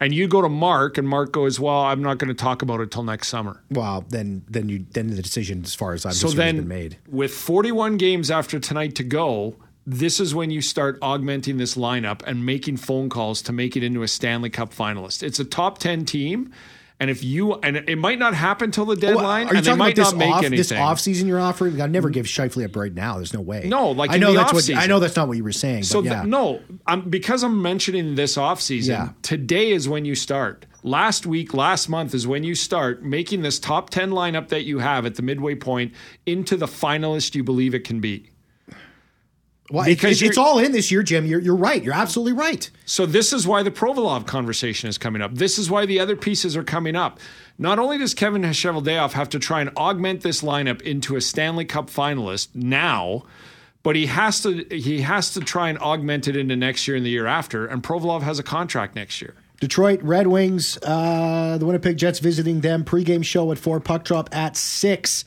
And 0.00 0.12
you 0.12 0.26
go 0.26 0.42
to 0.42 0.48
Mark, 0.48 0.98
and 0.98 1.08
Mark 1.08 1.30
goes, 1.30 1.60
"Well, 1.60 1.78
I'm 1.78 2.02
not 2.02 2.18
going 2.18 2.28
to 2.28 2.34
talk 2.34 2.60
about 2.60 2.80
it 2.80 2.90
till 2.90 3.04
next 3.04 3.28
summer." 3.28 3.62
Well, 3.70 4.04
then, 4.08 4.42
then 4.50 4.68
you 4.68 4.84
then 4.90 5.10
the 5.10 5.22
decision, 5.22 5.62
as 5.62 5.76
far 5.76 5.92
as 5.92 6.04
I'm 6.04 6.12
so 6.12 6.28
then, 6.30 6.56
has 6.56 6.62
been 6.64 6.68
made. 6.68 6.98
With 7.08 7.32
41 7.32 7.96
games 7.96 8.32
after 8.32 8.58
tonight 8.58 8.96
to 8.96 9.04
go, 9.04 9.54
this 9.86 10.20
is 10.20 10.34
when 10.34 10.50
you 10.50 10.60
start 10.62 10.98
augmenting 11.02 11.56
this 11.58 11.74
lineup 11.76 12.22
and 12.26 12.44
making 12.46 12.76
phone 12.78 13.08
calls 13.08 13.42
to 13.42 13.52
make 13.52 13.76
it 13.76 13.82
into 13.82 14.02
a 14.02 14.08
Stanley 14.08 14.50
Cup 14.50 14.72
finalist. 14.74 15.22
It's 15.22 15.38
a 15.38 15.44
top 15.44 15.78
10 15.78 16.04
team. 16.04 16.52
And 17.00 17.10
if 17.10 17.24
you 17.24 17.54
and 17.54 17.76
it 17.76 17.98
might 17.98 18.20
not 18.20 18.34
happen 18.34 18.70
till 18.70 18.84
the 18.86 18.94
deadline, 18.94 19.48
Are 19.48 19.52
you 19.54 19.56
and 19.58 19.66
they 19.66 19.70
talking 19.70 19.78
might 19.78 19.98
about 19.98 20.04
this 20.04 20.12
not 20.12 20.18
make 20.18 20.28
off, 20.30 20.38
anything. 20.44 20.56
this 20.56 20.72
off 20.72 21.00
season 21.00 21.26
you're 21.26 21.40
offering? 21.40 21.78
I'd 21.80 21.90
never 21.90 22.08
give 22.08 22.24
Scheifele 22.26 22.64
up 22.64 22.76
right 22.76 22.94
now. 22.94 23.16
There's 23.16 23.34
no 23.34 23.40
way. 23.40 23.64
No, 23.66 23.90
like 23.90 24.12
I 24.12 24.16
know 24.16 24.32
that's 24.32 24.52
what. 24.52 24.70
I 24.74 24.86
know 24.86 25.00
that's 25.00 25.16
not 25.16 25.26
what 25.26 25.36
you 25.36 25.42
were 25.42 25.50
saying. 25.50 25.82
So 25.82 26.00
but 26.00 26.04
yeah. 26.08 26.14
th- 26.20 26.30
no, 26.30 26.60
I'm, 26.86 27.10
because 27.10 27.42
I'm 27.42 27.60
mentioning 27.60 28.14
this 28.14 28.36
offseason, 28.36 28.86
Yeah. 28.88 29.08
today 29.22 29.72
is 29.72 29.88
when 29.88 30.04
you 30.04 30.14
start. 30.14 30.66
Last 30.84 31.26
week, 31.26 31.52
last 31.52 31.88
month 31.88 32.14
is 32.14 32.28
when 32.28 32.44
you 32.44 32.54
start 32.54 33.02
making 33.02 33.42
this 33.42 33.58
top 33.58 33.90
10 33.90 34.10
lineup 34.10 34.48
that 34.48 34.64
you 34.64 34.78
have 34.78 35.04
at 35.04 35.16
the 35.16 35.22
midway 35.22 35.56
point 35.56 35.92
into 36.26 36.56
the 36.56 36.66
finalist 36.66 37.34
you 37.34 37.42
believe 37.42 37.74
it 37.74 37.82
can 37.84 38.00
be. 38.00 38.30
Well, 39.70 39.86
because 39.86 40.20
it's, 40.20 40.30
it's 40.30 40.38
all 40.38 40.58
in 40.58 40.72
this 40.72 40.90
year, 40.90 41.02
Jim. 41.02 41.24
You're 41.24 41.40
you're 41.40 41.56
right. 41.56 41.82
You're 41.82 41.94
absolutely 41.94 42.34
right. 42.34 42.70
So 42.84 43.06
this 43.06 43.32
is 43.32 43.46
why 43.46 43.62
the 43.62 43.70
Provolov 43.70 44.26
conversation 44.26 44.88
is 44.88 44.98
coming 44.98 45.22
up. 45.22 45.34
This 45.34 45.58
is 45.58 45.70
why 45.70 45.86
the 45.86 46.00
other 46.00 46.16
pieces 46.16 46.56
are 46.56 46.64
coming 46.64 46.96
up. 46.96 47.18
Not 47.58 47.78
only 47.78 47.96
does 47.96 48.14
Kevin 48.14 48.42
Cheveldayoff 48.42 49.12
have 49.12 49.30
to 49.30 49.38
try 49.38 49.60
and 49.62 49.70
augment 49.76 50.20
this 50.20 50.42
lineup 50.42 50.82
into 50.82 51.16
a 51.16 51.20
Stanley 51.20 51.64
Cup 51.64 51.88
finalist 51.88 52.48
now, 52.54 53.24
but 53.82 53.96
he 53.96 54.06
has 54.06 54.42
to 54.42 54.64
he 54.70 55.00
has 55.00 55.32
to 55.32 55.40
try 55.40 55.70
and 55.70 55.78
augment 55.78 56.28
it 56.28 56.36
into 56.36 56.56
next 56.56 56.86
year 56.86 56.96
and 56.96 57.06
the 57.06 57.10
year 57.10 57.26
after. 57.26 57.66
And 57.66 57.82
Provolov 57.82 58.22
has 58.22 58.38
a 58.38 58.42
contract 58.42 58.94
next 58.94 59.22
year. 59.22 59.34
Detroit 59.60 60.02
Red 60.02 60.26
Wings, 60.26 60.76
uh, 60.82 61.56
the 61.58 61.64
Winnipeg 61.64 61.96
Jets 61.96 62.18
visiting 62.18 62.60
them. 62.60 62.84
Pregame 62.84 63.24
show 63.24 63.50
at 63.50 63.58
four, 63.58 63.80
puck 63.80 64.04
drop 64.04 64.28
at 64.34 64.56
six. 64.56 65.24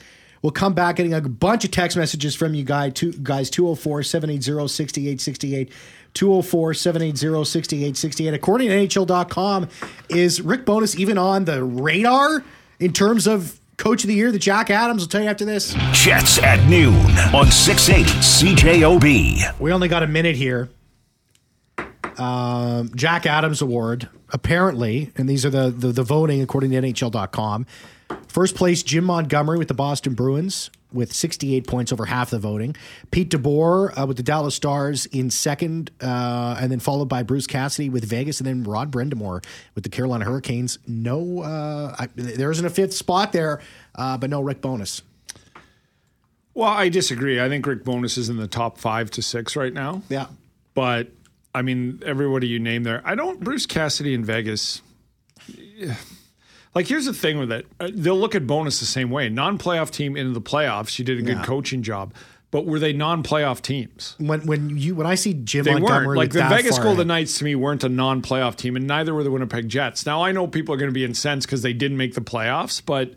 We'll 0.47 0.53
come 0.53 0.73
back 0.73 0.95
getting 0.95 1.13
a 1.13 1.19
bunch 1.19 1.65
of 1.65 1.71
text 1.71 1.97
messages 1.97 2.33
from 2.33 2.53
you 2.53 2.63
guys, 2.63 2.93
two, 2.93 3.11
guys 3.11 3.49
204 3.49 4.01
780 4.01 4.69
6868. 4.69 5.73
204 6.13 6.73
780 6.73 7.43
6868. 7.43 8.33
According 8.33 8.69
to 8.69 8.73
NHL.com, 8.75 9.67
is 10.07 10.39
Rick 10.39 10.65
Bowness 10.65 10.97
even 10.97 11.17
on 11.17 11.43
the 11.43 11.65
radar 11.65 12.45
in 12.79 12.93
terms 12.93 13.27
of 13.27 13.59
coach 13.75 14.05
of 14.05 14.07
the 14.07 14.13
year? 14.13 14.31
The 14.31 14.39
Jack 14.39 14.69
Adams 14.69 15.03
will 15.03 15.09
tell 15.09 15.21
you 15.21 15.27
after 15.27 15.43
this. 15.43 15.75
Jets 15.91 16.37
at 16.41 16.65
noon 16.69 16.95
on 17.35 17.51
680 17.51 18.09
CJOB. 18.09 19.59
We 19.59 19.73
only 19.73 19.89
got 19.89 20.01
a 20.01 20.07
minute 20.07 20.37
here. 20.37 20.69
Um, 22.17 22.89
Jack 22.95 23.25
Adams 23.25 23.61
Award, 23.61 24.07
apparently, 24.29 25.11
and 25.17 25.27
these 25.27 25.45
are 25.45 25.49
the, 25.49 25.71
the, 25.71 25.89
the 25.89 26.03
voting 26.03 26.41
according 26.41 26.71
to 26.71 26.77
NHL.com. 26.77 27.65
First 28.27 28.55
place, 28.55 28.83
Jim 28.83 29.05
Montgomery 29.05 29.57
with 29.57 29.67
the 29.67 29.73
Boston 29.73 30.13
Bruins 30.13 30.69
with 30.91 31.13
68 31.13 31.67
points 31.67 31.91
over 31.91 32.05
half 32.05 32.29
the 32.29 32.39
voting. 32.39 32.75
Pete 33.11 33.29
DeBoer 33.29 33.99
uh, 33.99 34.05
with 34.05 34.17
the 34.17 34.23
Dallas 34.23 34.55
Stars 34.55 35.05
in 35.07 35.29
second, 35.29 35.91
uh, 36.01 36.57
and 36.59 36.71
then 36.71 36.79
followed 36.79 37.09
by 37.09 37.23
Bruce 37.23 37.47
Cassidy 37.47 37.89
with 37.89 38.05
Vegas, 38.05 38.39
and 38.39 38.47
then 38.47 38.63
Rod 38.63 38.91
Brind'Amour 38.91 39.43
with 39.75 39.83
the 39.83 39.89
Carolina 39.89 40.25
Hurricanes. 40.25 40.79
No, 40.87 41.41
uh, 41.41 41.95
I, 41.99 42.07
there 42.15 42.51
isn't 42.51 42.65
a 42.65 42.69
fifth 42.69 42.93
spot 42.93 43.31
there, 43.33 43.61
uh, 43.95 44.17
but 44.17 44.29
no 44.29 44.41
Rick 44.41 44.61
Bowness. 44.61 45.01
Well, 46.53 46.69
I 46.69 46.89
disagree. 46.89 47.39
I 47.39 47.49
think 47.49 47.67
Rick 47.67 47.83
Bowness 47.83 48.17
is 48.17 48.29
in 48.29 48.37
the 48.37 48.47
top 48.47 48.77
five 48.77 49.11
to 49.11 49.21
six 49.21 49.55
right 49.55 49.73
now. 49.73 50.01
Yeah. 50.09 50.27
But 50.73 51.09
I 51.53 51.61
mean, 51.61 52.01
everybody 52.05 52.47
you 52.47 52.59
name 52.59 52.83
there, 52.83 53.01
I 53.05 53.15
don't. 53.15 53.39
Bruce 53.39 53.65
Cassidy 53.65 54.13
in 54.13 54.25
Vegas. 54.25 54.81
Like, 56.75 56.87
here's 56.87 57.05
the 57.05 57.13
thing 57.13 57.39
with 57.39 57.51
it. 57.51 57.65
Uh, 57.79 57.89
They'll 57.93 58.19
look 58.19 58.35
at 58.35 58.45
Bowness 58.45 58.79
the 58.79 58.85
same 58.85 59.09
way. 59.09 59.29
Non-playoff 59.29 59.89
team 59.89 60.15
into 60.15 60.31
the 60.33 60.41
playoffs. 60.41 60.99
You 60.99 61.05
did 61.05 61.17
a 61.17 61.21
good 61.23 61.37
Yeah. 61.37 61.43
coaching 61.43 61.81
job, 61.81 62.13
but 62.51 62.65
were 62.65 62.77
they 62.79 62.93
non-playoff 62.93 63.61
teams? 63.61 64.15
When 64.19 64.45
when 64.45 64.77
you 64.77 64.93
when 64.95 65.07
I 65.07 65.15
see 65.15 65.33
Jim 65.33 65.65
They 65.65 65.73
Montgomery 65.73 66.07
weren't. 66.07 66.17
Like 66.17 66.31
the 66.31 66.43
Vegas 66.43 66.77
Golden 66.77 66.93
ahead- 66.99 67.07
Knights 67.07 67.37
to 67.39 67.45
me 67.45 67.55
weren't 67.55 67.83
a 67.83 67.89
non-playoff 67.89 68.55
team, 68.55 68.75
and 68.75 68.85
neither 68.85 69.13
were 69.13 69.23
the 69.23 69.31
Winnipeg 69.31 69.69
Jets. 69.69 70.05
Now 70.05 70.21
I 70.23 70.31
know 70.31 70.45
people 70.47 70.75
are 70.75 70.77
going 70.77 70.89
to 70.91 70.93
be 70.93 71.03
incensed 71.05 71.47
because 71.47 71.61
they 71.63 71.73
didn't 71.73 71.97
make 71.97 72.13
the 72.13 72.21
playoffs, 72.21 72.81
but 72.85 73.13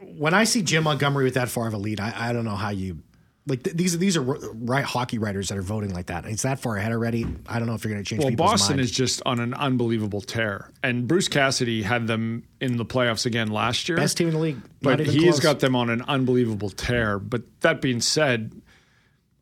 when 0.00 0.34
I 0.34 0.44
see 0.44 0.62
Jim 0.62 0.84
Montgomery 0.84 1.24
with 1.24 1.34
that 1.34 1.48
far 1.48 1.66
of 1.66 1.74
a 1.74 1.78
lead, 1.78 2.00
I, 2.00 2.12
I 2.28 2.32
don't 2.32 2.44
know 2.44 2.56
how 2.56 2.70
you 2.70 2.98
like 3.46 3.62
th- 3.62 3.76
these. 3.76 3.96
These 3.98 4.16
are 4.16 4.22
right 4.22 4.84
hockey 4.84 5.18
writers 5.18 5.48
that 5.48 5.58
are 5.58 5.62
voting 5.62 5.94
like 5.94 6.06
that. 6.06 6.24
It's 6.26 6.42
that 6.42 6.58
far 6.58 6.76
ahead 6.76 6.92
already. 6.92 7.26
I 7.46 7.58
don't 7.58 7.68
know 7.68 7.74
if 7.74 7.84
you're 7.84 7.92
going 7.92 8.02
to 8.02 8.08
change. 8.08 8.24
Well, 8.24 8.34
Boston 8.34 8.76
mind. 8.76 8.80
is 8.80 8.90
just 8.90 9.22
on 9.24 9.40
an 9.40 9.54
unbelievable 9.54 10.20
tear, 10.20 10.70
and 10.82 11.06
Bruce 11.06 11.28
Cassidy 11.28 11.82
had 11.82 12.06
them 12.06 12.42
in 12.60 12.76
the 12.76 12.84
playoffs 12.84 13.26
again 13.26 13.48
last 13.48 13.88
year. 13.88 13.96
best 13.96 14.16
team 14.16 14.28
in 14.28 14.34
the 14.34 14.40
league, 14.40 14.60
but 14.82 15.00
he's 15.00 15.22
close. 15.22 15.40
got 15.40 15.60
them 15.60 15.76
on 15.76 15.90
an 15.90 16.02
unbelievable 16.02 16.70
tear. 16.70 17.18
But 17.18 17.42
that 17.60 17.80
being 17.80 18.00
said, 18.00 18.60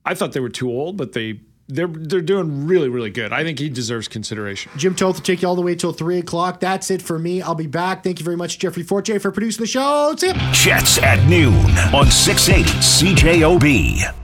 I 0.04 0.14
thought 0.14 0.32
they 0.32 0.40
were 0.40 0.48
too 0.50 0.70
old, 0.70 0.96
but 0.96 1.12
they 1.12 1.40
they're 1.68 1.86
they're 1.86 2.20
doing 2.20 2.66
really 2.66 2.88
really 2.88 3.10
good. 3.10 3.32
I 3.32 3.42
think 3.42 3.58
he 3.58 3.68
deserves 3.68 4.08
consideration. 4.08 4.72
Jim 4.76 4.94
Toth 4.94 5.16
will 5.16 5.22
take 5.22 5.42
you 5.42 5.48
all 5.48 5.56
the 5.56 5.62
way 5.62 5.74
till 5.74 5.92
three 5.92 6.18
o'clock. 6.18 6.60
That's 6.60 6.90
it 6.90 7.02
for 7.02 7.18
me. 7.18 7.42
I'll 7.42 7.54
be 7.54 7.66
back. 7.66 8.04
Thank 8.04 8.18
you 8.18 8.24
very 8.24 8.36
much, 8.36 8.58
Jeffrey 8.58 8.82
Forte, 8.82 9.18
for 9.18 9.30
producing 9.30 9.62
the 9.62 9.66
show. 9.66 10.14
See 10.16 10.28
ya. 10.28 10.52
Jets 10.52 10.98
at 10.98 11.26
noon 11.28 11.54
on 11.94 12.10
680 12.10 12.70
CJOB. 12.80 14.23